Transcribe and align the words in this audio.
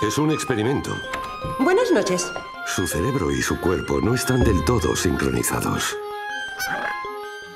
Es 0.00 0.16
un 0.16 0.30
experimento. 0.30 0.96
Buenas 1.58 1.90
noches. 1.90 2.32
Su 2.66 2.86
cerebro 2.86 3.32
y 3.32 3.42
su 3.42 3.58
cuerpo 3.58 4.00
no 4.00 4.14
están 4.14 4.44
del 4.44 4.64
todo 4.64 4.94
sincronizados. 4.94 5.96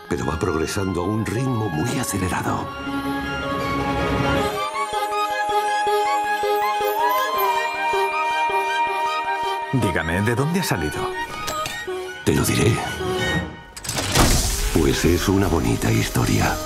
Pero 0.09 0.27
va 0.27 0.41
progresando 0.41 1.03
a 1.03 1.05
un 1.05 1.25
ritmo 1.25 1.69
muy 1.69 1.97
acelerado. 2.01 2.67
Dígame, 9.73 10.23
¿de 10.23 10.35
dónde 10.35 10.61
ha 10.61 10.65
salido? 10.65 11.11
Te 12.25 12.35
lo 12.35 12.45
diré. 12.45 12.77
Pues 14.77 15.05
es 15.05 15.29
una 15.29 15.47
bonita 15.47 15.93
historia. 15.93 16.57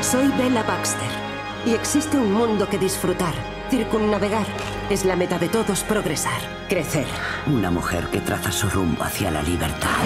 Soy 0.00 0.28
Bella 0.38 0.62
Baxter 0.62 1.25
y 1.66 1.74
existe 1.74 2.16
un 2.16 2.32
mundo 2.32 2.68
que 2.68 2.78
disfrutar, 2.78 3.34
circunnavegar. 3.70 4.46
Es 4.88 5.04
la 5.04 5.16
meta 5.16 5.38
de 5.38 5.48
todos 5.48 5.80
progresar, 5.82 6.40
crecer. 6.68 7.06
Una 7.46 7.70
mujer 7.70 8.04
que 8.12 8.20
traza 8.20 8.52
su 8.52 8.68
rumbo 8.70 9.02
hacia 9.02 9.30
la 9.30 9.42
libertad. 9.42 9.96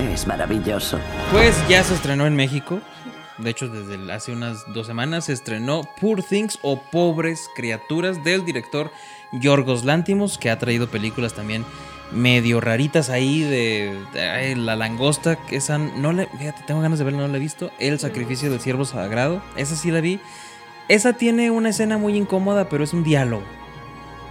Es 0.00 0.26
maravilloso. 0.26 0.98
Pues 1.30 1.56
ya 1.68 1.84
se 1.84 1.94
estrenó 1.94 2.26
en 2.26 2.34
México. 2.34 2.80
De 3.38 3.50
hecho, 3.50 3.68
desde 3.68 4.12
hace 4.12 4.32
unas 4.32 4.64
dos 4.74 4.86
semanas 4.86 5.26
se 5.26 5.32
estrenó 5.32 5.82
Poor 6.00 6.22
Things 6.22 6.58
o 6.62 6.80
Pobres 6.82 7.48
Criaturas 7.54 8.22
del 8.24 8.44
director 8.44 8.90
Yorgos 9.32 9.84
Lántimos, 9.84 10.36
que 10.36 10.50
ha 10.50 10.58
traído 10.58 10.88
películas 10.88 11.32
también 11.32 11.64
medio 12.12 12.60
raritas 12.60 13.08
ahí 13.08 13.40
de, 13.42 13.98
de- 14.12 14.28
ay, 14.28 14.54
La 14.54 14.76
Langosta, 14.76 15.36
que 15.36 15.56
esa 15.56 15.78
no 15.78 16.12
le, 16.12 16.26
fíjate, 16.26 16.62
tengo 16.66 16.82
ganas 16.82 16.98
de 16.98 17.06
verla, 17.06 17.20
no 17.22 17.28
la 17.28 17.36
he 17.38 17.40
visto. 17.40 17.70
El 17.78 17.98
Sacrificio 17.98 18.50
del 18.50 18.60
Siervo 18.60 18.84
Sagrado, 18.84 19.40
esa 19.56 19.76
sí 19.76 19.90
la 19.90 20.00
vi. 20.02 20.20
Esa 20.88 21.12
tiene 21.14 21.50
una 21.50 21.70
escena 21.70 21.96
muy 21.98 22.16
incómoda, 22.16 22.68
pero 22.68 22.84
es 22.84 22.92
un 22.92 23.04
diálogo. 23.04 23.44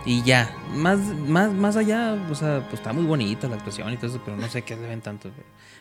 Y 0.05 0.23
ya, 0.23 0.49
más, 0.73 0.97
más, 0.99 1.51
más 1.53 1.75
allá, 1.75 2.13
o 2.29 2.33
sea, 2.35 2.61
pues 2.69 2.79
está 2.81 2.91
muy 2.91 3.03
bonita 3.05 3.47
la 3.47 3.55
actuación 3.55 3.93
y 3.93 3.97
todo 3.97 4.07
eso, 4.07 4.21
pero 4.25 4.35
no 4.35 4.47
sé 4.49 4.63
qué 4.63 4.75
le 4.75 4.87
ven 4.87 5.01
tanto. 5.01 5.29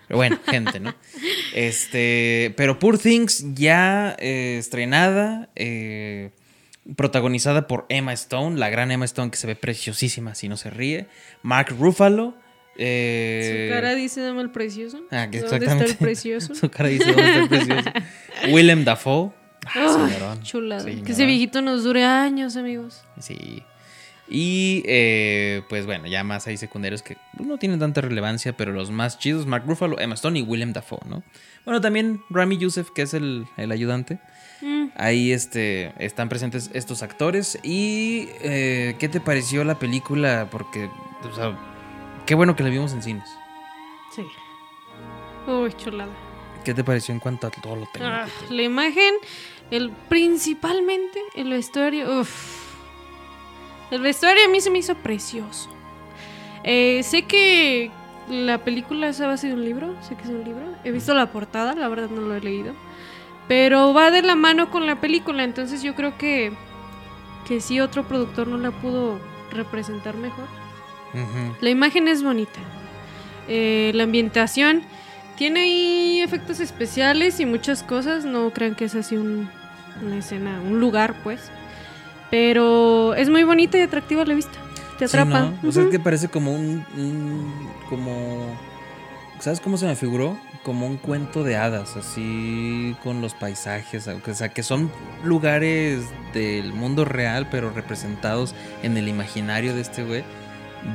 Pero 0.07 0.17
bueno, 0.19 0.39
gente, 0.47 0.79
¿no? 0.79 0.95
Este, 1.55 2.53
pero 2.57 2.79
Poor 2.79 2.99
Things 2.99 3.55
ya 3.55 4.15
eh, 4.19 4.57
estrenada, 4.59 5.49
eh, 5.57 6.31
protagonizada 6.97 7.67
por 7.67 7.87
Emma 7.89 8.13
Stone, 8.13 8.59
la 8.59 8.69
gran 8.69 8.91
Emma 8.91 9.07
Stone 9.07 9.31
que 9.31 9.39
se 9.39 9.47
ve 9.47 9.57
preciosísima 9.57 10.35
si 10.35 10.49
no 10.49 10.57
se 10.59 10.69
ríe, 10.71 11.07
Mark 11.43 11.75
Ruffalo. 11.79 12.35
eh, 12.77 13.69
Su 13.69 13.75
cara 13.75 13.95
dice 13.95 14.21
dame 14.21 14.43
el 14.43 14.51
precioso. 14.51 15.01
Ah, 15.11 15.29
que 15.31 15.41
¿Dónde 15.41 15.57
está 15.57 15.57
exactamente. 15.57 15.93
el 15.93 15.97
precioso? 15.99 16.55
Su 16.55 16.71
cara 16.71 16.89
dice 16.91 17.07
¿dónde 17.13 17.25
está 17.27 17.39
el 17.41 17.49
precioso? 17.49 17.91
Willem 18.53 18.85
Dafoe. 18.85 19.31
Ah, 19.67 19.73
Ay, 19.75 19.89
señorón. 20.11 20.43
chulada. 20.43 20.83
Señorón. 20.83 21.05
Que 21.05 21.13
ese 21.13 21.27
viejito 21.27 21.63
nos 21.63 21.85
dure 21.85 22.05
años, 22.05 22.57
amigos. 22.57 23.03
Sí. 23.19 23.63
Y 24.33 24.85
eh, 24.87 25.63
pues 25.69 25.87
bueno, 25.87 26.07
ya 26.07 26.23
más 26.23 26.47
hay 26.47 26.57
secundarios 26.57 27.03
que 27.03 27.17
no 27.39 27.59
tienen 27.59 27.81
tanta 27.81 28.01
relevancia, 28.01 28.57
pero 28.57 28.73
los 28.73 28.93
más 28.93 29.19
chidos, 29.19 29.45
Mark 29.47 29.65
Ruffalo, 29.67 29.99
Emma 29.99 30.15
Stone 30.15 30.39
y 30.39 30.43
Willem 30.43 30.73
Dafoe, 30.73 31.01
¿no? 31.09 31.25
Bueno, 31.65 31.81
también 31.81 32.23
Rami 32.31 32.57
Youssef, 32.57 32.91
que 32.93 33.03
es 33.03 33.13
el, 33.13 33.47
el 33.57 33.73
ayudante. 33.73 34.21
Mm. 34.63 34.87
Ahí 34.95 35.33
este, 35.33 35.93
están 35.99 36.29
presentes 36.29 36.71
estos 36.75 37.03
actores. 37.03 37.59
¿Y 37.65 38.29
eh, 38.43 38.95
qué 39.01 39.09
te 39.09 39.21
pareció 39.21 39.65
la 39.65 39.81
película? 39.81 40.47
Porque, 40.49 40.89
o 41.29 41.35
sea, 41.35 41.59
qué 42.25 42.37
bueno 42.37 42.55
que 42.55 42.63
la 42.63 42.69
vimos 42.71 42.93
en 42.93 43.03
cines. 43.03 43.29
Sí. 44.15 44.23
Uy, 45.51 45.73
chulada. 45.73 46.13
¿Qué 46.65 46.75
te 46.75 46.85
pareció 46.85 47.15
en 47.15 47.21
cuanto 47.21 47.47
a 47.47 47.51
todo 47.51 47.77
lo 47.77 47.87
técnico? 47.87 48.15
Ah, 48.15 48.27
la 48.51 48.63
imagen, 48.63 49.15
el 49.71 49.91
principalmente 50.09 51.21
el 51.35 51.51
vestuario. 51.51 52.21
uf. 52.21 52.71
El 53.91 54.03
vestuario 54.03 54.45
a 54.45 54.49
mí 54.49 54.61
se 54.61 54.71
me 54.71 54.79
hizo 54.79 54.95
precioso. 54.95 55.69
Eh, 56.63 57.03
sé 57.03 57.23
que 57.23 57.91
la 58.29 58.59
película 58.59 59.09
a 59.09 59.27
base 59.27 59.49
de 59.49 59.55
un 59.55 59.65
libro, 59.65 59.97
sé 60.03 60.15
que 60.15 60.23
es 60.23 60.29
un 60.29 60.45
libro. 60.45 60.63
He 60.85 60.93
visto 60.93 61.15
la 61.15 61.33
portada, 61.33 61.75
la 61.75 61.89
verdad 61.89 62.09
no 62.11 62.21
lo 62.21 62.35
he 62.35 62.41
leído. 62.41 62.75
Pero 63.49 63.93
va 63.93 64.11
de 64.13 64.23
la 64.23 64.37
mano 64.37 64.71
con 64.71 64.87
la 64.87 65.01
película, 65.01 65.43
entonces 65.43 65.83
yo 65.83 65.95
creo 65.97 66.17
que 66.17 66.53
que 67.49 67.61
sí 67.61 67.81
otro 67.81 68.07
productor 68.07 68.47
no 68.47 68.59
la 68.59 68.71
pudo 68.71 69.19
representar 69.51 70.17
mejor. 70.17 70.47
La 71.61 71.71
imagen 71.71 72.07
es 72.07 72.23
bonita. 72.23 72.61
Eh, 73.49 73.91
la 73.95 74.05
ambientación 74.05 74.83
tiene 75.41 75.61
ahí 75.61 76.21
efectos 76.21 76.61
especiales 76.61 77.41
y 77.41 77.47
muchas 77.47 77.83
cosas. 77.83 78.27
No 78.27 78.51
crean 78.51 78.75
que 78.75 78.85
es 78.85 78.95
así 78.95 79.17
un- 79.17 79.49
una 80.05 80.19
escena, 80.19 80.61
un 80.61 80.79
lugar, 80.81 81.15
pues. 81.25 81.41
Pero 82.31 83.15
es 83.15 83.31
muy 83.31 83.43
bonita 83.45 83.79
y 83.79 83.81
atractiva 83.81 84.23
la 84.27 84.35
vista. 84.35 84.53
Te 84.99 85.09
Sí, 85.09 85.17
atrapa. 85.17 85.53
¿no? 85.63 85.69
O 85.69 85.73
sea, 85.73 85.85
es 85.85 85.89
que 85.89 85.99
parece 85.99 86.29
como 86.29 86.53
un, 86.55 86.85
un- 86.95 87.71
como 87.89 88.55
¿sabes 89.39 89.61
cómo 89.61 89.79
se 89.79 89.87
me 89.87 89.97
figuró? 89.97 90.37
Como 90.63 90.87
un 90.87 90.99
cuento 90.99 91.43
de 91.43 91.57
hadas, 91.57 91.97
así 91.97 92.95
con 93.03 93.23
los 93.23 93.33
paisajes, 93.33 94.07
o 94.09 94.35
sea, 94.35 94.51
que 94.51 94.63
son 94.63 94.91
lugares 95.25 96.05
del 96.35 96.75
mundo 96.75 97.07
real, 97.07 97.49
pero 97.51 97.71
representados 97.71 98.55
en 98.83 98.99
el 98.99 99.09
imaginario 99.09 99.75
de 99.75 99.81
este 99.81 100.05
güey, 100.05 100.23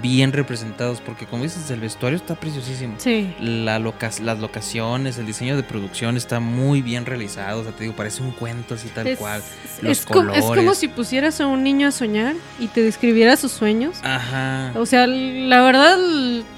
bien 0.01 0.34
representados, 0.34 1.00
porque 1.00 1.25
como 1.28 1.44
dices, 1.44 1.69
el 1.69 1.79
vestuario 1.79 2.18
está 2.18 2.35
preciosísimo. 2.35 2.96
Sí. 2.97 3.34
La 3.40 3.78
loca- 3.79 4.09
las 4.22 4.40
locaciones, 4.40 5.18
el 5.18 5.25
diseño 5.28 5.56
de 5.56 5.63
producción 5.63 6.18
está 6.18 6.40
muy 6.40 6.81
bien 6.81 7.06
realizado, 7.06 7.62
o 7.62 7.63
sea, 7.63 7.72
te 7.72 7.84
digo, 7.84 7.96
parece 7.96 8.23
un 8.23 8.31
cuento 8.31 8.73
así 8.75 8.88
tal 8.90 9.06
Es, 9.07 9.19
cual. 9.19 9.41
Los 9.81 10.00
es 10.00 10.06
co- 10.06 10.22
es 10.22 10.28
como 10.41 10.47
colores. 10.47 10.78
si 10.79 10.88
pusieras 10.88 11.40
a 11.41 11.47
un 11.47 11.63
niño 11.63 11.88
a 11.88 11.91
soñar 11.91 12.34
y 12.59 12.68
te 12.68 12.81
describiera 12.81 13.35
sus 13.38 13.51
sueños. 13.51 13.97
Ajá. 14.03 14.72
O 14.75 14.85
sea, 14.85 15.06
la 15.07 15.62
verdad, 15.62 15.97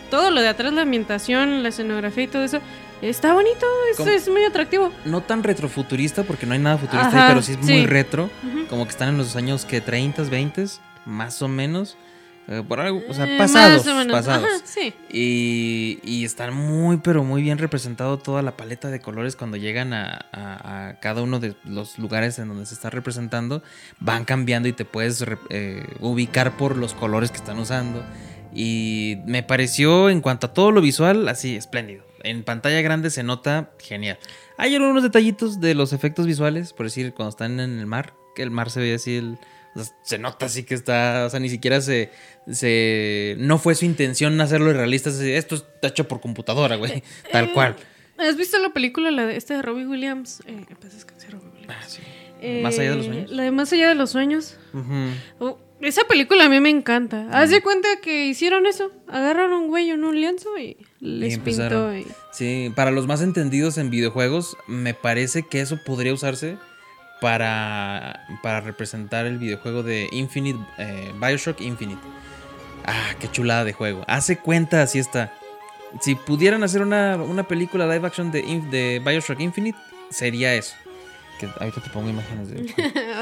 todo 0.09 0.31
lo 0.31 0.39
de 0.41 0.47
atrás, 0.47 0.71
la 0.73 0.83
ambientación, 0.83 1.63
la 1.63 1.69
escenografía 1.69 2.23
y 2.23 2.27
todo 2.27 2.43
eso, 2.43 2.59
está 3.01 3.33
bonito, 3.33 3.65
es, 3.91 3.99
es 4.07 4.29
muy 4.29 4.43
atractivo. 4.45 4.91
no 5.05 5.21
tan 5.21 5.43
retrofuturista, 5.43 6.23
porque 6.23 6.45
no 6.45 6.53
hay 6.53 6.59
nada 6.59 6.77
futurista 6.77 7.07
Ajá, 7.09 7.23
ahí, 7.27 7.31
pero 7.33 7.41
sí 7.41 7.51
es 7.53 7.59
muy 7.59 7.85
retro. 7.85 8.29
Como 8.69 8.85
que 8.85 8.91
están 8.91 9.09
en 9.09 9.17
los 9.17 9.35
años 9.35 9.65
que 9.65 9.81
30, 9.81 10.23
20, 10.23 10.65
más 11.05 11.41
o 11.41 11.47
menos. 11.49 11.97
Eh, 12.47 12.63
por 12.67 12.79
algo, 12.79 13.01
o 13.09 13.13
sea, 13.13 13.25
Eh, 13.25 13.37
pasados. 13.37 13.85
o 13.87 13.95
menos. 13.95 14.11
pasados. 14.11 14.45
Ajá, 14.45 14.61
sí. 14.65 14.93
Y, 15.11 15.99
y 16.03 16.23
están 16.25 16.53
muy, 16.55 16.97
pero 16.97 17.23
muy 17.23 17.41
bien 17.41 17.57
representado 17.57 18.17
toda 18.17 18.41
la 18.41 18.55
paleta 18.55 18.89
de 18.89 18.99
colores 19.01 19.35
cuando 19.35 19.57
llegan 19.57 19.93
a, 19.93 20.25
a- 20.31 20.87
a 20.89 20.99
cada 20.99 21.21
uno 21.21 21.39
de 21.39 21.55
los 21.65 21.99
lugares 21.99 22.39
en 22.39 22.47
donde 22.47 22.65
se 22.65 22.73
está 22.73 22.89
representando. 22.89 23.63
Van 23.99 24.23
cambiando 24.25 24.67
y 24.69 24.73
te 24.73 24.85
puedes 24.85 25.23
eh, 25.49 25.85
ubicar 25.99 26.55
por 26.57 26.77
los 26.77 26.93
colores 26.93 27.31
que 27.31 27.37
están 27.37 27.59
usando. 27.59 28.03
Y 28.53 29.17
me 29.25 29.43
pareció, 29.43 30.09
en 30.09 30.21
cuanto 30.21 30.47
a 30.47 30.53
todo 30.53 30.71
lo 30.71 30.81
visual, 30.81 31.27
así 31.27 31.55
espléndido. 31.55 32.05
En 32.23 32.43
pantalla 32.43 32.81
grande 32.81 33.09
se 33.09 33.23
nota 33.23 33.71
genial. 33.79 34.17
Hay 34.57 34.73
algunos 34.75 35.03
detallitos 35.03 35.59
de 35.59 35.75
los 35.75 35.93
efectos 35.93 36.25
visuales, 36.25 36.73
por 36.73 36.85
decir, 36.87 37.13
cuando 37.13 37.29
están 37.29 37.59
en 37.59 37.77
el 37.77 37.85
mar, 37.85 38.13
que 38.35 38.41
el 38.43 38.49
mar 38.51 38.69
se 38.71 38.79
ve 38.79 38.93
así, 38.95 39.17
el, 39.17 39.37
se 40.03 40.17
nota 40.17 40.45
así 40.47 40.63
que 40.63 40.73
está, 40.75 41.25
o 41.25 41.29
sea, 41.29 41.39
ni 41.39 41.49
siquiera 41.49 41.81
se, 41.81 42.11
se, 42.51 43.35
no 43.39 43.57
fue 43.59 43.75
su 43.75 43.85
intención 43.85 44.39
hacerlo 44.41 44.71
realista, 44.73 45.09
esto 45.09 45.55
está 45.55 45.87
hecho 45.87 46.07
por 46.07 46.19
computadora, 46.21 46.75
güey, 46.75 47.03
tal 47.31 47.51
cual. 47.53 47.75
¿Has 48.17 48.35
visto 48.35 48.57
la 48.59 48.69
película, 48.73 49.11
la 49.11 49.25
de, 49.25 49.37
esta 49.37 49.55
de 49.55 49.61
Robbie 49.61 49.85
Williams? 49.85 50.41
Eh, 50.47 50.65
descanse, 50.81 51.29
Robbie 51.29 51.49
Williams. 51.53 51.69
Ah, 51.77 51.83
sí. 51.87 52.01
Eh, 52.41 52.61
¿Más 52.63 52.77
allá 52.79 52.91
de 52.91 52.95
los 52.97 53.05
sueños? 53.05 53.31
La 53.31 53.43
de 53.43 53.51
Más 53.51 53.73
allá 53.73 53.87
de 53.89 53.95
los 53.95 54.09
sueños. 54.11 54.57
Oh, 55.39 55.57
esa 55.81 56.03
película 56.05 56.45
a 56.45 56.49
mí 56.49 56.59
me 56.59 56.69
encanta. 56.71 57.27
Haz 57.31 57.51
de 57.51 57.61
cuenta 57.61 57.87
que 58.01 58.25
hicieron 58.27 58.65
eso. 58.65 58.91
Agarraron 59.07 59.53
un 59.53 59.67
güey 59.67 59.89
en 59.91 60.03
un 60.03 60.19
lienzo 60.19 60.57
y 60.57 60.77
les 60.99 61.35
Y 61.35 61.37
pintó. 61.39 61.95
y- 61.95 62.07
Sí, 62.31 62.71
para 62.75 62.89
los 62.91 63.05
más 63.07 63.21
entendidos 63.21 63.77
en 63.77 63.89
videojuegos, 63.91 64.55
me 64.67 64.93
parece 64.95 65.43
que 65.43 65.61
eso 65.61 65.77
podría 65.85 66.13
usarse 66.13 66.57
para, 67.21 68.25
para 68.41 68.61
representar 68.61 69.25
el 69.25 69.37
videojuego 69.37 69.83
de 69.83 70.07
Infinite, 70.11 70.59
eh, 70.77 71.11
Bioshock 71.19 71.61
Infinite. 71.61 72.01
Ah, 72.85 73.15
qué 73.19 73.29
chulada 73.29 73.63
de 73.63 73.73
juego. 73.73 74.03
Hace 74.07 74.37
cuenta, 74.37 74.81
así 74.81 74.99
está. 74.99 75.33
Si 76.01 76.15
pudieran 76.15 76.63
hacer 76.63 76.81
una, 76.81 77.17
una 77.17 77.47
película 77.47 77.85
live 77.85 78.07
action 78.07 78.31
de, 78.31 78.41
de 78.69 79.01
Bioshock 79.03 79.39
Infinite, 79.39 79.77
sería 80.09 80.53
eso. 80.53 80.75
Que 81.39 81.47
ahorita 81.59 81.81
te 81.81 81.89
pongo 81.89 82.09
imágenes 82.09 82.49
de... 82.49 82.61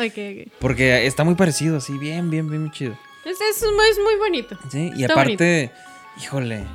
Ok, 0.06 0.48
ok. 0.48 0.54
Porque 0.60 1.06
está 1.06 1.24
muy 1.24 1.36
parecido, 1.36 1.78
así, 1.78 1.98
bien, 1.98 2.30
bien, 2.30 2.50
bien 2.50 2.72
chido. 2.72 2.98
Es, 3.26 3.40
es 3.42 3.64
muy, 3.64 3.86
es 3.90 4.00
muy 4.00 4.16
bonito. 4.18 4.58
Sí, 4.70 4.92
y 4.96 5.02
Está 5.02 5.14
aparte, 5.14 5.72
híjole, 6.22 6.66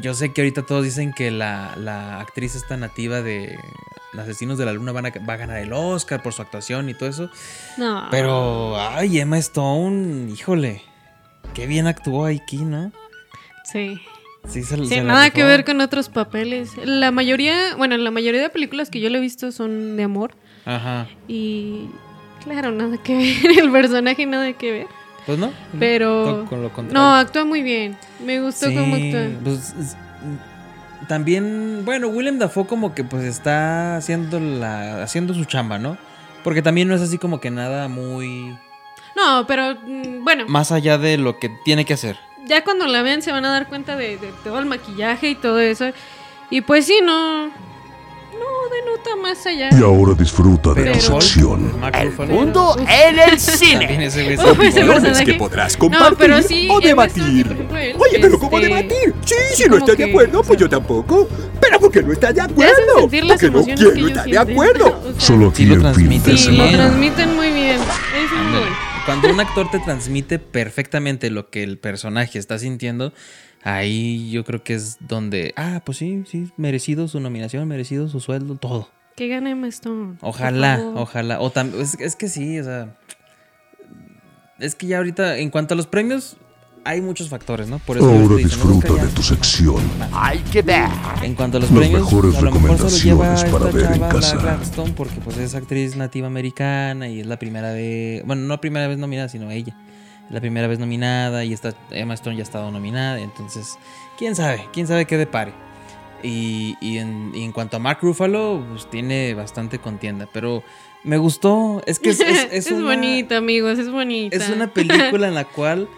yo 0.00 0.14
sé 0.14 0.32
que 0.32 0.40
ahorita 0.42 0.66
todos 0.66 0.84
dicen 0.84 1.12
que 1.12 1.30
la, 1.30 1.74
la 1.76 2.20
actriz 2.20 2.54
esta 2.54 2.76
nativa 2.76 3.22
de 3.22 3.58
Asesinos 4.18 4.58
de 4.58 4.64
la 4.64 4.72
Luna 4.72 4.92
van 4.92 5.06
a- 5.06 5.12
va 5.28 5.34
a 5.34 5.36
ganar 5.36 5.58
el 5.58 5.72
Oscar 5.72 6.22
por 6.22 6.32
su 6.32 6.42
actuación 6.42 6.88
y 6.88 6.94
todo 6.94 7.08
eso. 7.08 7.30
No. 7.76 8.08
Pero, 8.10 8.76
ay, 8.80 9.18
Emma 9.20 9.38
Stone, 9.38 10.30
híjole, 10.32 10.82
qué 11.54 11.66
bien 11.66 11.86
actuó 11.86 12.26
aquí, 12.26 12.58
¿no? 12.58 12.90
Sí. 13.64 14.00
Sí, 14.48 14.62
se, 14.62 14.76
Sí, 14.78 14.86
se 14.86 15.02
nada 15.02 15.30
que 15.30 15.44
ver 15.44 15.64
con 15.64 15.80
otros 15.80 16.08
papeles. 16.08 16.70
La 16.82 17.10
mayoría, 17.10 17.76
bueno, 17.76 17.96
la 17.98 18.10
mayoría 18.10 18.40
de 18.40 18.48
películas 18.48 18.88
que 18.88 18.98
yo 19.00 19.10
le 19.10 19.18
he 19.18 19.20
visto 19.20 19.52
son 19.52 19.96
de 19.96 20.02
amor. 20.04 20.34
Ajá. 20.64 21.06
Y 21.28 21.88
Claro, 22.44 22.70
nada 22.72 22.96
que 23.02 23.14
ver. 23.16 23.58
El 23.58 23.70
personaje 23.70 24.24
nada 24.24 24.52
que 24.54 24.70
ver. 24.72 24.86
Pues 25.26 25.38
no. 25.38 25.52
Pero. 25.78 26.46
Con, 26.48 26.62
lo. 26.62 26.70
No, 26.92 27.14
actúa 27.14 27.44
muy 27.44 27.62
bien. 27.62 27.96
Me 28.24 28.40
gustó 28.40 28.66
Sí, 28.68 28.74
cómo 28.74 28.96
actúa. 28.96 29.28
pues, 29.44 29.74
es- 29.78 29.96
también, 31.06 31.82
bueno, 31.84 32.08
Willem 32.08 32.38
Dafoe 32.38 32.66
como 32.66 32.94
que 32.94 33.04
pues 33.04 33.24
está 33.24 33.96
haciendo 33.96 34.40
la 34.40 35.02
haciendo 35.02 35.32
su 35.32 35.44
chamba, 35.44 35.78
¿no? 35.78 35.96
Porque 36.44 36.60
también 36.62 36.88
no 36.88 36.94
es 36.94 37.00
así 37.02 37.18
como 37.18 37.40
que 37.40 37.50
nada 37.50 37.88
muy 37.88 38.56
No, 39.16 39.46
pero 39.46 39.74
mm, 39.86 40.24
bueno, 40.24 40.44
más 40.48 40.72
allá 40.72 40.98
de 40.98 41.16
lo 41.16 41.38
que 41.38 41.48
tiene 41.64 41.84
que 41.84 41.94
hacer. 41.94 42.18
ya 42.46 42.64
cuando 42.64 42.86
la 42.86 43.02
vean 43.02 43.22
se 43.22 43.32
van 43.32 43.44
a 43.44 43.50
dar 43.52 43.68
cuenta 43.68 43.96
de, 43.96 44.18
de 44.18 44.32
todo 44.44 44.58
el 44.58 44.66
maquillaje 44.66 45.30
y 45.30 45.34
todo 45.34 45.60
eso. 45.60 45.86
Y 46.50 46.62
pues 46.62 46.86
sí, 46.86 46.98
no. 47.02 47.50
No 48.38 48.68
denota 48.70 49.16
más 49.20 49.46
allá. 49.46 49.68
Y 49.72 49.82
ahora 49.82 50.14
disfruta 50.14 50.70
de 50.74 50.82
Pero 50.82 50.92
tu 50.94 51.00
sección. 51.00 51.72
El 51.94 52.12
mundo 52.28 52.74
Uf. 52.74 52.88
en 52.88 53.18
el 53.18 53.38
cine. 53.40 54.08
Opiniones 54.50 55.20
que 55.22 55.34
podrás 55.34 55.74
No, 55.74 55.78
compartir 55.80 56.16
pero 56.18 56.42
sí, 56.42 56.68
o 56.70 56.80
debatir. 56.80 57.46
ejemplo, 57.46 57.76
Oye, 57.98 58.18
pero 58.20 58.38
¿cómo 58.38 58.58
este, 58.58 58.68
debatir? 58.68 59.14
Sí, 59.24 59.34
si 59.54 59.64
no 59.68 59.76
estás 59.78 59.96
de 59.96 60.04
que, 60.04 60.10
acuerdo, 60.10 60.40
o 60.40 60.42
pues 60.42 60.58
yo 60.58 60.68
tampoco. 60.68 61.28
Pero 61.60 61.80
porque 61.80 62.02
no 62.02 62.12
estás 62.12 62.34
de 62.34 62.40
acuerdo. 62.42 63.08
Porque 63.28 63.50
no 63.50 63.64
quiero 63.64 63.92
que 63.92 64.06
estar 64.06 64.26
de 64.26 64.38
acuerdo. 64.38 65.02
O 65.08 65.12
sea, 65.12 65.20
Solo 65.20 65.50
Sí 65.54 65.64
aquí 65.64 65.64
lo 65.66 65.74
en 65.74 65.94
fin 65.94 66.08
de 66.08 66.18
transmite 66.20 66.36
Sí, 66.36 66.56
lo 66.56 66.70
transmiten 66.70 67.36
muy 67.36 67.50
bien. 67.50 67.76
Es 67.76 68.30
bueno. 68.30 68.88
Cuando 69.06 69.30
un 69.30 69.40
actor 69.40 69.70
te 69.70 69.78
transmite 69.80 70.38
perfectamente 70.38 71.30
lo 71.30 71.48
que 71.50 71.62
el 71.62 71.78
personaje 71.78 72.38
está 72.38 72.58
sintiendo, 72.58 73.12
ahí 73.62 74.30
yo 74.30 74.44
creo 74.44 74.62
que 74.62 74.74
es 74.74 74.96
donde, 75.00 75.52
ah, 75.56 75.80
pues 75.84 75.98
sí, 75.98 76.24
sí, 76.26 76.50
merecido 76.56 77.08
su 77.08 77.20
nominación, 77.20 77.66
merecido 77.68 78.08
su 78.08 78.20
sueldo, 78.20 78.54
todo. 78.56 78.88
Que 79.16 79.28
gane 79.28 79.50
Emma 79.50 79.66
Stone. 79.68 80.16
Ojalá, 80.20 80.80
ojalá. 80.94 81.40
O 81.40 81.52
tam- 81.52 81.74
es, 81.80 81.98
es 82.00 82.14
que 82.16 82.28
sí, 82.28 82.58
o 82.60 82.64
sea. 82.64 82.94
Es 84.58 84.74
que 84.74 84.86
ya 84.88 84.98
ahorita, 84.98 85.38
en 85.38 85.50
cuanto 85.50 85.74
a 85.74 85.76
los 85.76 85.86
premios, 85.86 86.36
hay 86.84 87.00
muchos 87.00 87.28
factores, 87.28 87.68
¿no? 87.68 87.78
Por 87.80 87.96
eso 87.98 88.08
Ahora 88.08 88.36
disfruta 88.36 88.88
"Oscar, 88.88 89.06
de 89.06 89.08
ya". 89.08 89.14
tu 89.14 89.22
sección. 89.22 89.82
Hay 90.12 90.38
que 90.38 90.62
ver. 90.62 90.88
En 91.22 91.34
cuanto 91.34 91.58
a 91.58 91.60
los 91.60 91.70
Las 91.70 91.78
premios, 91.78 92.02
mejores 92.02 92.34
a 92.36 92.40
lo 92.42 92.50
mejor 92.52 92.78
solo 92.78 92.90
lleva 92.96 93.34
recomendaciones 93.36 93.52
para 93.52 93.64
esta 93.66 93.76
ver 93.76 93.86
en 93.86 93.92
chava, 94.00 94.06
la 94.06 94.12
casa. 94.20 94.36
Gladstone, 94.36 94.92
porque 94.92 95.20
pues 95.20 95.36
es 95.38 95.54
actriz 95.54 95.96
nativa 95.96 96.26
americana 96.28 97.08
y 97.08 97.20
es 97.20 97.26
la 97.26 97.38
primera 97.38 97.72
vez, 97.72 98.24
bueno, 98.24 98.42
no 98.42 98.48
la 98.54 98.60
primera 98.60 98.88
vez 98.88 98.98
nominada, 98.98 99.28
sino 99.28 99.50
ella. 99.50 99.76
La 100.30 100.40
primera 100.40 100.66
vez 100.68 100.78
nominada 100.78 101.44
y 101.44 101.52
esta 101.52 101.74
Emma 101.90 102.14
Stone 102.14 102.36
ya 102.36 102.42
ha 102.42 102.44
estado 102.44 102.70
nominada, 102.70 103.18
entonces, 103.20 103.78
quién 104.18 104.36
sabe, 104.36 104.68
quién 104.72 104.86
sabe 104.86 105.06
qué 105.06 105.16
depare. 105.16 105.52
Y, 106.22 106.76
y 106.80 106.98
en, 106.98 107.30
y 107.34 107.44
en 107.44 107.52
cuanto 107.52 107.76
a 107.76 107.80
Mark 107.80 107.98
Ruffalo, 108.02 108.62
pues 108.70 108.90
tiene 108.90 109.34
bastante 109.34 109.78
contienda, 109.78 110.28
pero 110.32 110.62
me 111.04 111.16
gustó, 111.16 111.80
es 111.86 111.98
que 112.00 112.10
es, 112.10 112.20
es, 112.20 112.44
es 112.52 112.66
Es, 112.66 112.72
una- 112.72 112.94
bonita, 112.94 113.36
amigos, 113.36 113.78
es 113.78 113.90
bonita. 113.90 114.36
es 114.36 114.48
una 114.50 114.66
película 114.72 115.28
en 115.28 115.34
la 115.34 115.44
cual 115.44 115.88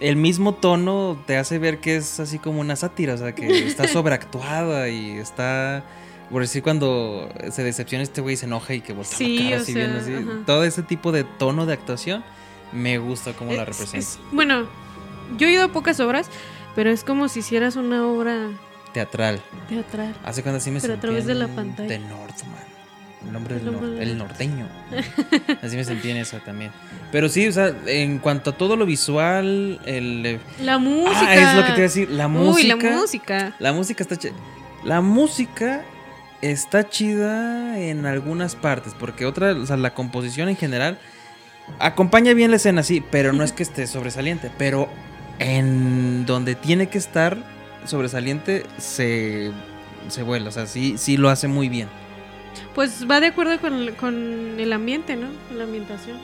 el 0.00 0.16
mismo 0.16 0.54
tono 0.54 1.18
te 1.26 1.36
hace 1.38 1.58
ver 1.58 1.78
que 1.78 1.96
es 1.96 2.20
así 2.20 2.38
como 2.38 2.60
una 2.60 2.76
sátira, 2.76 3.14
o 3.14 3.18
sea, 3.18 3.34
que 3.34 3.66
está 3.66 3.88
sobreactuada 3.88 4.88
y 4.88 5.12
está. 5.18 5.82
Por 6.30 6.42
decir, 6.42 6.62
cuando 6.62 7.28
se 7.50 7.64
decepciona 7.64 8.04
este 8.04 8.20
güey 8.20 8.36
se 8.36 8.46
enoja 8.46 8.72
y 8.74 8.82
que 8.82 8.92
voltea 8.92 9.18
Sí, 9.18 9.38
la 9.38 9.50
cara 9.50 9.62
así 9.62 9.72
sea, 9.72 9.86
bien 9.86 9.96
así. 9.98 10.12
ajá. 10.14 10.42
Todo 10.46 10.62
ese 10.64 10.82
tipo 10.84 11.10
de 11.10 11.24
tono 11.24 11.66
de 11.66 11.72
actuación 11.72 12.22
me 12.72 12.98
gusta 12.98 13.32
cómo 13.32 13.52
la 13.52 13.62
Es- 13.62 13.68
representa. 13.68 13.98
es- 13.98 14.18
bueno, 14.32 14.66
yo 15.38 15.46
he 15.46 15.52
ido 15.52 15.64
a 15.64 15.68
pocas 15.68 16.00
obras, 16.00 16.28
pero 16.74 16.90
es 16.90 17.04
como 17.04 17.28
si 17.28 17.40
hicieras 17.40 17.76
una 17.76 18.06
obra 18.06 18.48
Teatral. 18.92 19.40
teatral. 19.68 20.14
Hace 20.24 20.42
cuando 20.42 20.58
así 20.58 20.70
me 20.70 20.80
Pero 20.80 20.94
a 20.94 21.00
través 21.00 21.26
de 21.26 21.34
la 21.34 21.48
pantalla. 21.48 21.88
The 21.88 21.98
Northman. 21.98 22.70
El 23.26 23.32
nombre 23.34 23.54
del 23.56 23.68
El 23.68 23.74
nor- 23.74 23.80
del- 23.90 24.00
el 24.08 24.18
norteño. 24.18 24.66
Así 25.62 25.76
me 25.76 25.84
sentí 25.84 26.10
en 26.10 26.16
esa 26.16 26.38
también. 26.40 26.72
Pero 27.12 27.28
sí, 27.28 27.46
o 27.46 27.52
sea, 27.52 27.70
en 27.86 28.18
cuanto 28.18 28.48
a 28.50 28.56
todo 28.56 28.76
lo 28.76 28.86
visual, 28.86 29.78
el. 29.84 30.24
eh, 30.24 30.40
La 30.62 30.78
música. 30.78 31.20
Ah, 31.28 31.34
es 31.36 31.54
lo 31.54 31.60
que 31.60 31.66
te 31.66 31.72
iba 31.72 31.78
a 31.78 31.82
decir. 31.82 32.10
La 32.10 32.28
música. 32.28 32.74
Uy, 32.76 32.82
la 32.82 32.96
música. 32.96 33.54
La 33.58 33.72
música 33.74 34.02
está 34.02 34.16
chida. 34.16 34.32
La 34.84 35.02
música 35.02 35.84
está 36.40 36.88
chida 36.88 37.78
en 37.78 38.06
algunas 38.06 38.56
partes, 38.56 38.94
porque 38.98 39.26
otra, 39.26 39.52
o 39.52 39.66
sea, 39.66 39.76
la 39.76 39.92
composición 39.92 40.48
en 40.48 40.56
general 40.56 40.98
acompaña 41.78 42.34
bien 42.34 42.50
la 42.50 42.56
escena, 42.56 42.82
sí, 42.82 43.02
pero 43.10 43.32
no 43.32 43.44
es 43.44 43.52
que 43.52 43.62
esté 43.62 43.86
sobresaliente, 43.86 44.50
pero 44.58 44.88
en 45.38 46.26
donde 46.26 46.54
tiene 46.54 46.88
que 46.88 46.98
estar 46.98 47.38
sobresaliente 47.86 48.64
se, 48.78 49.50
se 50.08 50.22
vuela, 50.22 50.48
o 50.48 50.52
sea, 50.52 50.66
sí, 50.66 50.96
sí 50.98 51.16
lo 51.16 51.30
hace 51.30 51.48
muy 51.48 51.68
bien. 51.68 51.88
Pues 52.74 53.06
va 53.10 53.20
de 53.20 53.28
acuerdo 53.28 53.58
con, 53.60 53.92
con 53.94 54.58
el 54.58 54.72
ambiente, 54.72 55.16
¿no? 55.16 55.28
La 55.56 55.64
ambientación. 55.64 56.18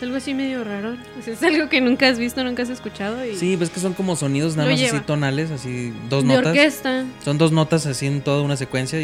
Es 0.00 0.04
algo 0.04 0.16
así 0.16 0.32
medio 0.32 0.64
raro. 0.64 0.96
Es 1.26 1.42
algo 1.42 1.68
que 1.68 1.82
nunca 1.82 2.08
has 2.08 2.18
visto, 2.18 2.42
nunca 2.42 2.62
has 2.62 2.70
escuchado. 2.70 3.22
Y 3.22 3.36
Sí, 3.36 3.56
ves 3.56 3.68
que 3.68 3.80
son 3.80 3.92
como 3.92 4.16
sonidos 4.16 4.56
nada 4.56 4.70
más 4.70 4.80
así 4.80 5.00
tonales, 5.00 5.50
así 5.50 5.92
dos 6.08 6.22
de 6.22 6.28
notas. 6.28 6.46
orquesta. 6.46 7.04
Son 7.22 7.36
dos 7.36 7.52
notas 7.52 7.84
así 7.84 8.06
en 8.06 8.22
toda 8.22 8.42
una 8.42 8.56
secuencia. 8.56 8.98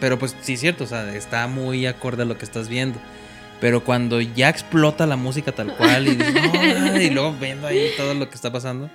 Pero 0.00 0.18
pues 0.18 0.34
sí 0.40 0.54
es 0.54 0.60
cierto, 0.60 0.84
o 0.84 0.86
sea, 0.86 1.14
está 1.14 1.46
muy 1.48 1.84
acorde 1.84 2.22
a 2.22 2.24
lo 2.24 2.38
que 2.38 2.46
estás 2.46 2.68
viendo. 2.70 2.98
Pero 3.60 3.82
cuando 3.84 4.20
ya 4.20 4.48
explota 4.48 5.06
la 5.06 5.16
música 5.16 5.52
tal 5.52 5.74
cual 5.76 6.06
y, 6.08 6.16
dices, 6.16 6.34
"No", 6.34 7.00
y 7.00 7.10
luego 7.10 7.32
viendo 7.32 7.66
ahí 7.66 7.88
todo 7.96 8.14
lo 8.14 8.28
que 8.28 8.34
está 8.34 8.52
pasando, 8.52 8.90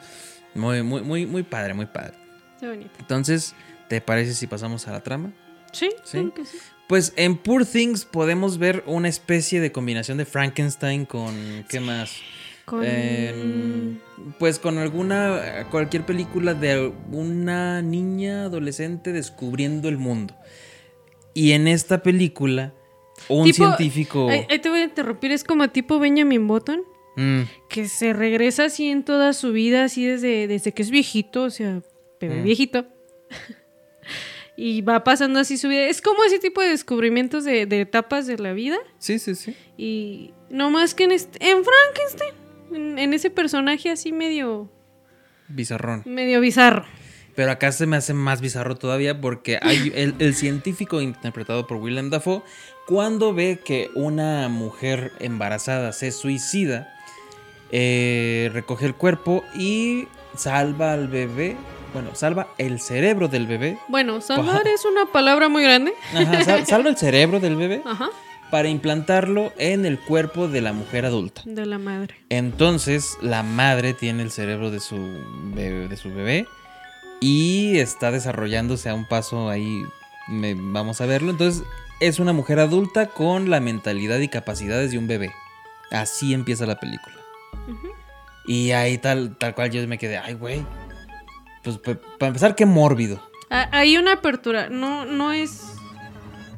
muy, 0.54 0.84
muy, 0.84 1.02
muy, 1.02 1.26
muy 1.26 1.44
padre, 1.44 1.74
muy 1.74 1.88
padre. 1.88 2.14
Está 2.56 2.68
bonito. 2.70 2.92
Entonces, 3.00 3.56
¿te 3.88 4.02
parece 4.02 4.34
si 4.36 4.46
pasamos 4.48 4.88
a 4.88 4.92
la 4.92 5.02
trama? 5.02 5.32
Sí, 5.72 5.90
Sí. 6.04 6.12
claro 6.18 6.34
que 6.34 6.46
sí. 6.46 6.58
Pues 6.88 7.14
en 7.16 7.38
Poor 7.38 7.66
Things 7.66 8.04
podemos 8.06 8.58
ver 8.58 8.84
una 8.86 9.08
especie 9.08 9.62
de 9.62 9.72
combinación 9.72 10.18
de 10.18 10.26
Frankenstein 10.26 11.06
con 11.06 11.64
¿qué 11.70 11.80
más? 11.80 12.18
Con... 12.66 12.84
Em, 12.86 14.00
pues 14.38 14.60
con 14.60 14.78
alguna, 14.78 15.66
cualquier 15.72 16.06
película 16.06 16.54
de 16.54 16.92
una 17.12 17.82
niña 17.82 18.44
adolescente 18.44 19.14
descubriendo 19.14 19.88
el 19.88 19.98
mundo. 19.98 20.36
Y 21.34 21.54
en 21.54 21.68
esta 21.70 22.04
película, 22.04 22.74
un 23.30 23.46
Tipo- 23.46 23.56
científico... 23.76 24.30
Ahí, 24.30 24.46
ahí 24.50 24.60
te 24.60 24.70
voy 24.70 24.80
a 24.80 24.84
interrumpir. 24.86 25.32
Es 25.32 25.44
como 25.44 25.70
tipo 25.70 26.00
Benjamin 26.00 26.48
Button. 26.48 26.84
Mm, 27.18 27.42
Que 27.70 27.88
se 27.90 28.14
regresa 28.14 28.66
así 28.66 28.90
en 28.90 29.04
toda 29.04 29.34
su 29.34 29.52
vida, 29.52 29.84
así 29.84 30.06
desde, 30.06 30.48
desde 30.48 30.72
que 30.74 30.82
es 30.82 30.90
viejito, 30.92 31.44
o 31.44 31.50
sea, 31.50 31.82
bebé 32.20 32.42
Mm. 32.42 32.44
viejito. 32.44 32.86
y 34.58 34.82
va 34.82 35.04
pasando 35.04 35.40
así 35.40 35.58
su 35.58 35.68
vida. 35.70 35.88
Es 35.88 36.02
como 36.02 36.24
ese 36.24 36.40
tipo 36.40 36.62
de 36.62 36.70
descubrimientos 36.70 37.44
de, 37.46 37.66
de 37.66 37.82
etapas 37.82 38.28
de 38.28 38.38
la 38.38 38.54
vida. 38.54 38.78
sí, 38.98 39.20
sí, 39.20 39.36
sí. 39.36 39.56
Y 39.78 40.34
no 40.50 40.70
más 40.70 40.94
que 40.94 41.06
en, 41.06 41.12
este, 41.12 41.40
en 41.50 41.58
Frankenstein, 41.64 42.34
en, 42.74 43.00
en 43.00 43.14
ese 43.14 43.30
personaje 43.30 43.90
así 43.90 44.12
medio, 44.12 44.70
Bizarrón. 45.48 46.04
medio 46.06 46.40
bizarro. 46.42 46.86
Pero 47.36 47.52
acá 47.52 47.72
se 47.72 47.86
me 47.88 47.96
hace 47.96 48.14
más 48.14 48.42
bizarro 48.42 48.76
todavía 48.76 49.20
porque 49.22 49.58
hay 49.62 49.92
el, 49.96 50.16
el 50.20 50.36
científico 50.36 51.02
interpretado 51.02 51.66
por 51.66 51.78
Willem 51.78 52.10
Dafoe, 52.10 52.42
cuando 52.92 53.34
ve 53.34 53.62
que 53.64 53.90
una 53.96 54.50
mujer 54.50 55.14
embarazada 55.20 55.94
se 55.94 56.12
suicida, 56.12 56.94
eh, 57.72 58.50
recoge 58.54 58.86
el 58.86 58.96
cuerpo 58.96 59.46
y 59.56 60.08
salva 60.36 60.92
al 60.92 61.08
bebé. 61.08 61.56
Bueno, 61.94 62.16
salva 62.16 62.48
el 62.58 62.82
cerebro 62.82 63.30
del 63.30 63.48
bebé. 63.48 63.78
Bueno, 63.88 64.20
salvar 64.20 64.68
es 64.68 64.84
una 64.86 65.06
palabra 65.06 65.48
muy 65.48 65.64
grande. 65.64 65.94
Ajá, 66.14 66.44
sal- 66.44 66.66
salva 66.68 66.90
el 66.90 66.98
cerebro 66.98 67.40
del 67.40 67.56
bebé 67.56 67.82
Ajá, 67.86 68.10
para 68.50 68.68
implantarlo 68.68 69.54
en 69.58 69.86
el 69.86 69.98
cuerpo 69.98 70.50
de 70.50 70.60
la 70.62 70.74
mujer 70.74 71.06
adulta. 71.06 71.42
de 71.46 71.66
la 71.66 71.78
madre. 71.78 72.16
Entonces, 72.30 73.18
la 73.22 73.42
madre 73.44 73.94
tiene 73.94 74.24
el 74.24 74.32
cerebro 74.32 74.70
de 74.70 74.82
su 74.82 74.98
bebé, 75.54 75.88
de 75.88 75.96
su 75.98 76.14
bebé 76.14 76.46
y 77.22 77.78
está 77.80 78.12
desarrollándose 78.12 78.90
a 78.90 78.94
un 78.96 79.06
paso 79.08 79.50
ahí. 79.50 79.82
me- 80.28 80.56
vamos 80.58 81.00
a 81.02 81.06
verlo. 81.06 81.32
Entonces, 81.32 81.64
es 82.02 82.20
una 82.20 82.34
mujer 82.34 82.60
adulta 82.60 83.06
con 83.08 83.50
la 83.50 83.60
mentalidad 83.62 84.20
y 84.20 84.28
capacidades 84.28 84.92
de 84.92 84.98
un 84.98 85.08
bebé. 85.08 85.32
Así 85.92 86.34
empieza 86.34 86.66
la 86.66 86.80
película. 86.80 87.16
Y 88.46 88.72
ahí 88.72 88.98
tal, 88.98 89.38
tal 89.38 89.54
cual 89.56 89.70
yo 89.72 89.88
me 89.88 89.98
quedé, 89.98 90.18
ay, 90.18 90.34
güey. 90.34 90.66
Pues 91.64 91.78
pa- 91.78 91.98
para 92.18 92.28
empezar, 92.30 92.56
qué 92.56 92.66
mórbido. 92.66 93.22
Hay 93.50 93.98
una 93.98 94.14
apertura, 94.14 94.70
no, 94.70 95.06
no 95.06 95.32
es 95.32 95.62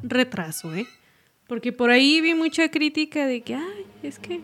retraso, 0.02 0.74
¿eh? 0.74 0.86
Porque 1.46 1.72
por 1.72 1.90
ahí 1.90 2.20
vi 2.20 2.34
mucha 2.34 2.70
crítica 2.70 3.26
de 3.26 3.42
que, 3.42 3.54
ay, 3.56 3.86
es 4.02 4.18
que 4.18 4.40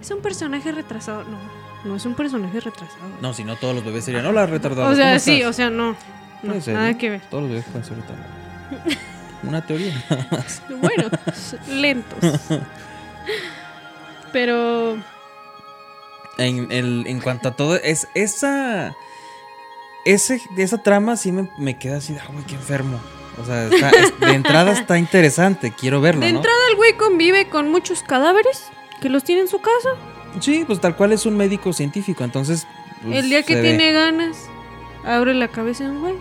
es 0.00 0.10
un 0.10 0.22
personaje 0.22 0.72
retrasado. 0.72 1.24
No, 1.24 1.38
no 1.84 1.96
es 1.96 2.06
un 2.06 2.14
personaje 2.14 2.58
retrasado. 2.60 3.04
No, 3.20 3.34
si 3.34 3.44
no, 3.44 3.56
todos 3.56 3.74
los 3.74 3.84
bebés 3.84 4.04
serían, 4.04 4.24
hola, 4.24 4.46
retardado. 4.46 4.90
o 4.90 4.94
sea, 4.94 5.08
¿cómo 5.08 5.18
sí, 5.20 5.32
estás?". 5.36 5.50
o 5.50 5.52
sea, 5.52 5.70
no. 5.70 5.94
no 6.42 6.54
nada 6.72 6.92
¿no? 6.92 6.98
que 6.98 7.10
ver. 7.10 7.20
Todos 7.28 7.42
los 7.42 7.50
bebés 7.50 7.64
pueden 7.66 7.84
ser 7.84 7.96
retardados. 7.98 8.98
Una 9.42 9.64
teoría 9.64 9.94
nada 10.10 10.26
más. 10.30 10.62
Bueno, 10.68 11.08
lentos. 11.68 12.18
Pero 14.32 14.98
En, 16.38 16.70
el- 16.70 17.04
en 17.06 17.20
cuanto 17.20 17.48
a 17.48 17.56
todo, 17.56 17.76
es 17.76 18.08
esa. 18.14 18.94
Ese, 20.04 20.40
esa 20.56 20.78
trama 20.78 21.16
sí 21.16 21.32
me, 21.32 21.50
me 21.58 21.76
queda 21.76 21.96
así, 21.98 22.16
ah, 22.20 22.24
güey, 22.32 22.44
qué 22.44 22.54
enfermo. 22.54 22.98
O 23.40 23.44
sea, 23.44 23.66
está- 23.66 23.90
es- 23.90 24.18
de 24.20 24.32
entrada 24.34 24.72
está 24.72 24.98
interesante, 24.98 25.72
quiero 25.72 26.00
verlo, 26.00 26.20
de 26.24 26.32
¿no? 26.32 26.38
entrada 26.38 26.58
el 26.70 26.76
güey 26.76 26.96
convive 26.96 27.48
con 27.48 27.68
muchos 27.70 28.02
cadáveres 28.02 28.64
que 29.00 29.08
los 29.08 29.24
tiene 29.24 29.42
en 29.42 29.48
su 29.48 29.60
casa. 29.60 29.90
Sí, 30.40 30.64
pues 30.66 30.80
tal 30.80 30.96
cual 30.96 31.12
es 31.12 31.26
un 31.26 31.36
médico 31.36 31.72
científico, 31.72 32.22
entonces... 32.24 32.66
pues, 33.02 33.18
el 33.18 33.28
día 33.30 33.42
que 33.42 33.54
ve. 33.56 33.62
tiene 33.62 33.92
ganas, 33.92 34.36
abre 35.04 35.34
la 35.34 35.48
cabeza 35.48 35.84
de 35.84 35.90
un 35.90 36.00
güey 36.00 36.14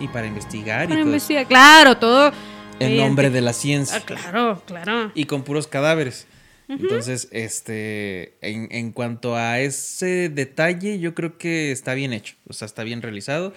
Y 0.00 0.08
para 0.08 0.26
investigar 0.26 0.80
para 0.80 0.84
y 0.84 0.88
todo 0.88 0.98
eso. 1.00 1.06
investigar. 1.08 1.46
Claro, 1.46 1.96
todo. 1.98 2.32
En 2.80 2.96
nombre 2.96 3.30
de 3.30 3.40
la 3.40 3.52
ciencia. 3.52 3.98
Ah, 3.98 4.04
claro, 4.04 4.62
claro. 4.66 5.12
y 5.14 5.24
con 5.24 5.42
puros 5.42 5.66
cadáveres. 5.66 6.26
Entonces, 6.68 7.28
este, 7.30 8.34
en, 8.40 8.68
en 8.72 8.90
cuanto 8.90 9.36
a 9.36 9.60
ese 9.60 10.28
detalle, 10.28 10.98
yo 10.98 11.14
creo 11.14 11.38
que 11.38 11.70
está 11.70 11.94
bien 11.94 12.12
hecho, 12.12 12.34
o 12.48 12.52
sea, 12.52 12.66
está 12.66 12.82
bien 12.82 13.02
realizado. 13.02 13.52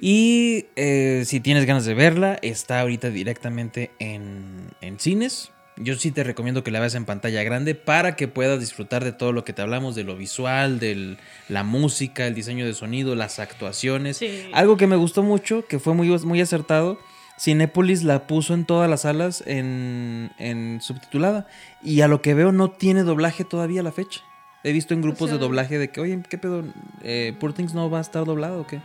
Y 0.00 0.66
eh, 0.76 1.24
si 1.26 1.40
tienes 1.40 1.66
ganas 1.66 1.84
de 1.84 1.94
verla, 1.94 2.38
está 2.42 2.80
ahorita 2.80 3.10
directamente 3.10 3.90
en, 3.98 4.70
en 4.80 4.98
cines. 5.00 5.50
Yo 5.76 5.96
sí 5.96 6.10
te 6.10 6.22
recomiendo 6.24 6.62
que 6.62 6.70
la 6.70 6.78
veas 6.78 6.94
en 6.94 7.04
pantalla 7.04 7.42
grande 7.42 7.74
para 7.74 8.14
que 8.14 8.28
puedas 8.28 8.60
disfrutar 8.60 9.02
de 9.02 9.12
todo 9.12 9.32
lo 9.32 9.44
que 9.44 9.52
te 9.52 9.62
hablamos, 9.62 9.94
de 9.94 10.04
lo 10.04 10.16
visual, 10.16 10.78
de 10.78 11.16
la 11.48 11.64
música, 11.64 12.26
el 12.26 12.34
diseño 12.34 12.66
de 12.66 12.74
sonido, 12.74 13.14
las 13.14 13.38
actuaciones. 13.38 14.18
Sí. 14.18 14.50
Algo 14.52 14.76
que 14.76 14.86
me 14.86 14.96
gustó 14.96 15.22
mucho, 15.22 15.66
que 15.66 15.78
fue 15.78 15.94
muy, 15.94 16.08
muy 16.08 16.40
acertado, 16.40 16.98
Cinépolis 17.40 18.02
la 18.02 18.26
puso 18.26 18.52
en 18.52 18.66
todas 18.66 18.90
las 18.90 19.02
salas 19.02 19.42
en, 19.46 20.30
en 20.38 20.80
subtitulada. 20.82 21.46
Y 21.82 22.02
a 22.02 22.08
lo 22.08 22.20
que 22.20 22.34
veo 22.34 22.52
no 22.52 22.70
tiene 22.70 23.02
doblaje 23.02 23.44
todavía 23.44 23.80
a 23.80 23.84
la 23.84 23.92
fecha. 23.92 24.20
He 24.62 24.72
visto 24.72 24.92
en 24.92 25.00
grupos 25.00 25.30
sea- 25.30 25.38
de 25.38 25.44
doblaje 25.44 25.78
de 25.78 25.90
que, 25.90 26.00
oye, 26.02 26.22
¿qué 26.28 26.36
pedo? 26.36 26.64
Eh, 27.02 27.34
¿Poor 27.40 27.54
Things 27.54 27.72
no 27.72 27.88
va 27.88 27.98
a 27.98 28.02
estar 28.02 28.24
doblado 28.26 28.60
o 28.60 28.66
qué? 28.66 28.80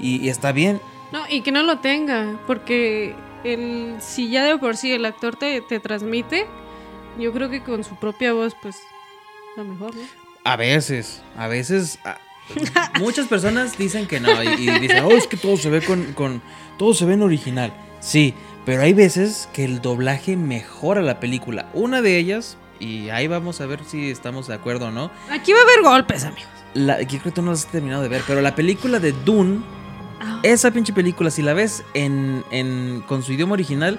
Y, 0.00 0.16
y 0.16 0.28
está 0.30 0.50
bien. 0.50 0.80
No, 1.12 1.20
y 1.28 1.42
que 1.42 1.52
no 1.52 1.62
lo 1.62 1.78
tenga, 1.78 2.40
porque 2.48 3.14
el, 3.44 3.94
si 4.00 4.30
ya 4.30 4.44
de 4.44 4.58
por 4.58 4.76
sí 4.76 4.90
el 4.92 5.04
actor 5.04 5.36
te, 5.36 5.60
te 5.60 5.78
transmite, 5.78 6.46
yo 7.20 7.32
creo 7.32 7.50
que 7.50 7.62
con 7.62 7.84
su 7.84 7.96
propia 8.00 8.32
voz, 8.32 8.56
pues, 8.62 8.76
lo 9.56 9.64
mejor, 9.64 9.94
¿no? 9.94 10.02
A 10.42 10.56
veces, 10.56 11.22
a 11.36 11.46
veces... 11.46 12.00
a- 12.04 12.18
muchas 12.98 13.28
personas 13.28 13.78
dicen 13.78 14.08
que 14.08 14.18
no 14.18 14.42
y, 14.42 14.48
y 14.48 14.70
dicen, 14.80 15.04
oh, 15.04 15.12
es 15.12 15.28
que 15.28 15.36
todo 15.36 15.56
se 15.56 15.70
ve 15.70 15.82
con, 15.82 16.14
con... 16.14 16.42
Todo 16.80 16.94
se 16.94 17.04
ve 17.04 17.12
en 17.12 17.20
original. 17.22 17.74
Sí, 18.00 18.32
pero 18.64 18.80
hay 18.80 18.94
veces 18.94 19.50
que 19.52 19.64
el 19.66 19.82
doblaje 19.82 20.34
mejora 20.38 21.02
la 21.02 21.20
película. 21.20 21.66
Una 21.74 22.00
de 22.00 22.16
ellas, 22.16 22.56
y 22.78 23.10
ahí 23.10 23.26
vamos 23.26 23.60
a 23.60 23.66
ver 23.66 23.80
si 23.86 24.10
estamos 24.10 24.46
de 24.48 24.54
acuerdo 24.54 24.86
o 24.86 24.90
no, 24.90 25.10
Aquí 25.30 25.52
va 25.52 25.58
a 25.58 25.62
haber 25.62 25.82
golpes, 25.82 26.24
amigos. 26.24 26.48
La, 26.72 27.02
yo 27.02 27.08
creo 27.08 27.22
que 27.24 27.30
tú 27.32 27.42
no 27.42 27.50
las 27.50 27.66
has 27.66 27.70
terminado 27.70 28.00
de 28.02 28.08
ver, 28.08 28.22
pero 28.26 28.40
la 28.40 28.54
película 28.54 28.98
de 28.98 29.12
Dune, 29.12 29.60
Ah. 30.22 30.40
esa 30.42 30.70
pinche 30.70 30.94
película, 30.94 31.30
si 31.30 31.42
la 31.42 31.52
ves 31.52 31.84
en, 31.92 32.42
en- 32.50 33.02
con 33.06 33.22
su 33.22 33.32
idioma 33.34 33.52
original, 33.52 33.98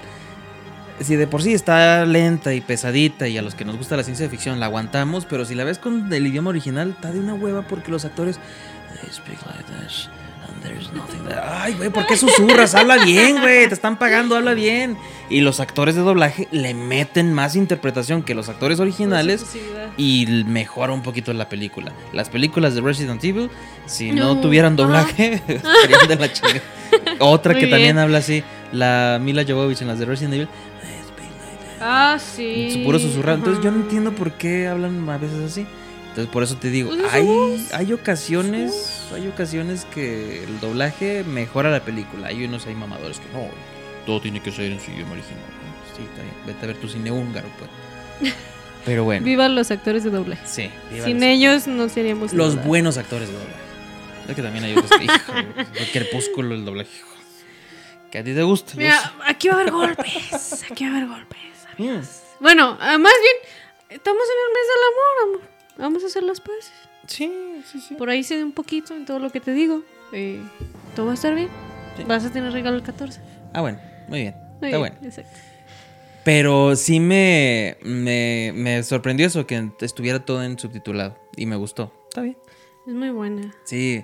si 1.02 1.16
de 1.16 1.28
por 1.28 1.44
sí 1.44 1.54
está 1.54 2.04
lenta 2.06 2.52
y 2.56 2.62
pesadita 2.62 3.28
y 3.28 3.38
a 3.38 3.44
los 3.44 3.54
que 3.56 3.64
nos 3.64 3.78
gusta 3.78 3.96
la 3.98 4.04
ciencia 4.04 4.28
ficción 4.28 4.60
la 4.60 4.66
aguantamos, 4.68 5.26
pero 5.26 5.46
si 5.46 5.54
la 5.54 5.64
ves 5.66 5.78
con 5.80 6.12
el 6.12 6.26
idioma 6.28 6.50
original, 6.50 6.92
está 6.92 7.12
de 7.12 7.20
una 7.20 7.34
hueva 7.36 7.62
porque 7.68 7.92
los 7.92 8.06
actores... 8.06 8.40
"They 9.02 9.12
speak 9.12 9.40
like 9.48 9.64
this, 9.84 10.10
there's 10.62 10.92
nothing 10.94 11.24
there". 11.28 11.40
Ay, 11.44 11.74
güey, 11.74 11.90
¿por 11.90 12.06
qué 12.08 12.16
susurras? 12.18 12.76
Habla 12.76 13.04
bien, 13.04 13.40
güey, 13.42 13.68
te 13.68 13.74
están 13.74 13.98
pagando, 14.00 14.36
habla 14.36 14.54
bien. 14.54 14.98
Y 15.30 15.42
los 15.42 15.60
actores 15.60 15.96
de 15.96 16.02
doblaje 16.02 16.48
le 16.52 16.74
meten 16.74 17.34
más 17.34 17.56
interpretación 17.56 18.24
que 18.24 18.36
los 18.36 18.50
actores 18.50 18.80
originales 18.80 19.46
y 19.98 20.44
mejora 20.48 20.92
un 20.94 21.04
poquito 21.04 21.32
la 21.34 21.48
película. 21.50 21.92
Las 22.14 22.30
películas 22.30 22.76
de 22.76 22.82
Resident 22.82 23.24
Evil, 23.24 23.50
si 23.86 24.12
no, 24.12 24.36
No. 24.36 24.42
tuvieran 24.42 24.76
doblaje, 24.76 25.42
estarían 25.48 26.08
de 26.08 26.16
la. 26.18 26.30
Otra 27.20 27.54
Muy 27.54 27.62
que 27.62 27.68
también 27.68 27.98
habla 27.98 28.18
así, 28.18 28.44
la 28.74 29.20
Mila 29.22 29.44
Jovovich 29.48 29.82
en 29.82 29.88
las 29.88 30.00
de 30.00 30.06
Resident 30.06 30.34
Evil, 30.34 30.48
Ah, 31.84 32.18
sí. 32.20 32.72
su 32.74 32.84
puro 32.84 33.00
susurrado. 33.00 33.38
Entonces 33.40 33.64
yo 33.64 33.72
no 33.72 33.78
entiendo 33.78 34.12
por 34.12 34.34
qué 34.34 34.68
hablan 34.68 35.10
a 35.10 35.18
veces 35.18 35.40
así. 35.52 35.66
Entonces 36.12 36.28
por 36.32 36.44
eso 36.44 36.58
te 36.58 36.70
digo, 36.70 36.90
Pues 36.90 37.14
hay, 37.14 37.26
voz. 37.26 37.74
hay 37.74 37.94
ocasiones, 37.94 39.08
hay 39.16 39.28
ocasiones 39.28 39.86
que 39.86 40.44
el 40.44 40.60
doblaje 40.60 41.24
mejora 41.24 41.70
la 41.72 41.80
película. 41.86 42.28
Hay 42.28 42.44
unos 42.46 42.66
hay 42.68 42.76
mamadores 42.76 43.20
que 43.20 43.26
no, 43.34 43.48
todo 44.06 44.20
tiene 44.22 44.42
que 44.42 44.52
ser 44.52 44.72
en 44.72 44.80
su 44.82 44.92
idioma 44.92 45.14
original. 45.14 45.40
¿no? 45.40 45.96
Sí, 45.98 46.04
está 46.04 46.22
bien. 46.22 46.34
Vete 46.46 46.66
a 46.66 46.68
ver 46.68 46.78
tu 46.78 46.90
cine 46.90 47.12
húngaro, 47.12 47.48
pues. 47.58 48.34
Pero 48.86 49.04
bueno. 49.06 49.24
Vivan 49.26 49.56
los 49.56 49.72
actores 49.72 50.04
de 50.04 50.10
doblaje. 50.10 50.42
Sí, 50.46 50.70
viva 50.92 51.06
Sin 51.06 51.18
los- 51.20 51.24
ellos 51.24 51.68
no 51.68 51.88
seríamos 51.88 52.34
los 52.34 52.56
nada. 52.56 52.68
buenos 52.68 52.98
actores 52.98 53.28
de 53.30 53.34
doblaje. 53.36 53.62
Es 54.28 54.36
que 54.36 54.42
también 54.42 54.66
hay 54.66 54.72
otros 54.76 54.92
que, 54.92 55.06
hijo, 55.06 55.34
el 55.80 55.92
crepúsculo, 55.92 56.56
el 56.56 56.66
doblaje. 56.66 56.90
hijo. 56.98 57.08
Que 58.12 58.18
a 58.20 58.24
ti 58.24 58.34
te 58.34 58.44
gusta. 58.44 58.74
Mira, 58.76 59.14
aquí 59.26 59.48
va 59.48 59.54
a 59.54 59.60
haber 59.62 59.72
golpes. 59.72 60.66
Aquí 60.70 60.84
va 60.86 60.92
a 60.92 60.98
haber 60.98 61.08
golpes. 61.10 61.38
Mm. 61.78 62.02
Bueno, 62.42 62.78
ah, 62.82 62.98
más 62.98 63.14
bien, 63.22 63.36
estamos 63.90 64.22
en 64.22 64.38
el 64.46 64.54
mes 64.54 64.68
del 64.68 64.84
amor, 64.92 65.36
amor. 65.40 65.51
Vamos 65.78 66.04
a 66.04 66.08
hacer 66.08 66.24
las 66.24 66.40
paces. 66.40 66.72
Sí, 67.08 67.32
sí, 67.66 67.80
sí. 67.80 67.96
Por 67.96 68.10
ahí 68.10 68.24
cede 68.24 68.44
un 68.44 68.52
poquito 68.52 68.96
en 68.96 69.06
todo 69.06 69.20
lo 69.20 69.30
que 69.30 69.40
te 69.40 69.54
digo. 69.54 69.84
Eh, 70.14 70.42
todo 70.96 71.08
va 71.08 71.12
a 71.14 71.16
estar 71.16 71.34
bien. 71.36 71.50
Sí. 71.98 72.04
Vas 72.04 72.26
a 72.26 72.32
tener 72.32 72.52
regalo 72.52 72.78
el 72.78 72.84
14. 72.84 73.20
Ah, 73.54 73.62
bueno, 73.62 73.80
muy 74.08 74.22
bien. 74.22 74.36
Muy 74.60 74.70
Está 74.70 74.78
bien, 74.78 74.80
bueno. 74.80 74.96
Exacto. 75.04 75.38
Pero 76.24 76.76
sí 76.76 77.00
me, 77.00 77.78
me, 77.82 78.52
me 78.54 78.84
sorprendió 78.84 79.26
eso, 79.26 79.48
que 79.48 79.72
estuviera 79.82 80.24
todo 80.24 80.44
en 80.44 80.60
subtitulado. 80.60 81.18
Y 81.36 81.48
me 81.48 81.56
gustó. 81.56 81.92
Está 82.10 82.22
bien. 82.22 82.38
Es 82.88 82.94
muy 82.94 83.10
buena. 83.10 83.54
Sí. 83.64 84.04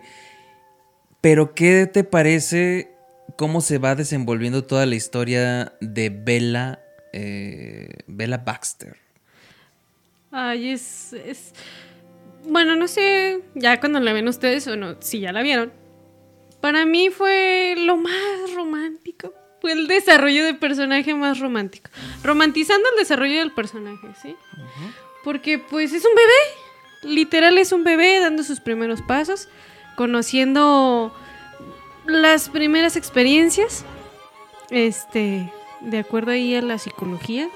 Pero, 1.21 1.53
¿qué 1.53 1.87
te 1.87 2.03
parece 2.03 2.91
cómo 3.37 3.61
se 3.61 3.77
va 3.77 3.95
desenvolviendo 3.95 4.63
toda 4.63 4.85
la 4.85 4.95
historia 4.95 5.73
de 5.81 6.09
Bella, 6.09 6.79
eh, 7.13 7.89
Bella 8.07 8.37
Baxter? 8.37 8.97
Ay, 10.31 10.71
es, 10.71 11.13
es. 11.13 11.53
Bueno, 12.43 12.75
no 12.75 12.87
sé, 12.87 13.43
ya 13.55 13.79
cuando 13.79 13.99
la 13.99 14.13
ven 14.13 14.27
ustedes 14.27 14.67
o 14.67 14.75
no, 14.75 14.95
si 15.01 15.19
ya 15.19 15.31
la 15.31 15.41
vieron. 15.41 15.73
Para 16.61 16.85
mí 16.85 17.09
fue 17.09 17.75
lo 17.77 17.97
más 17.97 18.53
romántico. 18.55 19.33
Fue 19.61 19.71
el 19.71 19.87
desarrollo 19.87 20.45
de 20.45 20.53
personaje 20.53 21.13
más 21.13 21.39
romántico. 21.39 21.89
Romantizando 22.23 22.87
el 22.91 22.99
desarrollo 22.99 23.39
del 23.39 23.51
personaje, 23.51 24.07
¿sí? 24.21 24.35
Porque 25.23 25.59
pues 25.59 25.93
es 25.93 26.05
un 26.05 26.15
bebé. 26.15 27.13
Literal 27.15 27.57
es 27.57 27.71
un 27.71 27.83
bebé 27.83 28.19
dando 28.19 28.43
sus 28.43 28.59
primeros 28.59 29.01
pasos. 29.01 29.49
Conociendo 29.95 31.13
las 32.05 32.49
primeras 32.49 32.95
experiencias. 32.95 33.83
Este. 34.69 35.51
De 35.81 35.99
acuerdo 35.99 36.31
ahí 36.31 36.55
a 36.55 36.61
la 36.61 36.77
psicología 36.79 37.49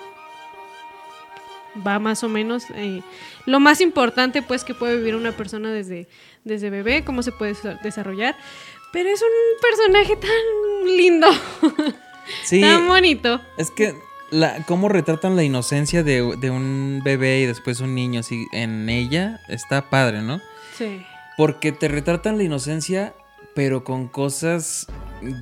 va 1.85 1.99
más 1.99 2.23
o 2.23 2.29
menos 2.29 2.63
eh, 2.75 3.01
lo 3.45 3.59
más 3.59 3.81
importante 3.81 4.41
pues 4.41 4.63
que 4.63 4.73
puede 4.73 4.97
vivir 4.97 5.15
una 5.15 5.31
persona 5.31 5.71
desde, 5.71 6.07
desde 6.43 6.69
bebé, 6.69 7.03
cómo 7.03 7.23
se 7.23 7.31
puede 7.31 7.53
desa- 7.53 7.79
desarrollar. 7.81 8.35
Pero 8.93 9.09
es 9.09 9.21
un 9.21 9.61
personaje 9.61 10.15
tan 10.17 10.97
lindo, 10.97 11.27
Sí. 12.43 12.61
tan 12.61 12.87
bonito. 12.87 13.39
Es 13.57 13.71
que 13.71 13.95
la, 14.31 14.63
cómo 14.65 14.89
retratan 14.89 15.35
la 15.35 15.43
inocencia 15.43 16.03
de, 16.03 16.35
de 16.37 16.49
un 16.49 17.01
bebé 17.03 17.39
y 17.41 17.45
después 17.45 17.79
un 17.79 17.95
niño 17.95 18.19
así 18.19 18.47
en 18.51 18.89
ella 18.89 19.39
está 19.47 19.89
padre, 19.89 20.21
¿no? 20.21 20.41
Sí. 20.77 21.05
Porque 21.37 21.71
te 21.71 21.87
retratan 21.87 22.37
la 22.37 22.43
inocencia, 22.43 23.13
pero 23.55 23.83
con 23.83 24.07
cosas 24.07 24.87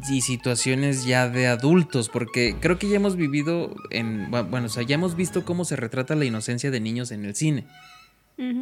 y 0.10 0.22
situaciones 0.22 1.06
ya 1.06 1.30
de 1.30 1.48
adultos. 1.48 2.10
Porque 2.10 2.56
creo 2.60 2.78
que 2.80 2.90
ya 2.90 2.96
hemos 2.98 3.16
vivido 3.16 3.76
en. 3.90 4.30
bu- 4.32 4.50
Bueno, 4.50 4.68
o 4.68 4.70
sea, 4.70 4.84
ya 4.84 4.96
hemos 4.96 5.16
visto 5.16 5.46
cómo 5.46 5.66
se 5.66 5.76
retrata 5.76 6.16
la 6.16 6.26
inocencia 6.26 6.72
de 6.72 6.80
niños 6.80 7.12
en 7.12 7.26
el 7.26 7.36
cine. 7.36 7.66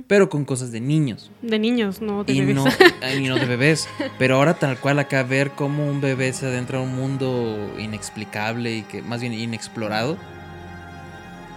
Pero 0.07 0.27
con 0.27 0.43
cosas 0.43 0.71
de 0.71 0.81
niños. 0.81 1.29
De 1.43 1.59
niños, 1.59 2.01
no 2.01 2.23
de 2.23 2.33
Y 2.33 2.39
bebés. 2.39 2.55
no, 2.55 2.65
y 3.15 3.27
no 3.27 3.35
de 3.35 3.45
bebés. 3.45 3.87
Pero 4.17 4.37
ahora 4.37 4.55
tal 4.55 4.79
cual 4.79 4.97
acá 4.97 5.21
ver 5.21 5.51
cómo 5.51 5.87
un 5.87 6.01
bebé 6.01 6.33
se 6.33 6.47
adentra 6.47 6.79
a 6.79 6.81
un 6.81 6.95
mundo 6.95 7.71
inexplicable 7.77 8.75
y 8.77 8.81
que 8.81 9.03
más 9.03 9.21
bien 9.21 9.33
inexplorado. 9.33 10.17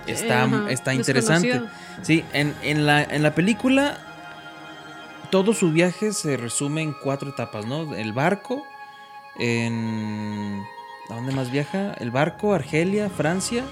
Está, 0.06 0.48
está 0.70 0.92
interesante. 0.92 1.62
Sí, 2.02 2.22
en, 2.34 2.54
en 2.62 2.84
la, 2.84 3.02
en 3.02 3.22
la 3.22 3.34
película 3.34 3.98
todo 5.30 5.54
su 5.54 5.70
viaje 5.72 6.12
se 6.12 6.36
resume 6.36 6.82
en 6.82 6.92
cuatro 6.92 7.30
etapas, 7.30 7.64
¿no? 7.66 7.94
El 7.94 8.12
barco, 8.12 8.66
en... 9.40 10.64
¿A 11.08 11.14
dónde 11.14 11.32
más 11.32 11.50
viaja? 11.50 11.94
El 11.94 12.10
barco, 12.12 12.54
Argelia, 12.54 13.10
Francia 13.10 13.64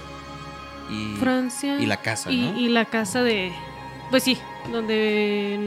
y, 0.89 1.15
Francia. 1.19 1.79
y 1.79 1.85
la 1.85 1.97
casa, 2.01 2.29
y, 2.31 2.41
¿no? 2.51 2.59
y 2.59 2.67
la 2.67 2.83
casa 2.85 3.23
de. 3.23 3.51
Pues 4.09 4.23
sí, 4.23 4.37
donde 4.71 5.57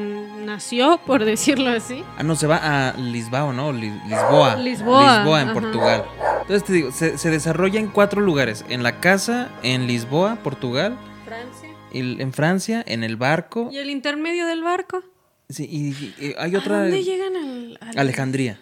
nació, 0.44 0.98
por 1.06 1.24
decirlo 1.24 1.70
así. 1.70 2.04
Ah, 2.18 2.22
no, 2.24 2.34
se 2.36 2.46
va 2.46 2.88
a 2.88 2.92
Lisboa, 2.98 3.52
¿no? 3.52 3.72
Li- 3.72 4.00
Lisboa. 4.06 4.56
Lisboa, 4.56 5.16
Lisboa, 5.16 5.40
en 5.42 5.48
ajá. 5.48 5.60
Portugal. 5.60 6.04
Entonces 6.42 6.64
te 6.64 6.72
digo, 6.72 6.90
se, 6.92 7.16
se 7.16 7.30
desarrolla 7.30 7.78
en 7.80 7.86
cuatro 7.88 8.20
lugares. 8.20 8.64
En 8.68 8.82
la 8.82 8.98
casa, 9.00 9.48
en 9.62 9.86
Lisboa, 9.86 10.36
Portugal, 10.42 10.98
Francia. 11.24 11.68
y 11.92 12.20
en 12.20 12.32
Francia, 12.32 12.82
en 12.86 13.04
el 13.04 13.16
barco. 13.16 13.70
¿Y 13.72 13.78
el 13.78 13.88
intermedio 13.90 14.46
del 14.46 14.62
barco? 14.62 15.02
Sí, 15.48 15.66
y, 15.70 15.88
y- 15.90 16.14
y 16.30 16.34
hay 16.38 16.54
¿A 16.54 16.58
otra... 16.58 16.80
dónde 16.82 17.02
llegan 17.04 17.36
al, 17.36 17.78
al- 17.80 17.98
Alejandría. 17.98 18.58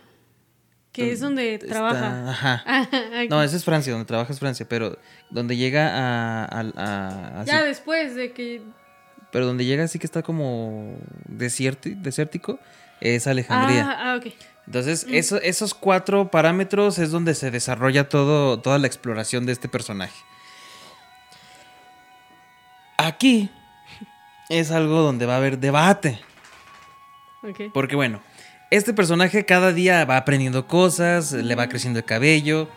Que 0.92 1.12
es 1.12 1.20
donde 1.20 1.54
Está- 1.54 1.66
trabaja. 1.68 2.30
Ajá. 2.30 2.64
Ay, 3.14 3.28
No, 3.28 3.42
esa 3.42 3.56
es 3.56 3.64
Francia, 3.64 3.92
donde 3.92 4.06
trabaja 4.06 4.32
es 4.32 4.38
Francia, 4.40 4.66
pero 4.68 4.98
donde 5.30 5.56
llega 5.56 5.88
a... 5.88 6.44
a- 6.44 6.72
a- 6.76 7.40
así- 7.42 7.50
ya 7.50 7.62
después 7.62 8.14
de 8.16 8.32
que. 8.32 8.62
pero 9.30 9.46
donde 9.46 9.64
llega 9.64 9.84
así 9.84 9.98
que 10.00 10.06
está 10.06 10.22
como 10.22 10.96
desierti- 11.28 11.94
desértico, 12.00 12.58
es 13.00 13.26
Alejandría. 13.28 13.88
Ah, 13.88 14.12
ah, 14.12 14.16
ok. 14.16 14.32
Entonces, 14.66 15.06
eso- 15.10 15.40
esos 15.40 15.74
cuatro 15.74 16.30
parámetros 16.30 16.98
es 16.98 17.10
donde 17.12 17.34
se 17.34 17.50
desarrolla 17.50 18.08
todo, 18.08 18.58
toda 18.60 18.78
la 18.78 18.86
exploración 18.88 19.46
de 19.46 19.52
este 19.52 19.68
personaje. 19.68 20.14
Aquí 22.96 23.50
es 24.48 24.70
algo 24.70 25.00
donde 25.02 25.26
va 25.26 25.34
a 25.34 25.36
haber 25.38 25.58
debate. 25.58 26.20
Porque 27.72 27.96
bueno, 27.96 28.20
este 28.70 28.92
personaje 28.94 29.44
cada 29.44 29.72
día 29.72 30.04
va 30.04 30.16
aprendiendo 30.16 30.66
cosas, 30.66 31.32
le 31.32 31.54
va 31.54 31.68
creciendo 31.68 31.98
el 31.98 32.04
cabello. 32.04 32.68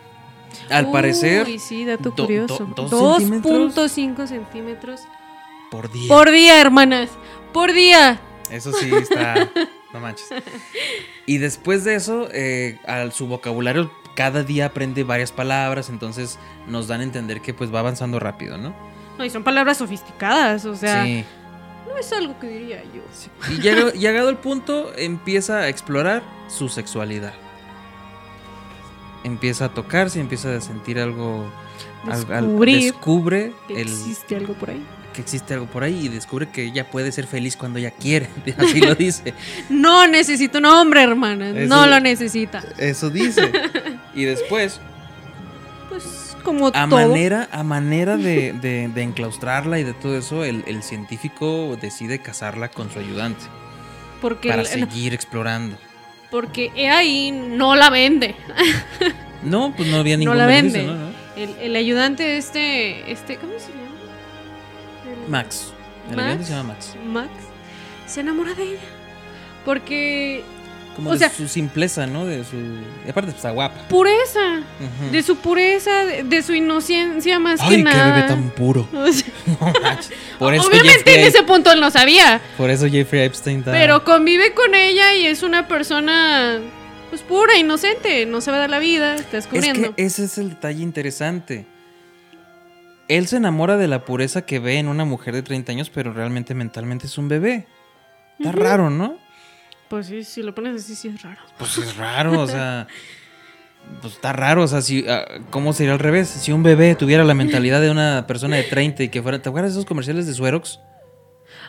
Al 0.70 0.92
parecer, 0.92 1.48
sí, 1.60 1.84
dato 1.86 2.12
do- 2.12 2.26
curioso. 2.26 2.66
do- 2.76 2.88
dos 2.88 3.18
centímetros 3.24 3.76
2.5 3.76 4.28
centímetros 4.28 5.02
por 5.72 5.92
día. 5.92 6.08
por 6.08 6.30
día, 6.32 6.62
hermanas. 6.62 7.10
Por 7.52 7.74
día. 7.74 8.20
Eso 8.52 8.72
sí 8.74 8.92
está. 8.94 9.50
No 9.94 10.00
manches. 10.00 10.28
Y 11.28 11.38
después 11.38 11.84
de 11.84 11.94
eso, 11.94 12.28
eh, 12.34 12.80
al 12.88 13.12
su 13.12 13.28
vocabulario 13.28 13.92
cada 14.16 14.42
día 14.42 14.66
aprende 14.66 15.04
varias 15.04 15.32
palabras, 15.32 15.90
entonces 15.90 16.40
nos 16.68 16.88
dan 16.88 17.02
a 17.02 17.04
entender 17.04 17.42
que 17.42 17.54
pues 17.54 17.72
va 17.72 17.82
avanzando 17.82 18.20
rápido, 18.20 18.58
¿no? 18.58 18.74
No, 19.20 19.24
y 19.26 19.30
son 19.30 19.44
palabras 19.44 19.78
sofisticadas, 19.78 20.66
o 20.66 20.76
sea, 20.76 21.04
sí. 21.04 21.24
No 21.88 21.98
es 21.98 22.12
algo 22.14 22.40
que 22.40 22.48
diría 22.48 22.84
yo. 22.84 23.02
Y 23.52 23.62
llega- 23.62 23.92
llegado 23.92 24.30
el 24.30 24.38
punto, 24.38 24.92
empieza 24.98 25.60
a 25.60 25.70
explorar 25.70 26.24
su 26.48 26.70
sexualidad. 26.70 27.34
Empieza 29.24 29.66
a 29.66 29.70
tocarse, 29.74 30.20
empieza 30.20 30.56
a 30.56 30.62
sentir 30.62 31.00
algo. 31.00 31.46
al- 32.06 32.12
al- 32.12 32.46
Descubrir 32.48 32.84
descubre 32.92 33.54
Que 33.70 33.74
el, 33.82 33.88
existe 33.88 34.36
algo 34.36 34.54
por 34.56 34.72
ahí. 34.72 34.86
que 35.14 35.22
existe 35.22 35.54
algo 35.54 35.68
por 35.68 35.84
ahí 35.84 36.06
y 36.06 36.10
descubre 36.10 36.50
que 36.50 36.66
ella 36.66 36.90
puede 36.92 37.12
ser 37.14 37.28
feliz 37.28 37.56
cuando 37.56 37.80
ella 37.80 37.92
quiere. 37.92 38.28
Así 38.58 38.82
lo 38.82 38.94
dice. 38.96 39.34
No 39.70 40.06
necesita 40.08 40.58
un 40.58 40.66
hombre, 40.66 41.04
hermanas. 41.04 41.56
Eso- 41.56 41.70
No 41.74 41.88
lo 41.88 42.00
necesita. 42.02 42.62
Eso 42.78 43.10
dice. 43.10 43.50
Y 44.14 44.26
después, 44.26 44.82
Pues 45.90 46.04
como 46.44 46.68
a 46.68 46.72
todo. 46.72 46.88
manera, 47.08 47.48
a 47.52 47.64
manera 47.64 48.18
de, 48.18 48.54
de- 48.54 48.88
de 48.90 49.02
enclaustrarla 49.02 49.80
y 49.80 49.84
de 49.84 49.94
todo 49.94 50.18
eso, 50.18 50.44
el, 50.44 50.64
el 50.68 50.84
científico 50.84 51.78
decide 51.82 52.20
casarla 52.20 52.70
con 52.70 52.92
su 52.92 53.00
ayudante 53.00 53.44
porque, 54.22 54.50
para 54.50 54.62
el- 54.62 54.68
seguir 54.68 55.14
explorando. 55.14 55.78
porque 56.30 56.72
he 56.76 56.90
ahí 56.90 57.32
no 57.32 57.76
la 57.76 57.90
vende. 57.90 58.36
No, 59.44 59.74
pues 59.76 59.90
no 59.90 59.98
había 59.98 60.16
ningún 60.16 60.36
no 60.36 60.40
la 60.40 60.46
vende. 60.48 60.88
El, 61.36 61.50
el 61.60 61.76
ayudante 61.76 62.38
este, 62.38 63.12
este, 63.12 63.36
¿cómo 63.36 63.52
se 63.60 63.72
llama? 63.72 63.92
Max. 65.28 65.74
El 66.10 66.16
Max. 66.16 66.24
ayudante 66.28 66.44
se 66.46 66.52
llama 66.54 66.74
Max. 66.74 66.96
Max 67.06 67.30
se 68.08 68.22
enamora 68.22 68.54
de 68.54 68.64
ella. 68.64 68.80
Porque 69.66 70.44
Como 70.96 71.10
O 71.10 71.14
de 71.14 71.20
sea- 71.20 71.30
su 71.30 71.48
simpleza, 71.48 72.06
¿no? 72.06 72.26
De 72.26 72.44
su. 72.44 72.56
Y 72.56 73.10
aparte, 73.10 73.32
pues, 73.32 73.36
está 73.38 73.50
guapa. 73.52 73.88
pureza, 73.88 74.62
de 75.12 75.24
su 75.24 75.38
pureza, 75.38 76.06
de, 76.06 76.24
de 76.24 76.42
su 76.44 76.54
inocencia 76.54 77.40
más 77.40 77.60
Ay, 77.62 77.70
que 77.70 77.76
qué 77.78 77.84
nada. 77.84 78.16
bebé 78.16 78.28
tan 78.28 78.50
puro. 78.52 78.88
O 78.94 79.12
sea, 79.12 79.28
No 79.74 79.74
manches. 79.82 80.12
Por 80.38 80.54
eso 80.54 80.68
obviamente 80.68 80.92
Jeffrey, 81.00 81.16
en 81.16 81.28
ese 81.28 81.44
punto 81.44 81.72
él 81.72 81.80
no 81.80 81.90
sabía, 81.90 82.42
por 82.58 82.70
eso 82.70 82.88
Jeffrey 82.88 83.24
Epstein 83.24 83.60
está. 83.60 83.72
pero 83.72 84.04
convive 84.04 84.54
con 84.54 84.76
ella 84.76 85.14
y 85.16 85.26
es 85.26 85.42
una 85.42 85.68
persona 85.68 86.60
pues 87.10 87.22
pura, 87.24 87.58
inocente, 87.58 88.26
no 88.26 88.42
se 88.42 88.50
va 88.52 88.58
a 88.58 88.60
dar 88.62 88.70
la 88.70 88.80
vida, 88.80 89.16
está 89.16 89.38
Es 89.38 89.44
descubriendo. 89.46 89.96
que 89.96 90.04
ese 90.04 90.24
es 90.26 90.38
el 90.38 90.50
detalle 90.50 90.82
interesante. 90.84 91.66
Él 93.08 93.28
se 93.28 93.38
enamora 93.38 93.78
de 93.78 93.88
la 93.88 94.06
pureza 94.06 94.44
que 94.44 94.60
ve 94.60 94.78
en 94.80 94.88
una 94.88 95.06
mujer 95.06 95.34
de 95.34 95.44
30 95.44 95.72
años, 95.74 95.90
pero 95.90 96.14
realmente 96.14 96.54
mentalmente 96.56 97.06
es 97.08 97.18
un 97.18 97.28
bebé. 97.28 97.68
Está 98.40 98.52
raro, 98.52 98.90
¿no? 98.90 99.18
Pues 99.94 100.08
sí, 100.08 100.24
si 100.24 100.42
lo 100.42 100.56
pones 100.56 100.84
así 100.84 100.96
sí 100.96 101.08
es 101.10 101.22
raro. 101.22 101.40
Pues 101.60 101.78
es 101.78 101.96
raro, 101.98 102.42
o 102.42 102.48
sea. 102.48 102.88
Pues 104.02 104.14
está 104.14 104.32
raro, 104.32 104.64
o 104.64 104.68
sea, 104.68 104.82
si, 104.82 105.06
ah, 105.10 105.26
¿cómo 105.50 105.74
sería 105.74 105.92
al 105.92 106.00
revés? 106.00 106.30
Si 106.30 106.54
un 106.54 106.64
bebé 106.64 106.96
tuviera 106.96 107.26
la 107.26 107.34
mentalidad 107.34 107.82
de 107.82 107.92
una 107.92 108.26
persona 108.26 108.56
de 108.56 108.64
30 108.64 109.04
y 109.04 109.10
que 109.10 109.22
fuera. 109.22 109.40
¿Te 109.40 109.50
acuerdas 109.50 109.74
de 109.74 109.80
esos 109.80 109.86
comerciales 109.86 110.26
de 110.26 110.34
Suerox? 110.34 110.80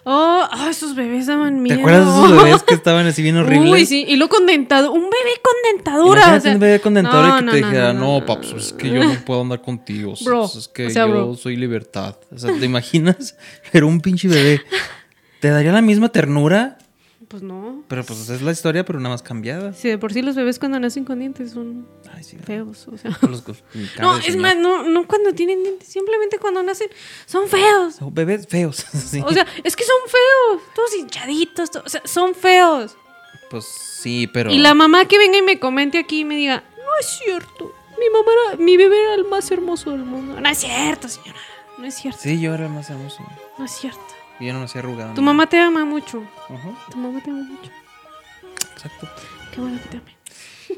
Oh, 0.04 0.48
ah, 0.50 0.68
esos 0.70 0.94
bebés 0.94 1.26
daban 1.26 1.60
miedo. 1.60 1.76
¿Te 1.76 1.82
acuerdas 1.82 2.06
de 2.06 2.12
esos 2.12 2.36
bebés 2.44 2.62
que 2.62 2.74
estaban 2.74 3.06
así 3.06 3.20
bien 3.20 3.36
horribles? 3.36 3.72
Uy, 3.72 3.84
sí, 3.84 4.06
y 4.08 4.16
lo 4.16 4.28
con 4.28 4.46
dentadura, 4.46 4.92
un 4.92 5.10
bebé 5.10 5.40
con 5.42 5.74
dentadura, 5.74 6.20
Imagínate 6.20 6.38
o 6.38 6.40
sea, 6.40 6.52
un 6.52 6.60
bebé 6.60 6.80
con 6.80 6.94
dentadura 6.94 7.28
no, 7.28 7.36
y 7.36 7.38
que 7.40 7.44
no, 7.44 7.52
te 7.52 7.60
no, 7.60 7.66
dijera, 7.66 7.92
no, 7.92 8.24
paps, 8.24 8.52
es 8.52 8.72
que 8.72 8.90
yo 8.90 9.04
no 9.04 9.14
puedo 9.26 9.40
andar 9.42 9.60
contigo. 9.60 10.14
Bro, 10.24 10.44
Es 10.44 10.68
que 10.68 10.86
o 10.86 10.90
sea, 10.90 11.06
yo 11.06 11.12
bro. 11.12 11.34
soy 11.34 11.56
libertad. 11.56 12.16
O 12.32 12.38
sea, 12.38 12.54
¿te 12.58 12.64
imaginas? 12.64 13.36
Pero 13.72 13.86
un 13.86 14.00
pinche 14.00 14.28
bebé. 14.28 14.62
¿Te 15.40 15.50
daría 15.50 15.72
la 15.72 15.82
misma 15.82 16.10
ternura? 16.10 16.78
Pues 17.34 17.42
no. 17.42 17.82
Pero 17.88 18.04
pues 18.04 18.28
es 18.28 18.42
la 18.42 18.52
historia, 18.52 18.84
pero 18.84 19.00
nada 19.00 19.12
más 19.16 19.22
cambiada. 19.24 19.72
Si 19.72 19.88
de 19.88 19.98
por 19.98 20.12
sí 20.12 20.22
los 20.22 20.36
bebés 20.36 20.60
cuando 20.60 20.78
nacen 20.78 21.04
con 21.04 21.18
dientes 21.18 21.50
son 21.50 21.84
Ay, 22.14 22.22
sí. 22.22 22.36
feos, 22.36 22.86
o 22.86 22.96
sea. 22.96 23.10
Los- 23.22 23.42
No, 24.00 24.16
es 24.18 24.36
más, 24.36 24.56
no, 24.56 24.84
no 24.84 25.04
cuando 25.08 25.32
tienen 25.32 25.60
dientes, 25.64 25.88
simplemente 25.88 26.38
cuando 26.38 26.62
nacen 26.62 26.86
son 27.26 27.48
feos. 27.48 27.96
Son 27.96 28.14
bebés 28.14 28.46
feos. 28.46 28.76
sí. 28.92 29.20
O 29.26 29.32
sea, 29.32 29.44
es 29.64 29.74
que 29.74 29.82
son 29.82 29.96
feos, 30.08 30.62
todos 30.76 30.94
hinchaditos, 30.94 31.72
to- 31.72 31.82
o 31.84 31.88
sea, 31.88 32.02
son 32.04 32.36
feos. 32.36 32.96
pues 33.50 33.64
sí, 33.64 34.28
pero. 34.32 34.52
Y 34.52 34.58
la 34.58 34.74
mamá 34.74 35.06
que 35.06 35.18
venga 35.18 35.36
y 35.38 35.42
me 35.42 35.58
comente 35.58 35.98
aquí 35.98 36.20
y 36.20 36.24
me 36.24 36.36
diga, 36.36 36.62
no 36.76 37.00
es 37.00 37.06
cierto, 37.24 37.72
mi 37.98 38.08
mamá 38.10 38.30
era, 38.52 38.62
mi 38.62 38.76
bebé 38.76 38.96
era 39.02 39.14
el 39.14 39.24
más 39.24 39.50
hermoso 39.50 39.90
del 39.90 40.04
mundo. 40.04 40.40
No 40.40 40.48
es 40.48 40.58
cierto, 40.58 41.08
señora, 41.08 41.40
no 41.78 41.84
es 41.84 41.96
cierto, 41.96 42.20
Sí, 42.22 42.40
yo 42.40 42.54
era 42.54 42.66
el 42.66 42.72
más 42.72 42.88
hermoso. 42.90 43.24
no 43.58 43.64
es 43.64 43.72
cierto. 43.72 43.98
Y 44.40 44.46
yo 44.46 44.52
no 44.52 44.60
nací 44.60 44.78
arrugado. 44.78 45.14
Tu 45.14 45.22
mamá 45.22 45.48
te 45.48 45.58
ama 45.58 45.84
mucho. 45.84 46.22
Ajá, 46.48 46.70
tu 46.90 46.96
mamá 46.98 47.20
te 47.22 47.30
ama 47.30 47.42
mucho. 47.42 47.70
exacto. 48.74 49.08
Qué 49.54 49.60
bueno 49.60 49.78
que 49.82 49.88
te 49.88 49.96
ame. 49.98 50.14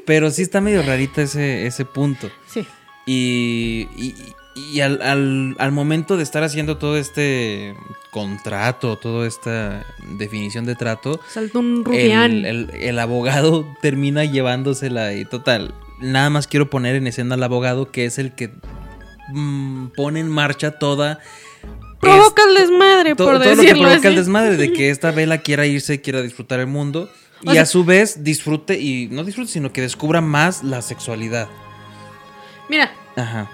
Pero 0.05 0.29
sí 0.31 0.41
está 0.43 0.61
medio 0.61 0.83
rarito 0.83 1.21
ese, 1.21 1.65
ese 1.65 1.83
punto. 1.85 2.29
Sí. 2.47 2.65
Y, 3.05 3.87
y- 3.97 4.15
y 4.55 4.81
al, 4.81 5.01
al- 5.03 5.55
al 5.59 5.71
momento 5.71 6.17
de 6.17 6.23
estar 6.23 6.43
haciendo 6.43 6.77
todo 6.77 6.97
este 6.97 7.75
contrato, 8.11 8.97
toda 8.97 9.27
esta 9.27 9.85
definición 10.17 10.65
de 10.65 10.75
trato, 10.75 11.19
Saltó 11.29 11.59
un 11.59 11.85
rubián. 11.85 12.31
el, 12.31 12.45
el- 12.45 12.69
el 12.71 12.99
abogado 12.99 13.67
termina 13.81 14.25
llevándosela 14.25 15.13
y 15.13 15.25
total. 15.25 15.75
Nada 15.99 16.29
más 16.31 16.47
quiero 16.47 16.69
poner 16.69 16.95
en 16.95 17.05
escena 17.07 17.35
al 17.35 17.43
abogado 17.43 17.91
que 17.91 18.05
es 18.05 18.17
el 18.17 18.33
que 18.33 18.51
mm, 19.29 19.87
pone 19.95 20.19
en 20.19 20.29
marcha 20.29 20.71
toda... 20.71 21.19
Provoca 21.99 22.43
el 22.47 22.53
desmadre, 22.55 23.15
to- 23.15 23.25
por 23.25 23.33
todo 23.39 23.49
lo 23.49 23.55
que 23.55 23.61
decirlo 23.67 23.87
provoca 23.87 24.07
el 24.07 24.15
desmadre 24.15 24.55
de 24.57 24.71
que 24.71 24.89
esta 24.91 25.09
vela 25.11 25.39
quiera 25.39 25.65
irse, 25.65 25.99
quiera 25.99 26.21
disfrutar 26.21 26.59
el 26.59 26.67
mundo 26.67 27.09
y 27.41 27.51
sea- 27.51 27.63
a 27.63 27.65
su 27.65 27.83
vez 27.83 28.23
disfrute 28.23 28.79
y 28.79 29.07
no 29.11 29.23
disfrute, 29.23 29.51
sino 29.51 29.73
que 29.73 29.81
descubra 29.81 30.21
más 30.21 30.63
la 30.63 30.81
sexualidad. 30.83 31.47
Mira, 32.69 32.91
Ajá. 33.15 33.49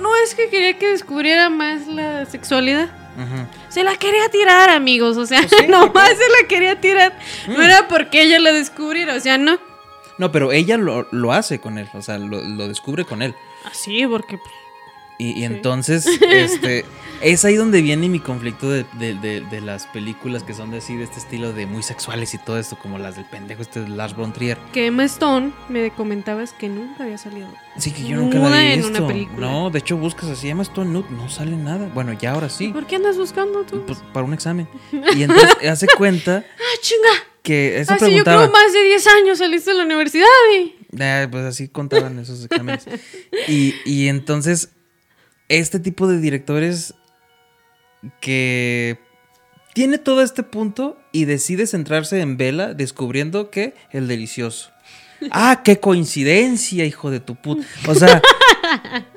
no 0.00 0.14
es 0.16 0.34
que 0.34 0.48
quería 0.48 0.78
que 0.78 0.88
descubriera 0.88 1.48
más 1.48 1.86
la 1.86 2.26
sexualidad. 2.26 2.90
Ajá. 3.16 3.48
Se 3.70 3.82
la 3.82 3.96
quería 3.96 4.28
tirar, 4.28 4.68
amigos. 4.70 5.16
O 5.16 5.24
sea, 5.26 5.40
Pues 5.40 5.52
sí, 5.62 5.66
nomás 5.68 6.10
se 6.10 6.42
la 6.42 6.48
quería 6.48 6.80
tirar. 6.80 7.16
No 7.48 7.58
Mm. 7.58 7.62
era 7.62 7.88
porque 7.88 8.22
ella 8.22 8.38
lo 8.38 8.52
descubriera. 8.52 9.14
O 9.14 9.20
sea, 9.20 9.38
no. 9.38 9.58
No, 10.18 10.32
pero 10.32 10.52
ella 10.52 10.76
lo, 10.76 11.06
lo 11.12 11.32
hace 11.32 11.60
con 11.60 11.78
él, 11.78 11.88
o 11.94 12.00
sea, 12.02 12.18
lo, 12.18 12.40
lo 12.40 12.68
descubre 12.68 13.04
con 13.04 13.20
él. 13.22 13.34
Así, 13.66 14.06
porque. 14.06 14.38
pues, 14.38 14.50
Y, 15.18 15.44
entonces, 15.44 16.06
este, 16.30 16.84
es 17.22 17.44
ahí 17.46 17.54
donde 17.56 17.80
viene 17.82 18.08
mi 18.08 18.20
conflicto 18.20 18.68
de, 18.70 18.84
de- 18.98 19.14
de- 19.14 19.40
de 19.40 19.60
las 19.62 19.86
películas 19.86 20.42
que 20.42 20.52
son 20.54 20.70
de 20.70 20.78
así, 20.78 20.94
de 20.96 21.04
este 21.04 21.18
estilo 21.18 21.52
de 21.54 21.64
muy 21.66 21.82
sexuales 21.82 22.34
y 22.34 22.38
todo 22.38 22.58
esto, 22.58 22.76
como 22.78 22.98
las 22.98 23.16
del 23.16 23.24
pendejo 23.24 23.62
este 23.62 23.80
de 23.80 23.88
Lars 23.88 24.14
von 24.14 24.32
Trier. 24.34 24.58
Que 24.74 24.86
Emma 24.86 25.04
Stone 25.04 25.52
me 25.70 25.90
comentabas 25.90 26.52
que 26.52 26.68
nunca 26.68 27.04
había 27.04 27.16
salido. 27.18 27.48
Sí, 27.78 27.92
que 27.92 28.04
yo 28.04 28.16
nunca 28.16 28.38
la 28.38 28.44
Nuda 28.48 28.62
he 28.62 28.74
en 28.74 28.80
visto. 28.82 28.98
una 28.98 29.06
película. 29.08 29.46
No, 29.50 29.70
de 29.70 29.78
hecho 29.78 29.96
buscas 29.96 30.28
así, 30.30 30.48
Emma 30.50 30.62
Stone 30.62 30.90
Nude, 30.90 31.06
no 31.10 31.28
sale 31.30 31.56
nada. 31.56 31.90
Bueno, 31.94 32.12
ya 32.12 32.32
ahora 32.32 32.48
sí, 32.50 32.68
¿Por 32.68 32.86
qué 32.86 32.96
andas 32.96 33.16
buscando 33.16 33.64
tú? 33.64 33.84
pues, 33.86 33.98
para 34.12 34.26
un 34.26 34.34
examen. 34.34 34.68
Y 35.16 35.22
entonces 35.22 35.56
hace 35.70 35.86
cuenta 35.96 36.44
¡Ah, 36.46 36.78
chinga! 36.82 37.08
que 37.42 37.78
eso 37.80 37.92
Hace 37.94 38.04
yo 38.04 38.06
preguntaba. 38.08 38.42
creo 38.42 38.52
más 38.52 38.72
de 38.72 38.82
10 38.82 39.06
años 39.06 39.38
saliste 39.38 39.70
de 39.70 39.78
la 39.78 39.84
universidad 39.84 40.26
y. 40.58 40.75
Pues 40.90 41.44
así 41.44 41.68
contaban 41.68 42.18
esos 42.18 42.44
exámenes. 42.44 42.86
Y, 43.48 43.74
y 43.84 44.08
entonces, 44.08 44.70
este 45.48 45.78
tipo 45.78 46.06
de 46.08 46.20
directores 46.20 46.94
que 48.20 48.98
tiene 49.74 49.98
todo 49.98 50.22
este 50.22 50.42
punto 50.42 50.98
y 51.12 51.26
decide 51.26 51.66
centrarse 51.66 52.20
en 52.20 52.36
Vela, 52.36 52.74
descubriendo 52.74 53.50
que 53.50 53.74
el 53.90 54.08
delicioso. 54.08 54.70
Ah, 55.30 55.62
qué 55.64 55.80
coincidencia, 55.80 56.84
hijo 56.84 57.10
de 57.10 57.20
tu 57.20 57.36
puta. 57.36 57.66
O 57.88 57.94
sea, 57.94 58.22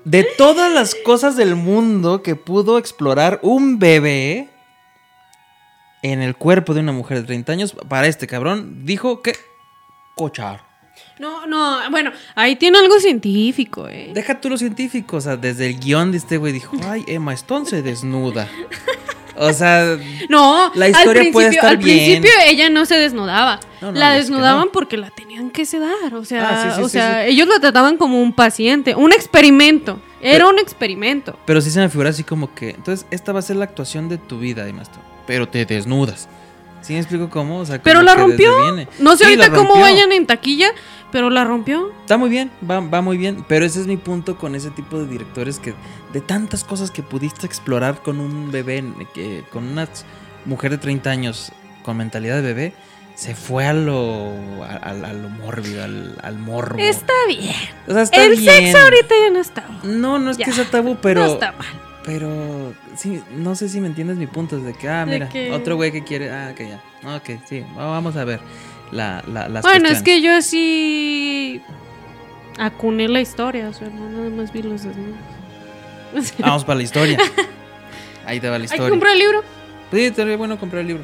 de 0.06 0.28
todas 0.38 0.72
las 0.74 0.96
cosas 0.96 1.36
del 1.36 1.56
mundo 1.56 2.24
que 2.24 2.36
pudo 2.36 2.78
explorar 2.78 3.40
un 3.42 3.80
bebé 3.80 4.50
en 6.02 6.22
el 6.22 6.36
cuerpo 6.36 6.74
de 6.74 6.80
una 6.80 6.94
mujer 6.94 7.22
de 7.22 7.28
30 7.28 7.52
años, 7.52 7.76
para 7.88 8.08
este 8.08 8.28
cabrón 8.28 8.86
dijo 8.86 9.22
que 9.22 9.36
cochar. 10.16 10.69
No, 11.20 11.46
no, 11.48 11.80
bueno, 11.92 12.12
ahí 12.36 12.56
tiene 12.56 12.78
algo 12.80 12.98
científico, 13.00 13.88
eh. 13.90 14.12
Deja 14.14 14.40
tú 14.40 14.50
lo 14.50 14.58
científico, 14.58 15.18
o 15.18 15.22
sea, 15.22 15.36
desde 15.36 15.68
el 15.68 15.80
guion 15.80 16.12
de 16.12 16.18
este 16.18 16.38
güey 16.38 16.54
dijo, 16.54 16.78
ay, 16.88 17.04
Emma 17.08 17.34
Stone 17.34 17.66
se 17.66 17.82
desnuda. 17.82 18.48
O 19.36 19.52
sea, 19.54 19.98
No, 20.30 20.72
La 20.76 20.86
al 20.86 20.92
historia 20.92 21.32
puede 21.32 21.50
estar 21.50 21.72
al 21.72 21.78
bien. 21.78 22.22
principio 22.22 22.32
ella 22.46 22.70
no 22.70 22.86
se 22.86 22.96
desnudaba. 22.96 23.60
No, 23.82 23.92
no, 23.92 24.00
la 24.00 24.12
es 24.18 24.26
que 24.26 24.32
desnudaban 24.32 24.66
no. 24.68 24.72
porque 24.72 24.96
la 24.98 25.10
tenían 25.10 25.50
que 25.52 25.66
sedar. 25.66 26.14
O 26.14 26.24
sea, 26.26 26.48
Ah, 26.50 26.70
sí, 26.72 26.76
sí, 26.78 26.82
o 26.82 26.86
sí, 26.86 26.92
sea 26.94 27.26
ellos 27.26 27.48
la 27.48 27.60
trataban 27.60 27.98
como 27.98 28.22
un 28.22 28.34
paciente, 28.34 28.96
un 28.96 29.12
experimento. 29.14 30.02
Era 30.22 30.34
Pero- 30.46 30.50
un 30.50 30.60
experimento. 30.60 31.38
pero 31.46 31.62
sí 31.62 31.70
se 31.72 31.80
me 31.80 31.88
figura 31.90 32.10
así 32.10 32.24
como 32.24 32.54
que, 32.54 32.72
entonces, 32.72 33.06
esta 33.12 33.32
va 33.32 33.40
a 33.40 33.42
ser 33.42 33.56
la 33.56 33.64
actuación 33.66 34.10
de 34.10 34.18
tu 34.18 34.40
vida, 34.40 34.68
Emma 34.68 34.82
Stone. 34.84 35.04
Pero 35.28 35.48
te 35.48 35.66
desnudas. 35.66 36.28
¿Sí 36.90 36.94
me 36.96 37.02
explico 37.02 37.30
cómo? 37.30 37.60
O 37.60 37.66
sea, 37.68 37.80
Pero 37.84 38.02
la 38.02 38.16
rompió. 38.16 38.52
No 38.98 39.12
sé 39.16 39.26
Sí, 39.26 39.30
ahorita 39.36 39.52
cómo 39.52 39.80
vayan 39.80 40.12
en 40.12 40.26
taquilla, 40.26 40.72
pero 41.12 41.30
la 41.30 41.44
rompió. 41.44 41.92
Está 42.02 42.18
muy 42.18 42.32
bien, 42.32 42.50
va, 42.68 42.80
va 42.80 43.02
muy 43.04 43.16
bien, 43.16 43.46
pero 43.48 43.64
ese 43.64 43.80
es 43.80 43.86
mi 43.86 43.96
punto 43.96 44.38
con 44.40 44.56
ese 44.56 44.72
tipo 44.72 44.98
de 44.98 45.06
directores 45.06 45.60
que 45.60 45.76
de 46.14 46.22
tantas 46.22 46.64
cosas 46.64 46.90
que 46.90 47.04
pudiste 47.04 47.46
explorar 47.46 48.02
con 48.02 48.20
un 48.20 48.50
bebé, 48.52 48.84
que, 49.14 49.44
con 49.54 49.66
una 49.68 49.88
mujer 50.46 50.72
de 50.72 50.78
30 50.80 51.12
años 51.12 51.52
con 51.84 51.96
mentalidad 51.98 52.38
de 52.38 52.42
bebé, 52.42 52.74
se 53.14 53.36
fue 53.36 53.68
a 53.68 53.74
lo, 53.74 54.32
a, 54.64 54.78
a- 54.82 54.90
a 55.10 55.14
lo 55.14 55.30
mórbido, 55.30 55.84
al, 55.84 56.18
al 56.24 56.40
morbo. 56.40 56.80
Está 56.80 57.14
bien. 57.28 57.54
o 57.88 57.94
sea, 57.94 58.02
está 58.02 58.26
El 58.26 58.36
bien. 58.36 58.52
sexo 58.72 58.80
ahorita 58.84 59.14
ya 59.26 59.30
no 59.30 59.40
está. 59.40 59.66
No, 59.84 60.18
no 60.18 60.32
es 60.32 60.38
Ya, 60.38 60.46
que 60.46 60.54
sea 60.54 60.66
tabú, 60.66 60.98
pero... 61.00 61.22
no 61.24 61.34
está 61.34 61.52
mal. 61.52 61.68
Pero 62.12 62.74
sí, 62.96 63.22
no 63.36 63.54
sé 63.54 63.70
si 63.70 63.80
me 63.80 63.86
entiendes 63.88 64.18
mi 64.18 64.26
punto, 64.26 64.58
es 64.58 64.64
de 64.64 64.74
que, 64.74 64.90
ah, 64.90 65.06
mira, 65.06 65.30
que- 65.30 65.52
otro 65.52 65.76
güey 65.76 65.92
que 65.92 66.04
quiere, 66.04 66.32
ah, 66.32 66.54
que 66.56 66.68
ya, 66.70 66.82
ok, 67.16 67.40
sí, 67.48 67.64
va- 67.78 67.86
vamos 67.86 68.16
a 68.16 68.24
ver 68.26 68.40
la, 68.92 69.24
la, 69.32 69.48
las 69.48 69.62
Bueno, 69.62 69.90
es 69.90 70.02
que 70.02 70.20
yo 70.20 70.42
sí 70.42 71.62
acuné 72.58 73.08
la 73.08 73.22
historia, 73.22 73.70
o 73.70 73.74
sea, 73.74 73.90
no 73.90 74.10
nada 74.10 74.30
más 74.32 74.52
vi 74.52 74.64
los 74.64 74.84
desnudos. 74.84 75.16
O 76.16 76.22
sea, 76.24 76.38
Vamos 76.40 76.66
para 76.66 76.78
la 76.78 76.84
historia. 76.84 77.20
Ahí 78.26 78.40
te 78.40 78.48
va 78.50 78.58
la 78.58 78.64
Hay 78.64 78.66
historia. 78.66 78.86
que 78.86 78.90
comprar 78.90 79.14
el 79.14 79.20
libro. 79.20 79.44
Sí, 79.94 80.00
estaría 80.06 80.36
bueno 80.38 80.60
comprar 80.60 80.82
el 80.82 80.88
libro. 80.88 81.04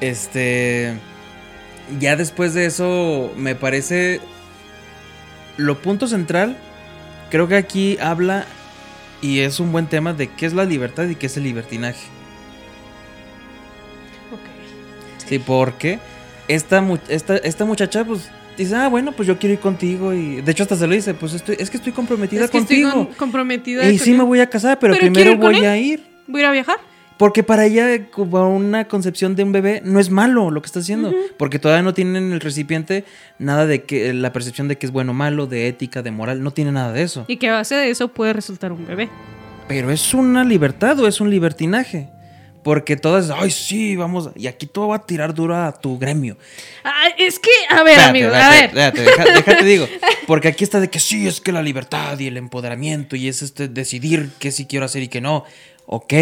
Este. 0.00 0.94
Ya 1.98 2.14
después 2.14 2.54
de 2.54 2.66
eso, 2.66 3.32
me 3.36 3.56
parece. 3.56 4.20
Lo 5.56 5.80
punto 5.82 6.06
central. 6.06 6.56
Creo 7.30 7.48
que 7.48 7.56
aquí 7.56 7.98
habla. 8.00 8.46
Y 9.24 9.40
es 9.40 9.58
un 9.58 9.72
buen 9.72 9.86
tema 9.86 10.12
de 10.12 10.26
qué 10.28 10.44
es 10.44 10.52
la 10.52 10.66
libertad 10.66 11.08
y 11.08 11.14
qué 11.14 11.26
es 11.26 11.36
el 11.38 11.44
libertinaje. 11.44 12.06
Sí, 15.26 15.38
porque 15.38 15.98
esta, 16.48 16.86
esta, 17.08 17.38
esta 17.38 17.64
muchacha, 17.64 18.04
pues, 18.04 18.28
dice, 18.58 18.74
ah, 18.76 18.88
bueno, 18.88 19.12
pues 19.12 19.26
yo 19.26 19.38
quiero 19.38 19.54
ir 19.54 19.60
contigo. 19.60 20.12
Y 20.12 20.42
de 20.42 20.52
hecho, 20.52 20.64
hasta 20.64 20.76
se 20.76 20.86
lo 20.86 20.92
dice, 20.94 21.14
pues 21.14 21.32
estoy, 21.32 21.56
es 21.58 21.70
que 21.70 21.78
estoy 21.78 21.92
comprometida 21.92 22.44
Es 22.44 22.50
que 22.50 22.58
estoy 22.58 22.82
contigo. 22.82 23.06
con- 23.06 23.14
comprometida. 23.14 23.90
y 23.90 23.96
con 23.96 24.04
sí 24.04 24.10
él. 24.10 24.18
me 24.18 24.24
voy 24.24 24.40
a 24.40 24.50
casar, 24.50 24.78
pero, 24.78 24.92
Pero 24.98 25.10
primero 25.12 25.38
voy 25.38 25.64
a 25.64 25.76
ir. 25.78 26.04
Voy 26.26 26.42
a 26.42 26.50
viajar. 26.50 26.76
Porque 27.16 27.44
para 27.44 27.64
ella, 27.66 28.10
como 28.10 28.54
una 28.54 28.88
concepción 28.88 29.36
de 29.36 29.44
un 29.44 29.52
bebé, 29.52 29.80
no 29.84 30.00
es 30.00 30.10
malo 30.10 30.50
lo 30.50 30.60
que 30.60 30.66
está 30.66 30.80
haciendo. 30.80 31.12
Porque 31.38 31.60
todavía 31.60 31.82
no 31.82 31.94
tienen 31.94 32.16
en 32.16 32.32
el 32.32 32.40
recipiente 32.40 33.04
nada 33.38 33.66
de 33.66 33.84
que 33.84 34.12
la 34.12 34.32
percepción 34.32 34.66
de 34.66 34.76
que 34.78 34.86
es 34.86 34.92
bueno 34.92 35.12
o 35.12 35.14
malo, 35.14 35.46
de 35.46 35.68
ética, 35.68 36.02
de 36.02 36.10
moral. 36.10 36.42
No 36.42 36.50
tiene 36.50 36.72
nada 36.72 36.92
de 36.92 37.02
eso. 37.02 37.24
Y 37.28 37.36
que 37.36 37.48
a 37.48 37.52
base 37.52 37.76
de 37.76 37.90
eso 37.90 38.08
puede 38.08 38.32
resultar 38.32 38.72
un 38.72 38.84
bebé. 38.86 39.08
Pero 39.68 39.90
es 39.92 40.12
una 40.12 40.42
libertad 40.44 40.98
o 40.98 41.06
es 41.06 41.20
un 41.20 41.30
libertinaje. 41.30 42.08
Porque 42.64 42.96
todas, 42.96 43.30
ay, 43.30 43.50
sí, 43.50 43.94
vamos. 43.94 44.30
Y 44.34 44.46
aquí 44.48 44.66
todo 44.66 44.88
va 44.88 44.96
a 44.96 45.06
tirar 45.06 45.34
duro 45.34 45.54
a 45.54 45.70
tu 45.72 45.98
gremio. 45.98 46.36
Ah, 46.82 47.08
es 47.18 47.38
que, 47.38 47.50
a 47.68 47.82
ver, 47.84 47.92
Espérate, 47.98 48.08
amigos, 48.10 48.34
a 48.34 48.50
ver. 48.50 48.64
espérate, 48.64 49.00
deja- 49.02 49.24
déjate 49.24 49.64
digo. 49.66 49.86
Porque 50.26 50.48
aquí 50.48 50.64
está 50.64 50.80
de 50.80 50.88
que 50.90 50.98
sí, 50.98 51.28
es 51.28 51.40
que 51.40 51.52
la 51.52 51.62
libertad 51.62 52.18
y 52.18 52.26
el 52.26 52.38
empoderamiento 52.38 53.14
y 53.16 53.28
es 53.28 53.42
este 53.42 53.68
decidir 53.68 54.30
qué 54.38 54.50
sí 54.50 54.64
quiero 54.66 54.86
hacer 54.86 55.02
y 55.02 55.08
qué 55.08 55.20
no. 55.20 55.44
Ok. 55.86 56.12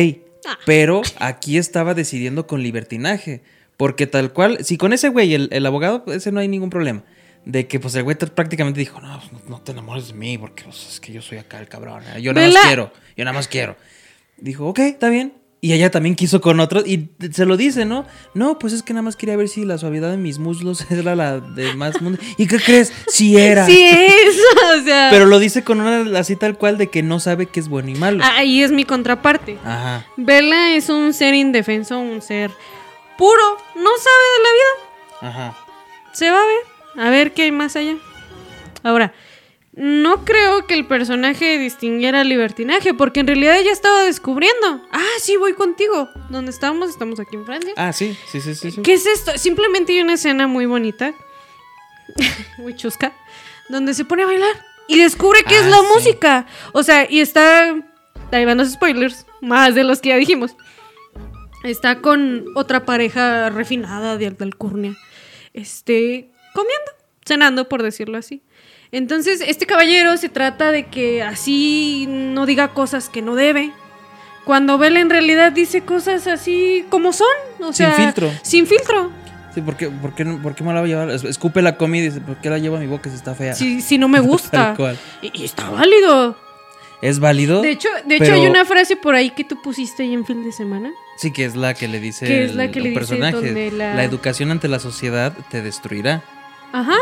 Ah. 0.46 0.58
Pero 0.66 1.02
aquí 1.18 1.58
estaba 1.58 1.94
decidiendo 1.94 2.46
con 2.46 2.62
libertinaje. 2.62 3.42
Porque 3.76 4.06
tal 4.06 4.32
cual, 4.32 4.64
si 4.64 4.76
con 4.76 4.92
ese 4.92 5.08
güey, 5.08 5.34
el, 5.34 5.48
el 5.50 5.66
abogado, 5.66 6.04
ese 6.08 6.30
no 6.30 6.40
hay 6.40 6.48
ningún 6.48 6.70
problema. 6.70 7.02
De 7.44 7.66
que 7.66 7.80
pues 7.80 7.94
el 7.96 8.04
güey 8.04 8.16
prácticamente 8.16 8.78
dijo, 8.78 9.00
no, 9.00 9.16
no, 9.16 9.40
no 9.48 9.60
te 9.60 9.72
enamores 9.72 10.08
de 10.08 10.14
mí 10.14 10.38
porque 10.38 10.62
pues, 10.64 10.86
es 10.88 11.00
que 11.00 11.12
yo 11.12 11.20
soy 11.20 11.38
acá 11.38 11.58
el 11.58 11.68
cabrón. 11.68 12.04
¿eh? 12.14 12.22
Yo 12.22 12.32
nada 12.32 12.46
más 12.46 12.54
Vela. 12.54 12.66
quiero, 12.66 12.92
yo 13.16 13.24
nada 13.24 13.34
más 13.34 13.48
quiero. 13.48 13.76
Dijo, 14.36 14.68
ok, 14.68 14.78
está 14.80 15.08
bien. 15.08 15.32
Y 15.64 15.72
ella 15.74 15.92
también 15.92 16.16
quiso 16.16 16.40
con 16.40 16.58
otros 16.58 16.84
y 16.88 17.10
se 17.30 17.46
lo 17.46 17.56
dice, 17.56 17.84
¿no? 17.84 18.04
No, 18.34 18.58
pues 18.58 18.72
es 18.72 18.82
que 18.82 18.92
nada 18.94 19.02
más 19.02 19.14
quería 19.14 19.36
ver 19.36 19.48
si 19.48 19.64
la 19.64 19.78
suavidad 19.78 20.10
de 20.10 20.16
mis 20.16 20.40
muslos 20.40 20.84
era 20.90 21.14
la 21.14 21.38
de 21.38 21.72
más 21.74 22.02
mundo. 22.02 22.18
¿Y 22.36 22.48
qué 22.48 22.58
crees? 22.58 22.92
Sí 23.06 23.36
era. 23.36 23.64
Sí 23.64 23.80
es, 23.80 24.36
o 24.80 24.82
sea. 24.82 25.06
Pero 25.12 25.24
lo 25.26 25.38
dice 25.38 25.62
con 25.62 25.80
una 25.80 26.18
así 26.18 26.34
tal 26.34 26.58
cual 26.58 26.78
de 26.78 26.88
que 26.88 27.04
no 27.04 27.20
sabe 27.20 27.46
qué 27.46 27.60
es 27.60 27.68
bueno 27.68 27.90
y 27.90 27.94
malo. 27.94 28.24
Ahí 28.24 28.60
es 28.60 28.72
mi 28.72 28.84
contraparte. 28.84 29.56
Ajá. 29.64 30.04
Bella 30.16 30.74
es 30.74 30.88
un 30.88 31.14
ser 31.14 31.32
indefenso, 31.34 31.96
un 31.96 32.20
ser 32.22 32.50
puro. 33.16 33.56
No 33.76 33.90
sabe 33.98 34.24
de 34.34 34.42
la 34.42 34.52
vida. 34.52 35.28
Ajá. 35.30 35.58
Se 36.12 36.28
va 36.28 36.38
a 36.38 36.44
ver. 36.44 37.06
A 37.06 37.10
ver 37.10 37.34
qué 37.34 37.42
hay 37.42 37.52
más 37.52 37.76
allá. 37.76 37.94
Ahora, 38.82 39.14
no 39.74 40.24
creo 40.24 40.66
que 40.66 40.74
el 40.74 40.86
personaje 40.86 41.56
distinguiera 41.58 42.24
libertinaje, 42.24 42.92
porque 42.92 43.20
en 43.20 43.26
realidad 43.26 43.58
ella 43.58 43.72
estaba 43.72 44.02
descubriendo. 44.04 44.82
Ah, 44.92 45.02
sí, 45.20 45.36
voy 45.36 45.54
contigo. 45.54 46.10
¿Dónde 46.28 46.50
estamos? 46.50 46.90
Estamos 46.90 47.18
aquí 47.20 47.36
en 47.36 47.46
Francia. 47.46 47.72
Ah, 47.76 47.92
sí, 47.92 48.16
sí, 48.30 48.40
sí, 48.40 48.54
sí. 48.54 48.70
sí. 48.72 48.82
¿Qué 48.82 48.92
es 48.94 49.06
esto? 49.06 49.38
Simplemente 49.38 49.92
hay 49.94 50.02
una 50.02 50.14
escena 50.14 50.46
muy 50.46 50.66
bonita, 50.66 51.14
muy 52.58 52.76
chusca, 52.76 53.12
donde 53.70 53.94
se 53.94 54.04
pone 54.04 54.24
a 54.24 54.26
bailar 54.26 54.54
y 54.88 54.98
descubre 54.98 55.42
que 55.44 55.56
es 55.56 55.64
Ah, 55.64 55.68
la 55.70 55.78
sí. 55.80 55.86
música. 55.94 56.46
O 56.72 56.82
sea, 56.82 57.10
y 57.10 57.20
está. 57.20 57.74
Ahí 58.30 58.44
van 58.44 58.58
los 58.58 58.70
spoilers, 58.70 59.26
más 59.40 59.74
de 59.74 59.84
los 59.84 60.00
que 60.00 60.10
ya 60.10 60.16
dijimos. 60.16 60.54
Está 61.64 62.00
con 62.00 62.44
otra 62.56 62.84
pareja 62.84 63.48
refinada 63.50 64.16
de 64.18 64.26
alta 64.26 64.44
alcurnia. 64.44 64.96
Este. 65.54 66.30
comiendo, 66.54 66.90
cenando, 67.24 67.68
por 67.68 67.82
decirlo 67.82 68.18
así. 68.18 68.42
Entonces, 68.92 69.42
este 69.46 69.64
caballero 69.66 70.16
se 70.18 70.28
trata 70.28 70.70
de 70.70 70.84
que 70.86 71.22
así 71.22 72.06
no 72.08 72.44
diga 72.46 72.68
cosas 72.68 73.08
que 73.08 73.22
no 73.22 73.34
debe. 73.34 73.72
Cuando 74.44 74.76
Bella 74.76 75.00
en 75.00 75.08
realidad 75.08 75.50
dice 75.52 75.80
cosas 75.82 76.26
así 76.26 76.84
como 76.90 77.12
son. 77.12 77.26
O 77.60 77.72
Sin 77.72 77.90
filtro. 77.92 78.30
Sin 78.42 78.66
filtro. 78.66 79.10
Sí, 79.54 79.60
¿por 79.62 79.76
qué, 79.76 79.88
por, 79.88 80.14
qué, 80.14 80.24
no- 80.24 80.40
por 80.42 80.54
qué 80.54 80.62
me 80.64 80.72
la 80.74 80.80
va 80.80 80.86
a 80.86 80.88
llevar? 80.88 81.10
Es- 81.10 81.24
Escupe 81.24 81.62
la 81.62 81.76
comida 81.76 82.02
y 82.04 82.06
dice, 82.08 82.20
¿por 82.20 82.36
qué 82.36 82.50
la 82.50 82.58
llevo 82.58 82.76
a 82.76 82.80
mi 82.80 82.86
boca 82.86 83.08
si 83.08 83.16
está 83.16 83.34
fea? 83.34 83.54
Si, 83.54 83.80
si 83.80 83.96
no 83.98 84.08
me 84.08 84.20
gusta. 84.20 84.74
Y, 85.22 85.40
y 85.40 85.44
está 85.44 85.70
válido. 85.70 86.36
¿Es 87.00 87.18
válido? 87.18 87.62
De 87.62 87.70
hecho, 87.70 87.88
de 88.06 88.16
hecho 88.16 88.32
hay 88.34 88.46
una 88.46 88.64
frase 88.64 88.96
por 88.96 89.14
ahí 89.14 89.30
que 89.30 89.42
tú 89.44 89.60
pusiste 89.62 90.02
ahí 90.04 90.12
en 90.14 90.24
fin 90.26 90.44
de 90.44 90.52
semana. 90.52 90.90
Sí, 91.16 91.32
que 91.32 91.44
es 91.44 91.56
la 91.56 91.74
que 91.74 91.88
le 91.88 91.98
dice 91.98 92.26
Que 92.26 92.44
es 92.44 92.54
la 92.54 92.70
que 92.70 92.80
le 92.80 92.90
dice 92.90 92.98
personaje. 93.00 93.36
donde 93.36 93.70
la- 93.72 93.94
la 93.94 94.04
educación 94.04 94.50
ante 94.50 94.68
la 94.68 94.78
sociedad 94.78 95.32
te 95.50 95.62
destruirá. 95.62 96.22
Ajá. 96.72 96.96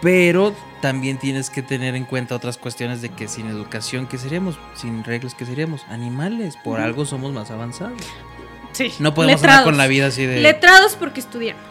Pero 0.00 0.54
también 0.80 1.18
tienes 1.18 1.50
que 1.50 1.62
tener 1.62 1.96
en 1.96 2.04
cuenta 2.04 2.36
otras 2.36 2.56
cuestiones 2.56 3.02
de 3.02 3.08
que 3.08 3.26
sin 3.26 3.46
educación, 3.46 4.06
¿qué 4.06 4.18
seríamos? 4.18 4.58
Sin 4.74 5.02
reglas, 5.04 5.34
¿qué 5.34 5.44
seríamos? 5.44 5.82
Animales. 5.88 6.56
Por 6.62 6.80
algo 6.80 7.04
somos 7.04 7.32
más 7.32 7.50
avanzados. 7.50 8.00
Sí. 8.72 8.92
No 9.00 9.14
podemos 9.14 9.42
andar 9.42 9.64
con 9.64 9.76
la 9.76 9.86
vida 9.88 10.06
así 10.06 10.24
de... 10.24 10.40
Letrados 10.40 10.94
porque 10.94 11.20
estudiamos. 11.20 11.62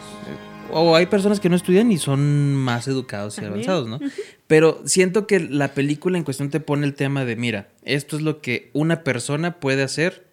O 0.70 0.94
hay 0.94 1.06
personas 1.06 1.40
que 1.40 1.48
no 1.48 1.56
estudian 1.56 1.90
y 1.90 1.96
son 1.96 2.54
más 2.54 2.86
educados 2.88 3.38
y 3.38 3.40
También. 3.40 3.70
avanzados, 3.70 3.88
¿no? 3.88 3.98
Pero 4.46 4.82
siento 4.84 5.26
que 5.26 5.40
la 5.40 5.68
película 5.68 6.18
en 6.18 6.24
cuestión 6.24 6.50
te 6.50 6.60
pone 6.60 6.86
el 6.86 6.94
tema 6.94 7.24
de, 7.24 7.36
mira, 7.36 7.68
esto 7.84 8.16
es 8.16 8.22
lo 8.22 8.42
que 8.42 8.70
una 8.74 9.02
persona 9.02 9.60
puede 9.60 9.82
hacer 9.82 10.27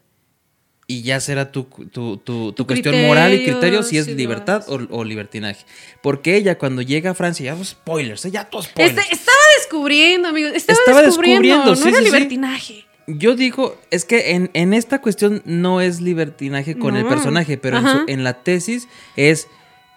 y 0.88 1.02
ya 1.02 1.20
será 1.20 1.52
tu, 1.52 1.64
tu, 1.64 2.18
tu- 2.18 2.54
tu 2.54 2.68
cuestión 2.68 3.02
moral 3.08 3.34
y 3.34 3.44
criterio 3.44 3.82
si 3.82 3.98
es 3.98 4.08
libertad 4.08 4.64
o, 4.70 4.80
o 4.92 5.04
libertinaje. 5.04 5.66
Porque 6.04 6.36
ella 6.36 6.58
cuando 6.60 6.82
llega 6.84 7.12
a 7.12 7.14
Francia, 7.16 7.56
ya 7.56 7.64
spoilers, 7.64 8.24
¿eh? 8.26 8.32
ya 8.32 8.46
todos 8.46 8.66
spoilers. 8.66 8.98
Este- 8.98 9.16
estaba 9.16 9.38
descubriendo, 9.60 10.28
amigos. 10.28 10.52
Estaba, 10.54 10.78
Estaba 10.80 11.02
descubriendo. 11.02 11.42
descubriendo, 11.42 11.70
no 11.72 11.76
sí, 11.76 11.90
era 11.90 11.98
sí, 11.98 12.04
libertinaje. 12.04 12.86
Yo 13.08 13.36
digo, 13.36 13.80
es 13.92 14.04
que 14.06 14.32
en, 14.32 14.50
en 14.54 14.74
esta 14.74 15.00
cuestión 15.02 15.42
no 15.46 15.80
es 15.82 16.02
libertinaje 16.02 16.78
con 16.78 16.96
el 16.96 17.06
personaje, 17.06 17.58
pero 17.58 17.78
en, 17.78 17.84
su- 17.84 17.90
Ajá. 17.90 18.04
en 18.08 18.24
la 18.24 18.42
tesis 18.44 18.88
es 19.16 19.48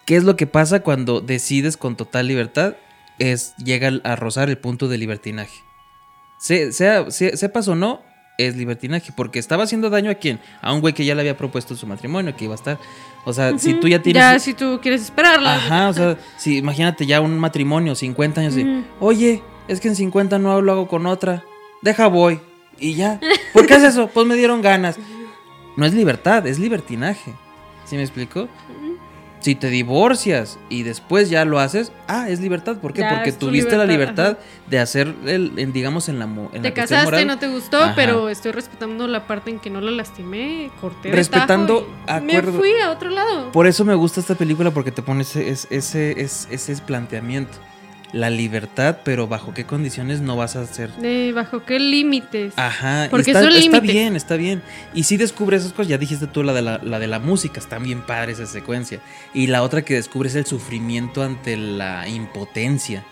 qué 0.05 0.15
es 0.15 0.23
lo 0.23 0.35
que 0.35 0.47
pasa 0.47 0.81
cuando 0.81 1.19
decides 1.21 1.75
con 1.77 1.97
total 1.97 2.27
libertad, 2.27 2.75
es 3.19 3.53
llega 3.57 3.91
a 4.03 4.15
rozar 4.15 4.49
el 4.49 4.57
punto 4.57 4.87
de 4.87 4.97
libertinaje. 4.97 5.63
Se- 6.39 6.71
sea, 6.71 7.09
se- 7.11 7.35
sepas 7.37 7.67
o 7.67 7.75
no, 7.75 8.01
es 8.39 8.55
libertinaje, 8.55 9.11
porque 9.15 9.37
estaba 9.37 9.63
haciendo 9.63 9.89
daño 9.89 10.09
a 10.09 10.15
quién? 10.15 10.39
A 10.61 10.73
un 10.73 10.79
güey 10.79 10.93
que 10.93 11.03
ya 11.03 11.13
le 11.13 11.21
había 11.21 11.35
propuesto 11.35 11.75
su 11.75 11.85
matrimonio, 11.85 12.35
que 12.35 12.45
iba 12.45 12.53
a 12.53 12.55
estar. 12.55 12.79
O 13.25 13.33
sea, 13.33 13.59
si 13.59 13.73
tú 13.73 13.87
ya 13.89 14.01
tienes... 14.01 14.23
Ya, 14.23 14.39
si 14.39 14.53
tú 14.53 14.79
quieres 14.81 15.01
esperarla. 15.01 15.55
Ajá, 15.55 15.89
o 15.89 15.93
sea, 15.93 16.17
si 16.37 16.57
imagínate 16.57 17.05
ya 17.05 17.19
un 17.19 17.37
matrimonio, 17.37 17.95
50 17.95 18.41
años, 18.41 18.57
y, 18.57 18.85
oye, 18.99 19.43
es 19.67 19.81
que 19.81 19.89
en 19.89 19.95
50 19.95 20.39
no 20.39 20.61
lo 20.61 20.71
hago 20.71 20.87
con 20.87 21.05
otra, 21.05 21.43
deja 21.81 22.07
voy, 22.07 22.39
y 22.79 22.93
ya. 22.93 23.19
¿Por 23.53 23.67
qué 23.67 23.75
es 23.75 23.83
eso? 23.83 24.07
Pues 24.07 24.25
me 24.25 24.35
dieron 24.35 24.61
ganas. 24.61 24.97
No 25.75 25.85
es 25.85 25.93
libertad, 25.93 26.47
es 26.47 26.59
libertinaje. 26.59 27.33
¿Sí 27.85 27.95
me 27.95 28.03
explico? 28.03 28.47
Si 29.41 29.55
te 29.55 29.69
divorcias 29.69 30.59
y 30.67 30.83
después 30.83 31.29
ya 31.29 31.45
lo 31.45 31.59
haces, 31.59 31.93
ah, 32.09 32.27
es 32.29 32.41
libertad. 32.41 32.77
¿Por 32.77 32.91
qué? 32.91 33.01
Ya 33.01 33.09
Porque 33.15 33.31
tuviste 33.31 33.77
la 33.77 33.85
libertad, 33.85 34.37
de 34.67 34.79
hacer, 34.79 35.15
el, 35.25 35.53
en, 35.57 35.71
digamos, 35.71 36.09
en 36.09 36.19
la, 36.19 36.27
mo- 36.27 36.51
en 36.53 36.61
Te 36.61 36.69
la 36.69 36.73
casaste, 36.73 37.05
moral. 37.05 37.27
no 37.27 37.39
te 37.39 37.47
gustó, 37.47 37.77
Ajá. 37.81 37.93
pero 37.95 38.27
estoy 38.27 38.51
respetando 38.51 39.07
la 39.07 39.27
parte 39.27 39.49
en 39.49 39.59
que 39.59 39.69
no 39.69 39.79
la 39.79 39.91
lastimé, 39.91 40.69
corté 40.81 41.09
Respetando 41.11 41.87
tajo 42.05 42.21
y 42.25 42.31
acuerdo- 42.31 42.51
Me 42.51 42.57
fui 42.59 42.71
a 42.83 42.91
otro 42.91 43.09
lado. 43.11 43.51
Por 43.53 43.65
eso 43.65 43.85
me 43.85 43.95
gusta 43.95 44.19
esta 44.19 44.35
película 44.35 44.71
porque 44.71 44.91
te 44.91 45.01
pone 45.01 45.21
ese, 45.21 45.47
ese, 45.49 45.67
ese, 45.73 46.21
ese, 46.21 46.53
ese 46.53 46.81
planteamiento. 46.81 47.57
La 48.11 48.31
libertad, 48.31 48.97
pero 49.03 49.27
bajo 49.27 49.53
qué 49.53 49.65
condiciones 49.65 50.21
no 50.21 50.35
vas 50.35 50.55
a 50.55 50.61
hacer. 50.61 50.89
Bajo 51.33 51.63
qué 51.63 51.79
límites. 51.79 52.53
Ajá, 52.55 53.07
Porque 53.11 53.31
está, 53.31 53.43
son 53.43 53.53
está 53.53 53.79
bien, 53.79 54.15
está 54.15 54.35
bien. 54.35 54.63
Y 54.95 55.03
si 55.03 55.15
descubres 55.17 55.61
esas 55.61 55.73
cosas, 55.73 55.89
ya 55.89 55.97
dijiste 55.99 56.25
tú 56.25 56.41
la 56.41 56.53
de 56.53 56.63
la, 56.63 56.79
la 56.83 56.97
de 56.97 57.07
la 57.07 57.19
música, 57.19 57.59
está 57.59 57.77
bien 57.77 58.01
padre 58.01 58.31
esa 58.31 58.47
secuencia. 58.47 58.99
Y 59.33 59.47
la 59.47 59.61
otra 59.61 59.83
que 59.83 59.93
descubres 59.93 60.33
el 60.35 60.45
sufrimiento 60.47 61.21
ante 61.21 61.55
la 61.55 62.07
impotencia. 62.07 63.05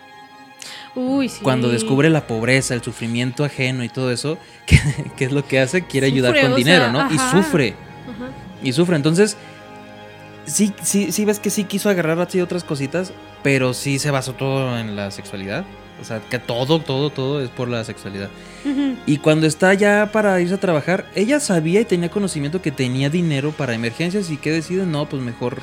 Uy, 0.96 1.30
sí. 1.30 1.42
Cuando 1.44 1.70
descubre 1.70 2.10
la 2.10 2.26
pobreza, 2.26 2.74
el 2.74 2.82
sufrimiento 2.82 3.46
ajeno 3.46 3.84
y 3.84 3.90
todo 3.90 4.12
eso, 4.12 4.40
¿qué, 4.66 4.80
qué 5.16 5.26
es 5.26 5.32
lo 5.32 5.46
que 5.46 5.60
hace? 5.60 5.84
Quiere 5.84 6.08
ayudar 6.08 6.40
con 6.42 6.56
dinero, 6.56 6.86
sea, 6.86 6.92
¿no? 6.92 7.12
Y 7.14 7.20
sufre. 7.20 7.76
Ajá. 8.10 8.32
Y 8.64 8.74
sufre. 8.74 8.96
Entonces, 8.96 9.38
sí, 10.46 10.74
sí, 10.82 11.12
sí 11.12 11.24
ves 11.24 11.40
que 11.40 11.52
sí 11.52 11.66
quiso 11.66 11.90
agarrar 11.90 12.20
así 12.20 12.42
otras 12.42 12.64
cositas, 12.64 13.14
pero 13.48 13.74
sí 13.74 13.98
se 13.98 14.12
basó 14.12 14.34
todo 14.34 14.78
en 14.78 14.98
la 14.98 15.10
sexualidad. 15.10 15.64
O 16.02 16.04
sea, 16.04 16.20
que 16.20 16.38
todo, 16.38 16.82
todo, 16.82 17.12
todo 17.12 17.42
es 17.42 17.50
por 17.50 17.70
la 17.70 17.82
sexualidad. 17.86 18.28
Y 19.06 19.20
cuando 19.20 19.48
está 19.48 19.74
ya 19.74 20.10
para 20.12 20.42
irse 20.42 20.56
a 20.56 20.60
trabajar, 20.60 21.06
ella 21.16 21.40
sabía 21.40 21.80
y 21.80 21.86
tenía 21.86 22.10
conocimiento 22.12 22.62
que 22.62 22.72
tenía 22.72 23.10
dinero 23.10 23.54
para 23.54 23.74
emergencias 23.74 24.30
y 24.32 24.36
que 24.36 24.52
decide, 24.52 24.86
no, 24.86 25.08
pues 25.08 25.22
mejor, 25.22 25.62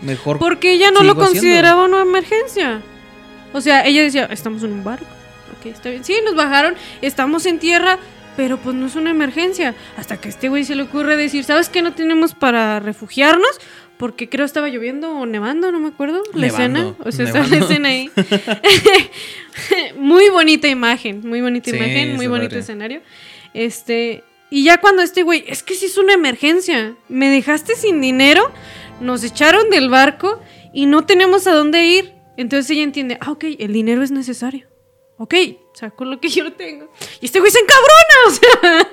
mejor. 0.00 0.38
Porque 0.38 0.72
ella 0.72 0.90
no 0.90 1.02
lo 1.02 1.12
haciendo. 1.12 1.24
consideraba 1.26 1.84
una 1.84 2.00
emergencia. 2.00 2.80
O 3.52 3.60
sea, 3.60 3.84
ella 3.84 4.00
decía, 4.00 4.24
estamos 4.32 4.62
en 4.62 4.72
un 4.72 4.82
barco. 4.82 5.04
Ok, 5.58 5.66
está 5.66 5.90
bien. 5.90 6.06
Sí, 6.06 6.16
nos 6.24 6.36
bajaron, 6.36 6.74
estamos 7.02 7.44
en 7.44 7.58
tierra, 7.58 7.98
pero 8.34 8.56
pues 8.56 8.74
no 8.74 8.86
es 8.86 8.96
una 8.96 9.10
emergencia. 9.10 9.74
Hasta 9.98 10.16
que 10.16 10.28
a 10.28 10.30
este 10.30 10.48
güey 10.48 10.64
se 10.64 10.74
le 10.74 10.84
ocurre 10.84 11.16
decir, 11.16 11.44
¿sabes 11.44 11.68
qué 11.68 11.82
no 11.82 11.92
tenemos 11.92 12.32
para 12.32 12.80
refugiarnos? 12.80 13.60
Porque 13.98 14.28
creo 14.28 14.44
estaba 14.44 14.68
lloviendo 14.68 15.10
o 15.10 15.24
nevando, 15.26 15.72
no 15.72 15.80
me 15.80 15.88
acuerdo. 15.88 16.22
La 16.34 16.48
Nevando, 16.48 16.80
escena. 16.80 16.96
O 17.04 17.12
sea, 17.12 17.24
está 17.26 17.38
la 17.40 17.44
nevando. 17.46 17.66
escena 17.66 17.88
ahí. 17.88 18.10
muy 19.96 20.28
bonita 20.28 20.68
imagen, 20.68 21.20
muy 21.26 21.40
bonita 21.40 21.70
Sí, 21.70 21.76
imagen, 21.76 22.16
muy 22.16 22.26
bonito 22.26 22.50
padre. 22.50 22.60
escenario. 22.60 23.00
Este, 23.54 24.22
y 24.50 24.64
ya 24.64 24.78
cuando 24.78 25.02
este 25.02 25.22
güey, 25.22 25.44
es 25.48 25.62
que 25.62 25.74
sí 25.74 25.86
es 25.86 25.96
una 25.98 26.12
emergencia, 26.12 26.94
me 27.08 27.30
dejaste 27.30 27.74
sin 27.74 28.00
dinero, 28.00 28.50
nos 29.00 29.24
echaron 29.24 29.70
del 29.70 29.88
barco 29.88 30.40
y 30.74 30.86
no 30.86 31.06
tenemos 31.06 31.46
a 31.46 31.52
dónde 31.54 31.84
ir. 31.86 32.12
Entonces 32.36 32.70
ella 32.70 32.82
entiende, 32.82 33.16
ah, 33.22 33.30
ok, 33.32 33.44
el 33.58 33.72
dinero 33.72 34.02
es 34.02 34.10
necesario. 34.10 34.68
Ok, 35.18 35.34
saco 35.72 36.04
lo 36.04 36.20
que 36.20 36.28
yo 36.28 36.52
tengo. 36.52 36.92
Y 37.22 37.26
este 37.26 37.40
güey 37.40 37.50
se 37.50 37.58
encabrona, 37.60 38.16
o 38.26 38.30
sea. 38.30 38.88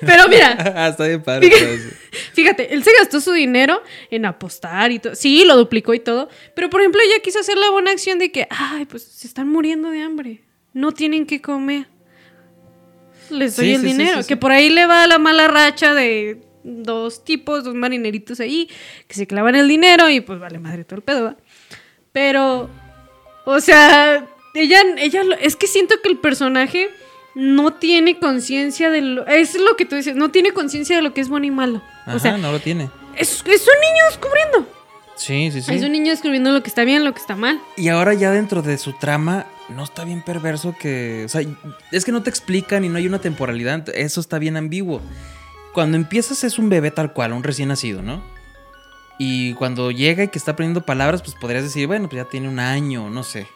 Pero 0.00 0.28
mira, 0.28 0.56
Ah, 0.76 0.88
está 0.88 1.06
bien 1.08 1.22
padre. 1.22 1.50
Fíjate, 2.36 2.74
él 2.74 2.84
se 2.84 2.90
gastó 2.98 3.20
su 3.20 3.32
dinero 3.32 3.82
en 4.10 4.26
apostar 4.26 4.92
y 4.92 4.98
todo. 4.98 5.14
Sí, 5.14 5.44
lo 5.46 5.56
duplicó 5.56 5.94
y 5.94 6.00
todo. 6.00 6.28
Pero, 6.54 6.68
por 6.68 6.80
ejemplo, 6.82 7.00
ella 7.02 7.20
quiso 7.22 7.40
hacer 7.40 7.56
la 7.56 7.70
buena 7.70 7.90
acción 7.92 8.18
de 8.18 8.30
que, 8.30 8.46
ay, 8.50 8.84
pues 8.84 9.04
se 9.04 9.26
están 9.26 9.48
muriendo 9.48 9.90
de 9.90 10.02
hambre. 10.02 10.42
No 10.74 10.92
tienen 10.92 11.24
que 11.24 11.40
comer. 11.40 11.86
Les 13.30 13.56
doy 13.56 13.66
Sí, 13.68 13.72
el 13.74 13.80
sí, 13.80 13.86
dinero. 13.86 14.22
sí. 14.22 14.28
Que 14.28 14.36
por 14.36 14.52
ahí 14.52 14.68
le 14.70 14.84
va 14.86 15.06
la 15.06 15.18
mala 15.18 15.48
racha 15.48 15.94
de 15.94 16.42
dos 16.62 17.24
tipos, 17.24 17.64
dos 17.64 17.74
marineritos 17.74 18.38
ahí, 18.40 18.68
que 19.08 19.14
se 19.14 19.26
clavan 19.26 19.54
el 19.54 19.66
dinero 19.68 20.10
y 20.10 20.20
pues 20.20 20.38
vale 20.38 20.58
madre 20.58 20.84
todo 20.84 20.96
el 20.98 21.02
pedo. 21.02 21.24
¿va? 21.24 21.36
Pero, 22.12 22.68
o 23.46 23.60
sea, 23.60 24.26
ella, 24.54 24.82
ella, 24.98 25.24
lo- 25.24 25.36
es 25.36 25.56
que 25.56 25.66
siento 25.66 25.94
que 26.02 26.08
el 26.10 26.18
personaje 26.18 26.90
no 27.36 27.74
tiene 27.74 28.18
conciencia 28.18 28.88
de 28.90 29.02
lo, 29.02 29.26
es 29.26 29.60
lo 29.60 29.76
que 29.76 29.84
tú 29.84 29.94
dices, 29.94 30.16
no 30.16 30.30
tiene 30.30 30.52
conciencia 30.52 30.96
de 30.96 31.02
lo 31.02 31.12
que 31.12 31.20
es 31.20 31.28
bueno 31.28 31.44
y 31.44 31.50
malo. 31.50 31.82
Ajá, 32.06 32.16
o 32.16 32.18
sea, 32.18 32.38
no 32.38 32.50
lo 32.50 32.60
tiene. 32.60 32.88
es, 33.14 33.44
es 33.44 33.44
un 33.44 33.44
niño 33.44 34.04
descubriendo. 34.08 34.66
Sí, 35.16 35.50
sí, 35.52 35.60
sí. 35.60 35.74
Es 35.74 35.82
un 35.82 35.92
niño 35.92 36.10
descubriendo 36.10 36.50
lo 36.50 36.62
que 36.62 36.68
está 36.68 36.84
bien, 36.84 37.04
lo 37.04 37.12
que 37.12 37.20
está 37.20 37.36
mal. 37.36 37.60
Y 37.76 37.88
ahora 37.88 38.14
ya 38.14 38.30
dentro 38.30 38.62
de 38.62 38.78
su 38.78 38.94
trama, 38.94 39.46
no 39.68 39.84
está 39.84 40.04
bien 40.04 40.22
perverso 40.22 40.74
que... 40.78 41.24
O 41.26 41.28
sea, 41.28 41.42
es 41.92 42.04
que 42.06 42.12
no 42.12 42.22
te 42.22 42.30
explican 42.30 42.84
y 42.86 42.88
no 42.88 42.96
hay 42.96 43.06
una 43.06 43.18
temporalidad. 43.18 43.86
Eso 43.94 44.20
está 44.20 44.38
bien 44.38 44.56
ambiguo. 44.56 45.02
Cuando 45.74 45.98
empiezas 45.98 46.42
es 46.42 46.58
un 46.58 46.70
bebé 46.70 46.90
tal 46.90 47.12
cual, 47.12 47.34
un 47.34 47.42
recién 47.42 47.68
nacido, 47.68 48.02
¿no? 48.02 48.22
Y 49.18 49.52
cuando 49.54 49.90
llega 49.90 50.24
y 50.24 50.28
que 50.28 50.38
está 50.38 50.52
aprendiendo 50.52 50.86
palabras, 50.86 51.20
pues 51.22 51.34
podrías 51.34 51.64
decir, 51.64 51.86
bueno, 51.86 52.08
pues 52.08 52.22
ya 52.22 52.30
tiene 52.30 52.48
un 52.48 52.60
año, 52.60 53.10
no 53.10 53.22
sé. 53.22 53.46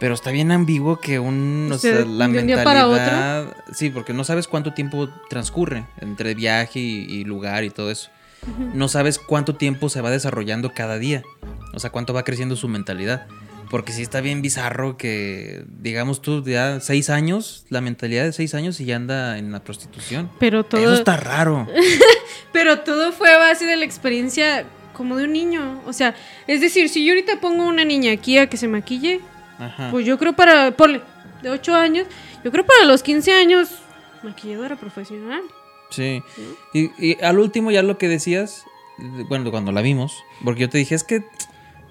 Pero 0.00 0.14
está 0.14 0.30
bien 0.30 0.50
ambiguo 0.50 0.98
que 0.98 1.18
un... 1.18 1.68
O 1.70 1.78
sea, 1.78 2.04
la 2.06 2.26
de 2.26 2.38
un 2.40 2.46
día 2.46 2.64
para 2.64 2.86
mentalidad... 2.86 3.56
Sí, 3.72 3.90
porque 3.90 4.14
no 4.14 4.24
sabes 4.24 4.48
cuánto 4.48 4.72
tiempo 4.72 5.10
transcurre 5.28 5.84
entre 6.00 6.34
viaje 6.34 6.80
y, 6.80 7.04
y 7.04 7.24
lugar 7.24 7.64
y 7.64 7.70
todo 7.70 7.90
eso. 7.90 8.10
No 8.74 8.88
sabes 8.88 9.18
cuánto 9.18 9.54
tiempo 9.54 9.90
se 9.90 10.00
va 10.00 10.10
desarrollando 10.10 10.72
cada 10.72 10.98
día. 10.98 11.22
O 11.74 11.80
sea, 11.80 11.90
cuánto 11.90 12.14
va 12.14 12.24
creciendo 12.24 12.56
su 12.56 12.68
mentalidad. 12.68 13.26
Porque 13.70 13.92
sí 13.92 14.02
está 14.02 14.20
bien 14.20 14.42
bizarro 14.42 14.96
que, 14.96 15.64
digamos 15.80 16.22
tú, 16.22 16.42
ya 16.42 16.80
seis 16.80 17.08
años, 17.08 17.66
la 17.68 17.80
mentalidad 17.80 18.24
de 18.24 18.32
seis 18.32 18.54
años 18.54 18.80
y 18.80 18.86
ya 18.86 18.96
anda 18.96 19.38
en 19.38 19.52
la 19.52 19.62
prostitución. 19.62 20.28
Pero 20.40 20.64
todo, 20.64 20.80
Eso 20.80 20.94
está 20.94 21.16
raro. 21.16 21.68
pero 22.52 22.80
todo 22.80 23.12
fue 23.12 23.30
a 23.30 23.38
base 23.38 23.66
de 23.66 23.76
la 23.76 23.84
experiencia 23.84 24.64
como 24.92 25.16
de 25.16 25.24
un 25.24 25.32
niño. 25.32 25.82
O 25.86 25.92
sea, 25.92 26.16
es 26.48 26.60
decir, 26.60 26.88
si 26.88 27.04
yo 27.04 27.12
ahorita 27.12 27.40
pongo 27.40 27.64
una 27.64 27.84
niña 27.84 28.12
aquí 28.12 28.38
a 28.38 28.48
que 28.48 28.56
se 28.56 28.66
maquille, 28.66 29.20
Ajá. 29.60 29.90
pues 29.90 30.04
yo 30.06 30.18
creo 30.18 30.32
para, 30.32 30.72
ponle, 30.72 31.02
de 31.42 31.50
8 31.50 31.74
años, 31.74 32.06
yo 32.42 32.50
creo 32.50 32.66
para 32.66 32.84
los 32.84 33.02
15 33.02 33.32
años, 33.32 33.68
maquilladora 34.22 34.76
profesional. 34.76 35.42
Sí. 35.90 36.22
Y, 36.72 36.90
y 36.98 37.22
al 37.22 37.38
último 37.38 37.70
ya 37.70 37.82
lo 37.82 37.98
que 37.98 38.08
decías, 38.08 38.64
bueno, 39.28 39.50
cuando 39.50 39.72
la 39.72 39.82
vimos, 39.82 40.22
porque 40.44 40.62
yo 40.62 40.68
te 40.68 40.78
dije, 40.78 40.94
es 40.94 41.04
que 41.04 41.24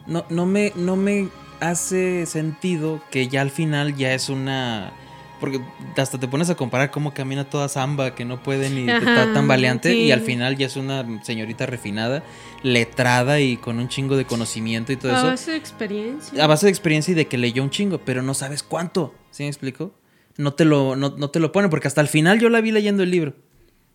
no, 0.06 0.26
no, 0.30 0.46
me, 0.46 0.74
no 0.76 0.96
me 0.96 1.30
hace 1.60 2.26
sentido 2.26 3.02
que 3.12 3.28
ya 3.28 3.42
al 3.42 3.52
final 3.52 3.96
ya 3.96 4.14
es 4.14 4.30
una... 4.30 4.92
Porque 5.40 5.62
hasta 5.98 6.20
te 6.20 6.28
pones 6.28 6.50
a 6.50 6.56
comparar 6.56 6.92
cómo 6.92 7.14
camina 7.14 7.50
toda 7.50 7.70
Samba, 7.70 8.14
que 8.16 8.26
no 8.26 8.44
puede 8.44 8.70
ni 8.70 8.90
estar 8.90 9.34
tan 9.34 9.48
valiente, 9.48 9.96
y 9.96 10.12
al 10.12 10.22
final 10.22 10.58
ya 10.58 10.66
es 10.68 10.76
una 10.76 11.24
señorita 11.24 11.66
refinada, 11.66 12.24
letrada 12.64 13.40
y 13.40 13.58
con 13.58 13.80
un 13.80 13.88
chingo 13.88 14.18
de 14.18 14.26
conocimiento 14.26 14.92
y 14.92 14.98
todo 14.98 15.14
A 15.14 15.18
eso. 15.18 15.28
base 15.28 15.52
de 15.52 15.58
experiencia. 15.58 16.44
A 16.44 16.48
base 16.48 16.66
de 16.66 16.72
experiencia 16.72 17.12
y 17.12 17.16
de 17.16 17.28
que 17.28 17.38
leyó 17.38 17.64
un 17.64 17.70
chingo, 17.70 18.00
pero 18.00 18.22
no 18.22 18.34
sabes 18.34 18.64
cuánto. 18.64 19.16
¿Sí 19.32 19.44
me 19.44 19.50
explico? 19.50 19.94
No 20.38 20.54
te 20.54 20.66
lo, 20.66 20.96
no, 20.96 21.16
no 21.18 21.30
te 21.30 21.40
lo 21.40 21.52
pone, 21.52 21.70
porque 21.70 21.88
hasta 21.88 22.02
el 22.02 22.08
final 22.08 22.40
yo 22.40 22.50
la 22.50 22.62
vi 22.62 22.72
leyendo 22.72 23.04
el 23.04 23.12
libro. 23.12 23.34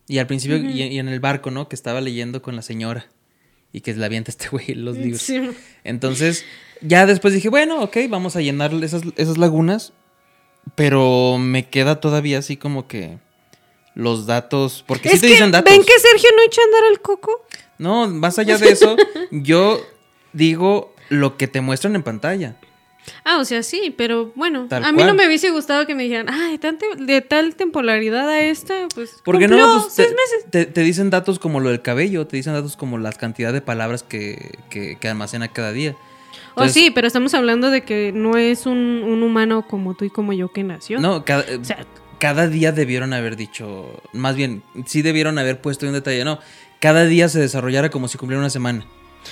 Y 0.07 0.19
al 0.19 0.27
principio, 0.27 0.57
y, 0.57 0.81
y 0.83 0.99
en 0.99 1.07
el 1.07 1.19
barco, 1.19 1.49
¿no? 1.51 1.67
Que 1.67 1.75
estaba 1.75 2.01
leyendo 2.01 2.41
con 2.41 2.55
la 2.55 2.61
señora. 2.61 3.07
Y 3.73 3.81
que 3.81 3.93
le 3.93 4.05
avienta 4.05 4.31
este 4.31 4.47
güey 4.49 4.73
los 4.75 4.95
libros. 4.97 5.21
Sí. 5.21 5.41
Entonces, 5.83 6.45
ya 6.81 7.05
después 7.05 7.33
dije, 7.33 7.49
bueno, 7.49 7.81
ok, 7.81 7.97
vamos 8.09 8.35
a 8.35 8.41
llenar 8.41 8.73
esas, 8.75 9.01
esas 9.17 9.37
lagunas. 9.37 9.93
Pero 10.73 11.37
me 11.37 11.69
queda 11.69 11.99
todavía 12.01 12.39
así 12.39 12.57
como 12.57 12.87
que 12.87 13.17
los 13.93 14.25
datos. 14.25 14.83
Porque 14.87 15.09
sí 15.09 15.15
Es 15.15 15.21
te 15.21 15.27
que, 15.27 15.33
dicen 15.33 15.51
datos. 15.51 15.71
¿ven 15.71 15.83
que 15.83 15.99
Sergio 15.99 16.29
no 16.35 16.43
echa 16.43 16.61
a 16.61 16.65
andar 16.65 16.83
al 16.91 16.99
coco? 17.01 17.45
No, 17.77 18.07
más 18.07 18.39
allá 18.39 18.57
de 18.57 18.69
eso, 18.69 18.95
yo 19.31 19.79
digo 20.33 20.93
lo 21.09 21.37
que 21.37 21.47
te 21.47 21.61
muestran 21.61 21.95
en 21.95 22.03
pantalla. 22.03 22.55
Ah, 23.23 23.37
o 23.37 23.45
sea, 23.45 23.61
sí, 23.61 23.93
pero 23.95 24.31
bueno, 24.35 24.65
Tal 24.67 24.83
a 24.83 24.91
mí 24.91 25.03
no 25.03 25.13
me 25.13 25.27
hubiese 25.27 25.51
gustado 25.51 25.85
que 25.85 25.93
me 25.93 26.03
dijeran, 26.03 26.27
ah, 26.27 26.49
de, 26.49 26.57
te- 26.57 27.21
tal 27.21 27.55
temporalidad 27.55 28.27
a 28.27 28.39
esta, 28.41 28.87
pues. 28.95 29.17
Porque 29.23 29.47
no, 29.47 29.57
pues 29.83 29.93
te, 29.95 30.03
seis 30.05 30.09
meses. 30.15 30.49
te- 30.49 30.65
te 30.65 30.81
dicen 30.81 31.11
datos 31.11 31.37
como 31.37 31.59
lo 31.59 31.69
del 31.69 31.83
cabello, 31.83 32.25
te 32.25 32.37
dicen 32.37 32.53
datos 32.53 32.75
como 32.75 32.97
la 32.97 33.11
cantidad 33.11 33.53
de 33.53 33.61
palabras 33.61 34.01
que, 34.01 34.57
que- 34.71 34.97
que 34.99 35.07
almacena 35.07 35.49
cada 35.49 35.71
día. 35.71 35.95
O 36.55 36.61
Entonces, 36.61 36.73
sí, 36.83 36.91
pero 36.91 37.07
estamos 37.07 37.33
hablando 37.33 37.69
de 37.69 37.83
que 37.83 38.11
no 38.13 38.37
es 38.37 38.65
un, 38.65 38.77
un 38.77 39.23
humano 39.23 39.67
como 39.67 39.93
tú 39.93 40.05
y 40.05 40.09
como 40.09 40.33
yo 40.33 40.51
que 40.51 40.63
nació. 40.63 40.99
No, 40.99 41.25
cada, 41.25 41.43
O 41.59 41.63
sea, 41.63 41.85
cada 42.19 42.47
día 42.47 42.71
debieron 42.71 43.13
haber 43.13 43.35
dicho, 43.35 44.01
más 44.13 44.35
bien, 44.35 44.63
sí 44.85 45.01
debieron 45.01 45.37
haber 45.37 45.59
puesto 45.61 45.85
un 45.85 45.93
detalle, 45.93 46.23
no, 46.23 46.39
cada 46.79 47.05
día 47.05 47.27
se 47.29 47.39
desarrollara 47.39 47.89
como 47.89 48.07
si 48.07 48.17
cumpliera 48.17 48.39
una 48.39 48.49
semana. 48.49 48.85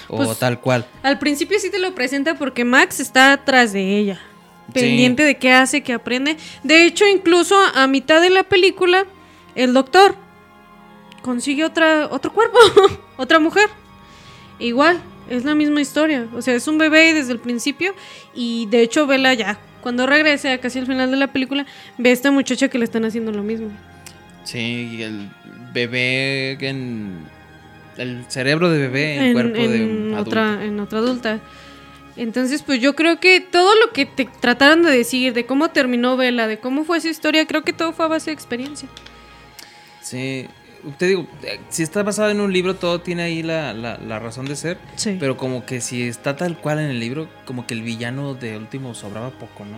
O 0.08 0.18
Pues, 0.18 0.40
tal 0.40 0.60
cual. 0.60 0.86
al 1.04 1.20
principio 1.20 1.60
sí 1.60 1.70
te 1.70 1.80
lo 1.80 1.94
presenta 1.96 2.36
porque 2.36 2.66
Max 2.66 3.00
está 3.00 3.32
atrás 3.34 3.74
de 3.74 3.98
ella. 3.98 4.20
Pendiente 4.74 5.24
de 5.24 5.36
qué 5.38 5.52
hace, 5.52 5.82
qué 5.84 5.94
aprende. 5.94 6.38
De 6.64 6.86
hecho, 6.86 7.06
incluso 7.06 7.56
a 7.76 7.86
mitad 7.88 8.22
de 8.22 8.30
la 8.32 8.44
película, 8.44 9.06
el 9.56 9.74
doctor 9.74 10.16
consigue 11.22 11.64
otra, 11.64 12.08
otro 12.10 12.34
cuerpo, 12.34 12.58
otra 13.18 13.40
mujer. 13.40 13.70
Igual, 14.60 15.00
es 15.30 15.46
la 15.46 15.56
misma 15.56 15.82
historia. 15.82 16.28
O 16.34 16.42
sea, 16.42 16.54
es 16.56 16.68
un 16.68 16.78
bebé 16.78 17.14
desde 17.14 17.32
el 17.32 17.40
principio. 17.40 17.94
Y 18.34 18.68
de 18.68 18.82
hecho, 18.82 19.08
Vela 19.08 19.34
ya, 19.34 19.60
cuando 19.82 20.08
regrese 20.08 20.52
a 20.52 20.60
casi 20.60 20.80
al 20.80 20.88
final 20.88 21.12
de 21.12 21.18
la 21.18 21.32
película, 21.32 21.66
ve 21.98 22.10
a 22.10 22.14
esta 22.14 22.32
muchacha 22.32 22.68
que 22.68 22.78
le 22.78 22.86
están 22.86 23.06
haciendo 23.06 23.32
lo 23.32 23.44
mismo. 23.44 23.70
Sí, 24.44 24.98
y 24.98 25.02
el 25.04 25.30
bebé 25.74 26.58
en... 26.62 27.26
el 27.98 28.26
cerebro 28.28 28.70
de 28.70 28.80
bebé 28.80 29.28
en, 29.28 29.34
cuerpo 29.34 29.68
de 29.68 29.84
adulto. 29.84 30.22
otra, 30.22 30.66
en 30.66 30.80
otra 30.80 31.00
adulta. 31.00 31.40
Entonces, 32.16 32.62
pues 32.62 32.80
yo 32.80 32.96
creo 32.96 33.20
que 33.20 33.42
todo 33.42 33.74
lo 33.80 33.92
que 33.92 34.06
te 34.06 34.26
trataron 34.40 34.84
de 34.84 34.92
decir, 34.92 35.34
de 35.34 35.46
cómo 35.46 35.70
terminó 35.70 36.16
Vela, 36.16 36.48
de 36.48 36.60
cómo 36.60 36.84
fue 36.84 37.02
su 37.02 37.08
historia, 37.08 37.48
creo 37.48 37.64
que 37.64 37.74
todo 37.74 37.92
fue 37.92 38.06
a 38.06 38.10
base 38.10 38.30
de 38.30 38.36
experiencia. 38.36 38.88
Sí, 40.02 40.48
te 40.98 41.08
digo, 41.08 41.28
eh, 41.44 41.60
si 41.70 41.84
está 41.84 42.04
basado 42.04 42.30
en 42.30 42.40
un 42.42 42.52
libro, 42.54 42.76
todo 42.76 43.02
tiene 43.02 43.24
ahí 43.24 43.44
la, 43.44 43.74
la- 43.74 43.98
la 43.98 44.20
razón 44.20 44.46
de 44.46 44.56
ser. 44.56 44.78
Sí. 44.96 45.18
Pero 45.20 45.38
como 45.38 45.66
que 45.66 45.82
si 45.82 46.04
está 46.08 46.36
tal 46.36 46.58
cual 46.58 46.80
en 46.80 46.86
el 46.90 47.00
libro, 47.00 47.28
como 47.46 47.66
que 47.68 47.74
el 47.74 47.82
villano 47.84 48.34
de 48.34 48.58
último 48.58 48.94
sobraba 48.94 49.30
poco, 49.32 49.66
¿no? 49.66 49.78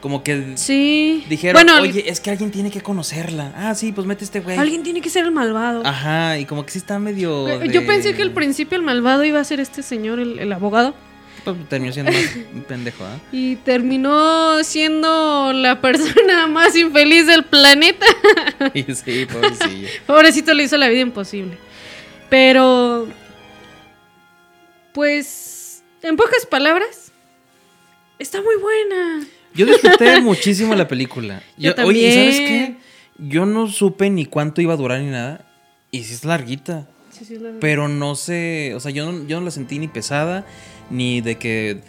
Como 0.00 0.22
que 0.22 0.52
Sí. 0.56 1.24
dijeron, 1.28 1.54
bueno, 1.64 1.80
oye, 1.82 2.08
es 2.08 2.20
que 2.20 2.30
alguien 2.30 2.50
tiene 2.52 2.70
que 2.70 2.80
conocerla. 2.80 3.52
Ah, 3.56 3.74
sí, 3.74 3.90
pues 3.92 4.06
mete 4.06 4.24
este 4.24 4.40
güey. 4.40 4.56
alguien 4.56 4.82
tiene 4.82 5.00
que 5.00 5.10
ser 5.10 5.24
el 5.24 5.32
malvado. 5.32 5.82
Ajá, 5.84 6.38
y 6.38 6.44
como 6.44 6.64
que 6.64 6.70
sí 6.72 6.78
está 6.78 6.98
medio. 6.98 7.48
Yo 7.64 7.80
de- 7.80 7.86
pensé 7.86 8.14
que 8.14 8.22
al 8.22 8.30
principio 8.32 8.76
el 8.76 8.84
malvado 8.84 9.24
iba 9.24 9.40
a 9.40 9.44
ser 9.44 9.58
este 9.58 9.82
señor, 9.82 10.20
el, 10.20 10.38
el 10.38 10.52
abogado. 10.52 10.94
Pues, 11.44 11.56
terminó 11.68 11.92
siendo 11.92 12.12
más 12.12 12.24
un 12.54 12.62
pendejo, 12.68 13.04
¿ah? 13.04 13.18
Y 13.32 13.56
terminó 13.56 14.62
siendo 14.64 15.52
la 15.52 15.80
persona 15.80 16.46
más 16.48 16.74
infeliz 16.76 17.26
del 17.26 17.44
planeta. 17.44 18.06
Y 18.74 18.82
sí, 18.94 19.26
pobrecillo. 19.26 19.88
Pobrecito 20.06 20.52
le 20.54 20.64
hizo 20.64 20.76
la 20.76 20.88
vida 20.88 21.00
imposible. 21.00 21.56
Pero, 22.28 23.06
pues, 24.92 25.82
en 26.02 26.16
pocas 26.16 26.46
palabras, 26.46 27.12
está 28.18 28.40
muy 28.42 28.56
buena. 28.56 29.26
Yo 29.54 29.66
disfruté 29.66 30.20
muchísimo 30.20 30.74
la 30.74 30.88
película. 30.88 31.42
Yo 31.56 31.72
Oye, 31.84 32.08
¿y 32.08 32.12
¿sabes 32.12 32.40
qué? 32.40 32.76
Yo 33.18 33.46
no 33.46 33.68
supe 33.68 34.10
ni 34.10 34.26
cuánto 34.26 34.60
iba 34.60 34.74
a 34.74 34.76
durar 34.76 35.00
ni 35.00 35.10
nada. 35.10 35.44
Y 35.90 36.04
sí 36.04 36.14
es 36.14 36.24
larguita. 36.24 36.86
Sí, 37.10 37.24
sí, 37.24 37.38
la- 37.38 37.52
Pero 37.60 37.88
no 37.88 38.14
sé, 38.14 38.74
o 38.74 38.80
sea, 38.80 38.90
yo 38.90 39.10
no, 39.10 39.26
yo 39.26 39.38
no 39.38 39.46
la 39.46 39.50
sentí 39.50 39.78
ni 39.78 39.88
pesada, 39.88 40.44
ni 40.90 41.20
de 41.20 41.36
que 41.36 41.80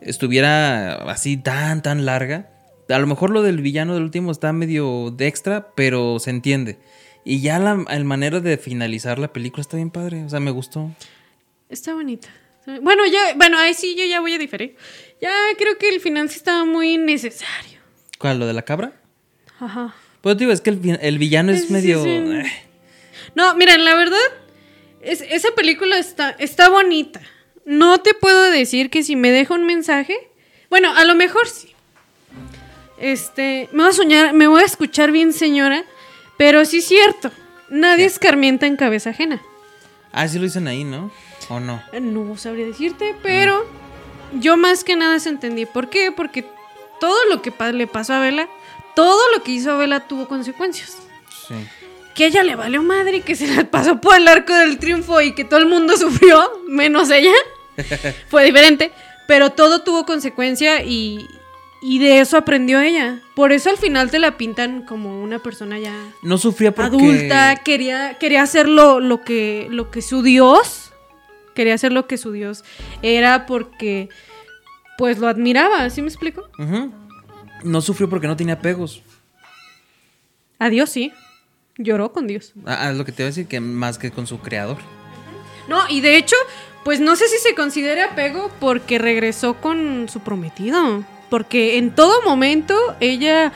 estuviera 0.00 0.94
así 1.10 1.36
tan, 1.36 1.82
tan 1.82 2.04
larga. 2.06 2.50
A 2.88 2.98
lo 2.98 3.06
mejor 3.06 3.30
lo 3.30 3.42
del 3.42 3.60
villano 3.60 3.94
del 3.94 4.04
último 4.04 4.30
está 4.30 4.52
medio 4.52 5.10
de 5.10 5.26
extra, 5.26 5.68
pero 5.74 6.18
se 6.20 6.30
entiende. 6.30 6.78
Y 7.24 7.40
ya 7.40 7.58
la 7.58 7.84
el 7.90 8.04
manera 8.04 8.38
de 8.40 8.56
finalizar 8.56 9.18
la 9.18 9.32
película 9.32 9.60
está 9.60 9.76
bien 9.76 9.90
padre, 9.90 10.24
o 10.24 10.28
sea, 10.28 10.38
me 10.38 10.52
gustó. 10.52 10.90
Está 11.68 11.94
bonita. 11.94 12.28
Bueno, 12.82 13.04
ya, 13.06 13.34
bueno, 13.36 13.58
ahí 13.58 13.74
sí 13.74 13.96
yo 13.98 14.04
ya 14.04 14.20
voy 14.20 14.34
a 14.34 14.38
diferir. 14.38 14.76
Ya 15.20 15.30
creo 15.58 15.76
que 15.78 15.88
el 15.88 16.00
final 16.00 16.28
sí 16.30 16.36
estaba 16.36 16.64
muy 16.64 16.98
necesario. 16.98 17.80
¿Cuál? 18.18 18.38
¿Lo 18.38 18.46
de 18.46 18.52
la 18.52 18.62
cabra? 18.62 18.92
Ajá. 19.58 19.94
Pues 20.20 20.36
digo, 20.36 20.52
es 20.52 20.60
que 20.60 20.70
el, 20.70 20.98
el 21.00 21.18
villano 21.18 21.52
es 21.52 21.70
medio... 21.70 22.02
sí. 22.02 22.10
eh. 22.10 22.44
No, 23.34 23.54
miren, 23.56 23.84
la 23.84 23.94
verdad, 23.94 24.18
es- 25.00 25.20
esa 25.22 25.48
película 25.56 25.98
está, 25.98 26.30
está 26.30 26.68
bonita. 26.68 27.20
No 27.66 28.00
te 28.00 28.14
puedo 28.14 28.44
decir 28.44 28.90
que 28.90 29.02
si 29.02 29.16
me 29.16 29.30
deja 29.32 29.52
un 29.52 29.66
mensaje. 29.66 30.16
Bueno, 30.70 30.94
a 30.94 31.04
lo 31.04 31.16
mejor 31.16 31.48
sí. 31.48 31.74
Este, 32.96 33.68
me 33.72 33.82
voy 33.82 33.90
a 33.90 33.92
soñar, 33.92 34.32
me 34.32 34.46
voy 34.46 34.62
a 34.62 34.64
escuchar 34.64 35.10
bien, 35.10 35.32
señora. 35.32 35.84
Pero 36.38 36.64
sí 36.64 36.78
es 36.78 36.86
cierto. 36.86 37.32
Nadie 37.68 38.04
escarmienta 38.04 38.66
en 38.66 38.76
cabeza 38.76 39.10
ajena. 39.10 39.42
Ah, 40.12 40.28
sí 40.28 40.38
lo 40.38 40.44
dicen 40.44 40.68
ahí, 40.68 40.84
¿no? 40.84 41.10
¿O 41.48 41.58
no? 41.58 41.82
No 42.00 42.36
sabría 42.36 42.66
decirte, 42.66 43.16
pero 43.20 43.66
yo 44.32 44.56
más 44.56 44.84
que 44.84 44.94
nada 44.94 45.18
se 45.18 45.28
entendí. 45.28 45.66
¿Por 45.66 45.90
qué? 45.90 46.12
Porque 46.12 46.44
todo 47.00 47.18
lo 47.28 47.42
que 47.42 47.52
le 47.72 47.86
pasó 47.88 48.14
a 48.14 48.20
Vela, 48.20 48.48
todo 48.94 49.20
lo 49.36 49.42
que 49.42 49.50
hizo 49.50 49.72
a 49.72 49.76
Vela 49.76 50.06
tuvo 50.06 50.28
consecuencias. 50.28 50.98
Sí. 51.48 51.54
Que 52.14 52.26
ella 52.26 52.44
le 52.44 52.54
valió 52.54 52.82
madre 52.82 53.18
y 53.18 53.22
que 53.22 53.34
se 53.34 53.48
la 53.48 53.64
pasó 53.64 54.00
por 54.00 54.16
el 54.16 54.28
arco 54.28 54.54
del 54.54 54.78
triunfo 54.78 55.20
y 55.20 55.34
que 55.34 55.44
todo 55.44 55.58
el 55.58 55.66
mundo 55.66 55.96
sufrió, 55.98 56.62
menos 56.68 57.10
ella. 57.10 57.32
Fue 58.28 58.44
diferente, 58.44 58.92
pero 59.26 59.50
todo 59.50 59.82
tuvo 59.82 60.06
consecuencia 60.06 60.82
y, 60.82 61.26
y 61.82 61.98
de 61.98 62.20
eso 62.20 62.36
aprendió 62.36 62.80
ella. 62.80 63.20
Por 63.34 63.52
eso 63.52 63.70
al 63.70 63.76
final 63.76 64.10
te 64.10 64.18
la 64.18 64.36
pintan 64.36 64.82
como 64.82 65.22
una 65.22 65.38
persona 65.38 65.78
ya 65.78 65.94
No 66.22 66.38
sufría 66.38 66.72
porque... 66.74 66.88
adulta, 66.88 67.56
quería, 67.64 68.16
quería 68.18 68.42
hacer 68.42 68.68
lo, 68.68 69.00
lo 69.00 69.22
que, 69.22 69.66
lo 69.70 69.90
que 69.90 70.02
su 70.02 70.22
Dios, 70.22 70.92
quería 71.54 71.74
hacer 71.74 71.92
lo 71.92 72.06
que 72.06 72.18
su 72.18 72.32
Dios 72.32 72.64
era 73.02 73.46
porque 73.46 74.08
pues 74.98 75.18
lo 75.18 75.28
admiraba, 75.28 75.88
¿sí 75.90 76.00
me 76.02 76.08
explico? 76.08 76.48
No 77.62 77.80
sufrió 77.80 78.08
porque 78.08 78.26
no 78.26 78.36
tenía 78.36 78.54
apegos. 78.54 79.02
A 80.58 80.70
Dios 80.70 80.88
sí, 80.88 81.12
lloró 81.76 82.12
con 82.12 82.26
Dios. 82.26 82.54
Ah, 82.64 82.86
ah, 82.88 82.92
lo 82.92 83.04
que 83.04 83.12
te 83.12 83.22
iba 83.22 83.26
a 83.26 83.30
decir, 83.30 83.46
que 83.46 83.60
más 83.60 83.98
que 83.98 84.10
con 84.10 84.26
su 84.26 84.38
creador. 84.40 84.78
No, 85.68 85.82
y 85.90 86.00
de 86.00 86.16
hecho, 86.16 86.36
pues 86.86 87.00
no 87.00 87.16
sé 87.16 87.26
si 87.26 87.36
se 87.38 87.56
considera 87.56 88.12
apego 88.12 88.48
porque 88.60 88.98
regresó 88.98 89.54
con 89.54 90.08
su 90.08 90.20
prometido. 90.20 91.02
Porque 91.28 91.78
en 91.78 91.90
todo 91.90 92.22
momento 92.22 92.74
ella, 93.00 93.52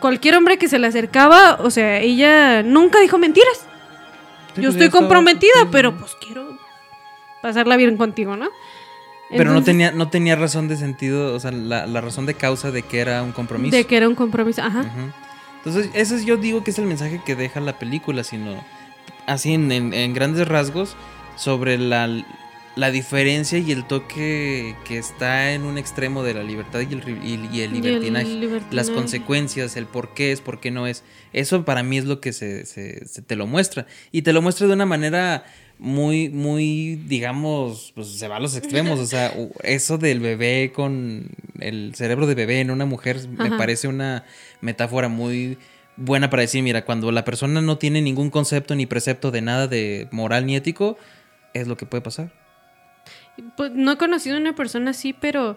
cualquier 0.00 0.36
hombre 0.36 0.56
que 0.56 0.68
se 0.68 0.78
le 0.78 0.86
acercaba, 0.86 1.56
o 1.60 1.70
sea, 1.70 1.98
ella 1.98 2.62
nunca 2.62 3.00
dijo 3.00 3.18
mentiras. 3.18 3.58
Sí, 4.54 4.62
Yo 4.62 4.68
pues, 4.68 4.74
estoy 4.76 4.86
estaba- 4.86 5.00
comprometida, 5.00 5.66
pero 5.72 5.98
pues 5.98 6.12
quiero 6.24 6.56
pasarla 7.42 7.76
bien 7.76 7.96
contigo, 7.96 8.36
¿no? 8.36 8.48
Pero 9.30 9.52
no 9.52 9.62
tenía, 9.64 9.90
no 9.90 10.08
tenía 10.08 10.36
razón 10.36 10.68
de 10.68 10.76
sentido, 10.76 11.34
o 11.34 11.40
sea, 11.40 11.50
la, 11.50 11.86
la 11.86 12.00
razón 12.00 12.24
de 12.24 12.34
causa 12.34 12.70
de 12.70 12.82
que 12.82 13.00
era 13.00 13.22
un 13.24 13.32
compromiso. 13.32 13.76
De 13.76 13.84
que 13.84 13.96
era 13.96 14.08
un 14.08 14.14
compromiso, 14.14 14.62
ajá. 14.62 14.84
Entonces, 15.56 15.90
ese 15.94 16.14
es, 16.14 16.24
yo 16.24 16.36
digo 16.36 16.62
que 16.64 16.70
es 16.70 16.78
el 16.78 16.86
mensaje 16.86 17.20
que 17.26 17.34
deja 17.34 17.58
la 17.60 17.78
película, 17.78 18.22
sino 18.22 18.64
así 19.26 19.52
en, 19.52 19.70
en- 19.72 19.92
en 19.92 20.14
grandes 20.14 20.46
rasgos, 20.48 20.96
sobre 21.38 21.78
la, 21.78 22.24
la 22.76 22.90
diferencia 22.90 23.58
y 23.58 23.70
el 23.72 23.86
toque 23.86 24.74
que 24.84 24.98
está 24.98 25.52
en 25.52 25.62
un 25.62 25.78
extremo 25.78 26.22
de 26.22 26.34
la 26.34 26.42
libertad 26.42 26.80
y 26.80 26.92
el, 26.92 27.02
ri- 27.02 27.20
y- 27.22 27.56
y 27.56 27.60
el 27.62 27.72
Y 27.74 27.78
el 27.78 27.82
libertinaje. 27.82 28.26
Las 28.76 28.90
consecuencias, 28.90 29.76
el 29.76 29.86
por 29.86 30.14
qué 30.14 30.32
es, 30.32 30.40
por 30.40 30.60
qué 30.60 30.70
no 30.70 30.86
es. 30.86 31.04
Eso 31.32 31.64
para 31.64 31.82
mí 31.82 31.98
es 31.98 32.04
lo 32.04 32.20
que 32.20 32.32
se, 32.32 32.66
se- 32.66 33.06
se 33.06 33.22
te 33.22 33.36
lo 33.36 33.46
muestra. 33.46 33.86
Y 34.12 34.22
te 34.22 34.32
lo 34.32 34.42
muestra 34.42 34.66
de 34.66 34.72
una 34.74 34.86
manera 34.86 35.44
muy, 35.80 36.28
muy, 36.28 36.96
digamos, 37.06 37.92
pues 37.94 38.08
se 38.08 38.26
va 38.26 38.36
a 38.36 38.40
los 38.40 38.56
extremos. 38.56 38.98
O 38.98 39.06
sea, 39.06 39.32
eso 39.62 39.96
del 39.98 40.18
bebé 40.20 40.72
con 40.74 41.28
el 41.60 41.94
cerebro 41.94 42.26
de 42.26 42.34
bebé 42.34 42.60
en 42.60 42.70
una 42.72 42.84
mujer 42.84 43.20
me 43.28 43.50
parece 43.56 43.86
una 43.86 44.24
metáfora 44.60 45.08
muy 45.08 45.56
buena 45.96 46.30
para 46.30 46.42
decir, 46.42 46.62
mira, 46.62 46.84
cuando 46.84 47.10
la 47.12 47.24
persona 47.24 47.60
no 47.60 47.78
tiene 47.78 48.00
ningún 48.02 48.30
concepto 48.30 48.74
ni 48.76 48.86
precepto 48.86 49.30
de 49.30 49.40
nada 49.40 49.66
de 49.68 50.08
moral 50.12 50.46
ni 50.46 50.54
ético, 50.56 50.96
es 51.54 51.68
lo 51.68 51.76
que 51.76 51.86
puede 51.86 52.02
pasar. 52.02 52.30
Pues, 53.56 53.72
no 53.72 53.92
he 53.92 53.96
conocido 53.96 54.36
a 54.36 54.40
una 54.40 54.54
persona 54.54 54.90
así, 54.90 55.12
pero 55.12 55.56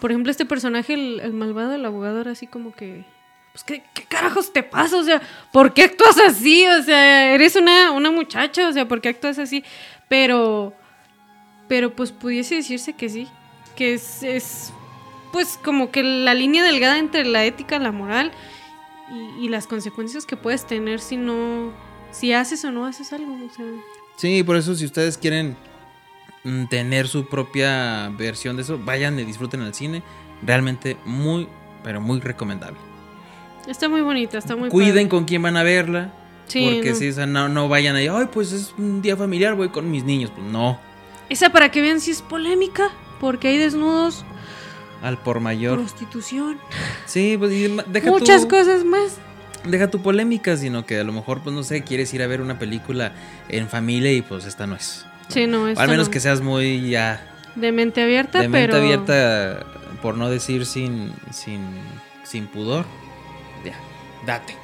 por 0.00 0.10
ejemplo, 0.10 0.30
este 0.30 0.44
personaje, 0.44 0.94
el, 0.94 1.20
el 1.20 1.32
malvado, 1.32 1.74
el 1.74 1.84
abogado, 1.84 2.20
era 2.20 2.32
así 2.32 2.46
como 2.46 2.72
que. 2.72 3.04
Pues, 3.52 3.64
¿qué, 3.64 3.82
qué 3.94 4.04
carajos 4.04 4.52
te 4.52 4.62
pasa? 4.62 4.98
O 4.98 5.04
sea, 5.04 5.22
¿por 5.52 5.72
qué 5.72 5.84
actúas 5.84 6.18
así? 6.18 6.66
O 6.66 6.82
sea, 6.82 7.32
eres 7.32 7.56
una, 7.56 7.92
una 7.92 8.10
muchacha, 8.10 8.68
o 8.68 8.72
sea, 8.72 8.86
¿por 8.86 9.00
qué 9.00 9.10
actúas 9.10 9.38
así? 9.38 9.64
Pero. 10.08 10.74
Pero 11.68 11.96
pues 11.96 12.12
pudiese 12.12 12.56
decirse 12.56 12.92
que 12.92 13.08
sí. 13.08 13.28
Que 13.74 13.94
es. 13.94 14.22
es 14.22 14.72
pues 15.32 15.58
como 15.62 15.90
que 15.90 16.02
la 16.02 16.34
línea 16.34 16.62
delgada 16.62 16.98
entre 16.98 17.24
la 17.24 17.44
ética, 17.44 17.78
la 17.78 17.92
moral 17.92 18.32
y, 19.38 19.48
las 19.48 19.66
consecuencias 19.66 20.24
que 20.24 20.36
puedes 20.36 20.66
tener 20.66 21.00
si 21.00 21.16
no. 21.16 21.72
Si 22.10 22.32
haces 22.32 22.64
o 22.64 22.70
no 22.70 22.86
haces 22.86 23.12
algo. 23.12 23.36
Sí, 24.16 24.42
por 24.42 24.56
eso 24.56 24.74
si 24.74 24.84
ustedes 24.84 25.18
quieren 25.18 25.56
mm, 26.44 26.66
tener 26.66 27.08
su 27.08 27.26
propia 27.28 28.08
versión 28.16 28.56
de 28.56 28.62
eso, 28.62 28.78
vayan 28.82 29.18
y 29.18 29.24
disfruten 29.24 29.60
al 29.62 29.74
cine. 29.74 30.02
Realmente 30.42 30.96
muy, 31.04 31.48
pero 31.82 32.00
muy 32.00 32.20
recomendable. 32.20 32.78
Está 33.66 33.88
muy 33.88 34.00
bonita, 34.02 34.38
está 34.38 34.54
muy 34.56 34.68
Cuiden 34.68 34.94
padre. 34.94 35.08
con 35.08 35.24
quién 35.24 35.42
van 35.42 35.56
a 35.56 35.62
verla. 35.62 36.12
Sí, 36.46 36.70
porque 36.74 36.90
no. 36.90 36.96
si 36.96 37.06
esa 37.08 37.26
no, 37.26 37.48
no 37.48 37.68
vayan 37.68 37.96
ahí, 37.96 38.06
ay, 38.06 38.28
pues 38.32 38.52
es 38.52 38.72
un 38.78 39.02
día 39.02 39.16
familiar, 39.16 39.54
voy 39.54 39.70
con 39.70 39.90
mis 39.90 40.04
niños. 40.04 40.30
Pues 40.34 40.46
no, 40.46 40.78
Esa 41.28 41.50
para 41.50 41.70
que 41.72 41.80
vean 41.80 42.00
si 42.00 42.12
es 42.12 42.22
polémica, 42.22 42.90
porque 43.18 43.48
hay 43.48 43.58
desnudos, 43.58 44.24
al 45.02 45.18
por 45.18 45.40
mayor. 45.40 45.78
prostitución, 45.78 46.58
Sí, 47.06 47.34
pues 47.36 47.50
y 47.52 47.76
deja 47.88 48.10
muchas 48.10 48.46
cosas 48.46 48.84
más. 48.84 49.18
Deja 49.66 49.90
tu 49.90 50.00
polémica, 50.02 50.56
sino 50.56 50.86
que 50.86 50.98
a 51.00 51.04
lo 51.04 51.12
mejor, 51.12 51.42
pues 51.42 51.54
no 51.54 51.62
sé, 51.62 51.82
quieres 51.82 52.12
ir 52.14 52.22
a 52.22 52.26
ver 52.26 52.40
una 52.40 52.58
película 52.58 53.12
en 53.48 53.68
familia 53.68 54.12
y 54.12 54.22
pues 54.22 54.44
esta 54.44 54.66
no 54.66 54.76
es. 54.76 55.04
Sí, 55.28 55.46
no, 55.46 55.64
O 55.64 55.68
esto 55.68 55.80
al 55.80 55.88
menos 55.88 56.06
no. 56.06 56.12
que 56.12 56.20
seas 56.20 56.40
muy 56.40 56.88
ya 56.88 57.20
de 57.56 57.72
mente 57.72 58.02
abierta, 58.02 58.40
de 58.40 58.48
mente 58.48 58.68
pero 58.72 58.82
abierta, 58.84 59.66
por 60.02 60.16
no 60.16 60.28
decir 60.30 60.66
sin, 60.66 61.12
sin, 61.32 61.60
sin 62.22 62.46
pudor, 62.46 62.84
ya, 63.64 63.74
date. 64.26 64.54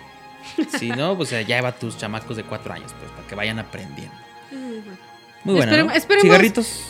Si 0.79 0.89
no, 0.91 1.17
pues 1.17 1.31
ya 1.31 1.41
lleva 1.43 1.69
a 1.69 1.73
tus 1.73 1.97
chamacos 1.99 2.37
de 2.37 2.45
cuatro 2.45 2.73
años, 2.75 2.95
pues, 2.99 3.11
para 3.13 3.27
que 3.27 3.35
vayan 3.35 3.59
aprendiendo. 3.59 4.15
Muy 5.45 5.55
buena, 5.57 5.73
Esperem- 5.73 5.87
¿no? 5.87 5.93
esperemos- 5.93 6.23
Cigarritos. 6.23 6.85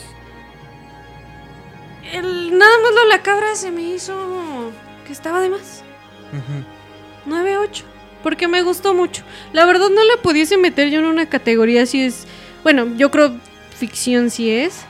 el 2.11 2.57
nada 2.57 2.71
más 2.83 2.93
lo 2.93 3.01
de 3.01 3.07
la 3.07 3.21
cabra 3.23 3.55
se 3.55 3.71
me 3.71 3.81
hizo 3.81 4.71
que 5.07 5.13
estaba 5.13 5.39
de 5.41 5.49
más. 5.49 5.83
Ujú. 6.31 7.33
9-8, 7.35 7.83
porque 8.23 8.47
me 8.47 8.63
gustó 8.63 8.93
mucho. 8.93 9.23
La 9.51 9.65
verdad 9.65 9.89
no 9.89 10.03
la 10.03 10.21
pudiese 10.21 10.57
meter 10.57 10.89
yo 10.89 10.99
en 10.99 11.05
una 11.05 11.27
categoría 11.27 11.85
si 11.85 12.01
es 12.01 12.25
Bueno, 12.63 12.87
yo 12.95 13.11
creo 13.11 13.33
ficción 13.77 14.29
sí 14.29 14.49
es. 14.49 14.85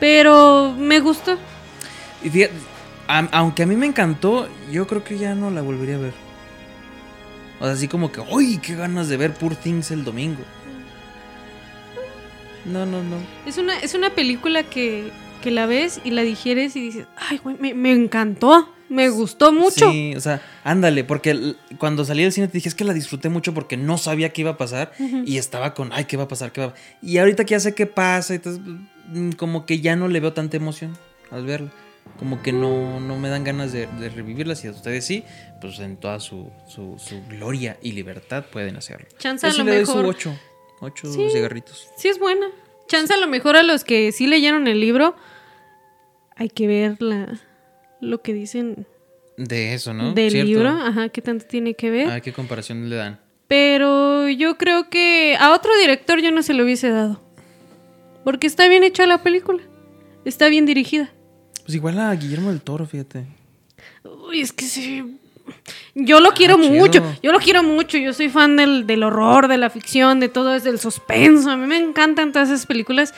Pero 0.00 0.74
me 0.78 1.00
gustó. 1.00 1.36
Y 2.22 2.30
fíjate, 2.30 2.54
aunque 3.08 3.64
a 3.64 3.66
mí 3.66 3.76
me 3.76 3.86
encantó, 3.86 4.48
yo 4.70 4.86
creo 4.86 5.02
que 5.02 5.18
ya 5.18 5.34
no 5.34 5.50
la 5.50 5.60
volvería 5.60 5.96
a 5.96 5.98
ver. 5.98 6.12
O 7.60 7.64
sea, 7.64 7.72
así 7.72 7.88
como 7.88 8.12
que, 8.12 8.20
¡uy! 8.20 8.58
¡Qué 8.58 8.76
ganas 8.76 9.08
de 9.08 9.16
ver 9.16 9.34
Poor 9.34 9.56
Things 9.56 9.90
el 9.90 10.04
domingo! 10.04 10.42
No, 12.64 12.86
no, 12.86 13.02
no. 13.02 13.16
Es 13.46 13.58
una, 13.58 13.78
es 13.78 13.94
una 13.94 14.10
película 14.10 14.62
que, 14.62 15.10
que 15.42 15.50
la 15.50 15.66
ves 15.66 16.00
y 16.04 16.10
la 16.10 16.22
digieres 16.22 16.76
y 16.76 16.80
dices, 16.80 17.06
ay, 17.16 17.38
güey, 17.38 17.56
me, 17.58 17.74
me 17.74 17.90
encantó. 17.92 18.72
Me 18.88 19.08
gustó 19.10 19.52
mucho. 19.52 19.90
Sí, 19.90 20.14
o 20.16 20.20
sea, 20.20 20.40
ándale, 20.64 21.04
porque 21.04 21.54
cuando 21.78 22.04
salí 22.04 22.22
del 22.22 22.32
cine 22.32 22.46
te 22.48 22.54
dije, 22.54 22.68
es 22.68 22.74
que 22.74 22.84
la 22.84 22.94
disfruté 22.94 23.28
mucho 23.28 23.52
porque 23.54 23.76
no 23.76 23.98
sabía 23.98 24.32
qué 24.32 24.40
iba 24.42 24.52
a 24.52 24.56
pasar 24.56 24.92
y 24.98 25.36
estaba 25.36 25.74
con, 25.74 25.92
ay, 25.92 26.04
¿qué 26.06 26.16
va 26.16 26.24
a 26.24 26.28
pasar? 26.28 26.52
¿Qué 26.52 26.60
va 26.62 26.66
a-?". 26.68 26.74
Y 27.02 27.18
ahorita 27.18 27.44
que 27.44 27.50
ya 27.52 27.60
sé 27.60 27.74
qué 27.74 27.86
pasa, 27.86 28.34
entonces, 28.34 28.62
mm, 29.08 29.32
como 29.32 29.66
que 29.66 29.80
ya 29.80 29.94
no 29.96 30.08
le 30.08 30.20
veo 30.20 30.32
tanta 30.32 30.56
emoción 30.56 30.96
al 31.30 31.44
verla. 31.44 31.70
Como 32.18 32.40
que 32.42 32.52
no, 32.52 32.98
no 33.00 33.18
me 33.18 33.28
dan 33.28 33.44
ganas 33.44 33.70
de, 33.72 33.86
de 33.86 34.08
revivirlas 34.08 34.64
y 34.64 34.68
a 34.68 34.70
ustedes 34.70 35.04
sí, 35.04 35.24
pues 35.60 35.78
en 35.80 35.98
toda 35.98 36.18
su, 36.20 36.50
su, 36.66 36.96
su 36.98 37.20
gloria 37.28 37.76
y 37.82 37.92
libertad 37.92 38.46
pueden 38.50 38.76
hacerlo. 38.76 39.06
Chance 39.18 39.46
a 39.46 39.52
lo 39.52 39.64
le 39.64 39.70
doy 39.72 39.80
mejor- 39.80 40.02
su 40.04 40.08
ocho, 40.08 40.38
ocho 40.80 41.12
Sí. 41.12 41.28
cigarritos. 41.30 41.88
Sí 41.98 42.08
es 42.08 42.18
buena. 42.18 42.46
Chance 42.88 43.12
a 43.12 43.18
lo 43.18 43.26
mejor 43.26 43.56
a 43.56 43.62
los 43.62 43.84
que 43.84 44.10
sí 44.12 44.26
leyeron 44.26 44.66
el 44.66 44.80
libro, 44.80 45.14
hay 46.36 46.48
que 46.48 46.66
ver 46.66 46.96
la, 47.02 47.38
lo 48.00 48.22
que 48.22 48.32
dicen 48.32 48.86
De 49.36 49.74
eso, 49.74 49.92
¿no? 49.94 50.12
del 50.12 50.30
¿Cierto? 50.30 50.46
libro. 50.48 50.68
Ajá, 50.70 51.08
qué 51.08 51.22
tanto 51.22 51.46
tiene 51.46 51.74
que 51.74 51.90
ver. 51.90 52.08
A 52.08 52.12
ver 52.14 52.22
qué 52.22 52.32
comparación 52.32 52.88
le 52.88 52.96
dan. 52.96 53.20
Pero 53.46 54.28
yo 54.28 54.58
creo 54.58 54.90
que 54.90 55.36
a 55.40 55.52
otro 55.52 55.70
director 55.78 56.20
yo 56.20 56.30
no 56.32 56.42
se 56.42 56.54
lo 56.54 56.64
hubiese 56.64 56.90
dado. 56.90 57.20
Porque 58.24 58.46
está 58.46 58.68
bien 58.68 58.84
hecha 58.84 59.06
la 59.06 59.22
película. 59.22 59.62
Está 60.24 60.48
bien 60.48 60.66
dirigida. 60.66 61.10
Pues 61.64 61.74
igual 61.74 61.98
a 61.98 62.14
Guillermo 62.14 62.50
del 62.50 62.60
Toro, 62.60 62.84
fíjate. 62.86 63.24
Uy, 64.04 64.40
es 64.40 64.52
que 64.52 64.64
sí. 64.66 65.16
Yo 65.94 66.20
lo 66.20 66.32
quiero 66.32 66.56
Ah, 66.56 66.62
chido. 66.62 66.74
mucho. 66.74 67.02
Yo 67.22 67.32
lo 67.32 67.38
quiero 67.38 67.62
mucho. 67.62 67.96
Yo 67.96 68.12
soy 68.12 68.28
fan 68.28 68.56
del, 68.56 68.86
del 68.86 69.02
horror, 69.02 69.48
de 69.48 69.56
la 69.56 69.70
ficción, 69.70 70.20
de 70.20 70.28
todo, 70.28 70.54
es 70.54 70.64
del 70.64 70.78
suspenso. 70.78 71.50
A 71.50 71.56
mí 71.56 71.66
me 71.66 71.78
encantan 71.78 72.32
todas 72.32 72.50
esas 72.50 72.66
películas. 72.66 73.14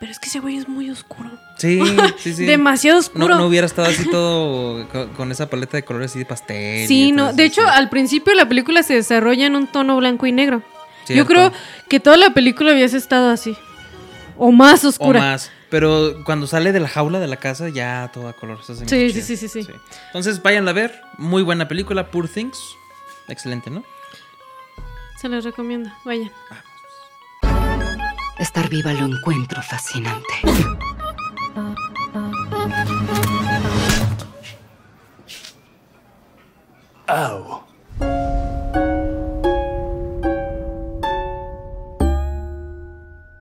Pero 0.00 0.10
es 0.10 0.18
que 0.18 0.26
ese 0.28 0.40
güey 0.40 0.56
es 0.56 0.68
muy 0.68 0.90
oscuro. 0.90 1.30
Sí, 1.56 1.80
sí, 2.18 2.34
sí. 2.34 2.44
Demasiado 2.44 2.98
oscuro. 2.98 3.28
No, 3.28 3.38
no 3.38 3.46
hubiera 3.46 3.66
estado 3.66 3.88
así 3.88 4.08
todo 4.10 4.86
con, 4.88 5.08
con 5.10 5.32
esa 5.32 5.48
paleta 5.48 5.76
de 5.76 5.84
colores 5.84 6.10
así 6.10 6.18
de 6.20 6.26
pastel. 6.26 6.86
Sí, 6.86 7.08
y 7.08 7.12
no. 7.12 7.32
De 7.32 7.44
hecho, 7.44 7.62
sí. 7.62 7.68
al 7.72 7.88
principio 7.88 8.34
la 8.34 8.48
película 8.48 8.82
se 8.82 8.94
desarrolla 8.94 9.46
en 9.46 9.56
un 9.56 9.66
tono 9.66 9.96
blanco 9.96 10.26
y 10.26 10.32
negro. 10.32 10.62
Yo 11.08 11.24
creo 11.24 11.52
que 11.88 12.00
toda 12.00 12.16
la 12.16 12.30
película 12.30 12.72
hubiese 12.72 12.96
estado 12.96 13.30
así. 13.30 13.56
O 14.36 14.50
más 14.52 14.84
O 14.84 14.88
oscura. 14.88 15.20
más. 15.20 15.50
Pero 15.70 16.22
cuando 16.24 16.46
sale 16.46 16.72
de 16.72 16.80
la 16.80 16.88
jaula 16.88 17.18
de 17.20 17.26
la 17.26 17.36
casa, 17.36 17.68
ya 17.68 18.10
todo 18.12 18.28
a 18.28 18.32
color. 18.34 18.58
Sí, 18.64 18.74
sí, 18.74 18.84
chido. 18.86 19.24
sí, 19.24 19.36
sí, 19.36 19.48
sí. 19.48 19.66
Entonces, 20.06 20.42
váyanla 20.42 20.70
a 20.72 20.74
ver. 20.74 21.00
Muy 21.16 21.42
buena 21.42 21.68
película, 21.68 22.10
Poor 22.10 22.28
Things. 22.28 22.58
Excelente, 23.28 23.70
¿no? 23.70 23.82
Se 25.20 25.28
los 25.28 25.44
recomiendo. 25.44 25.90
Vayan. 26.04 26.30
Estar 28.38 28.68
viva 28.68 28.92
lo 28.92 29.06
encuentro 29.06 29.62
fascinante. 29.62 30.34
Oh. 37.08 37.65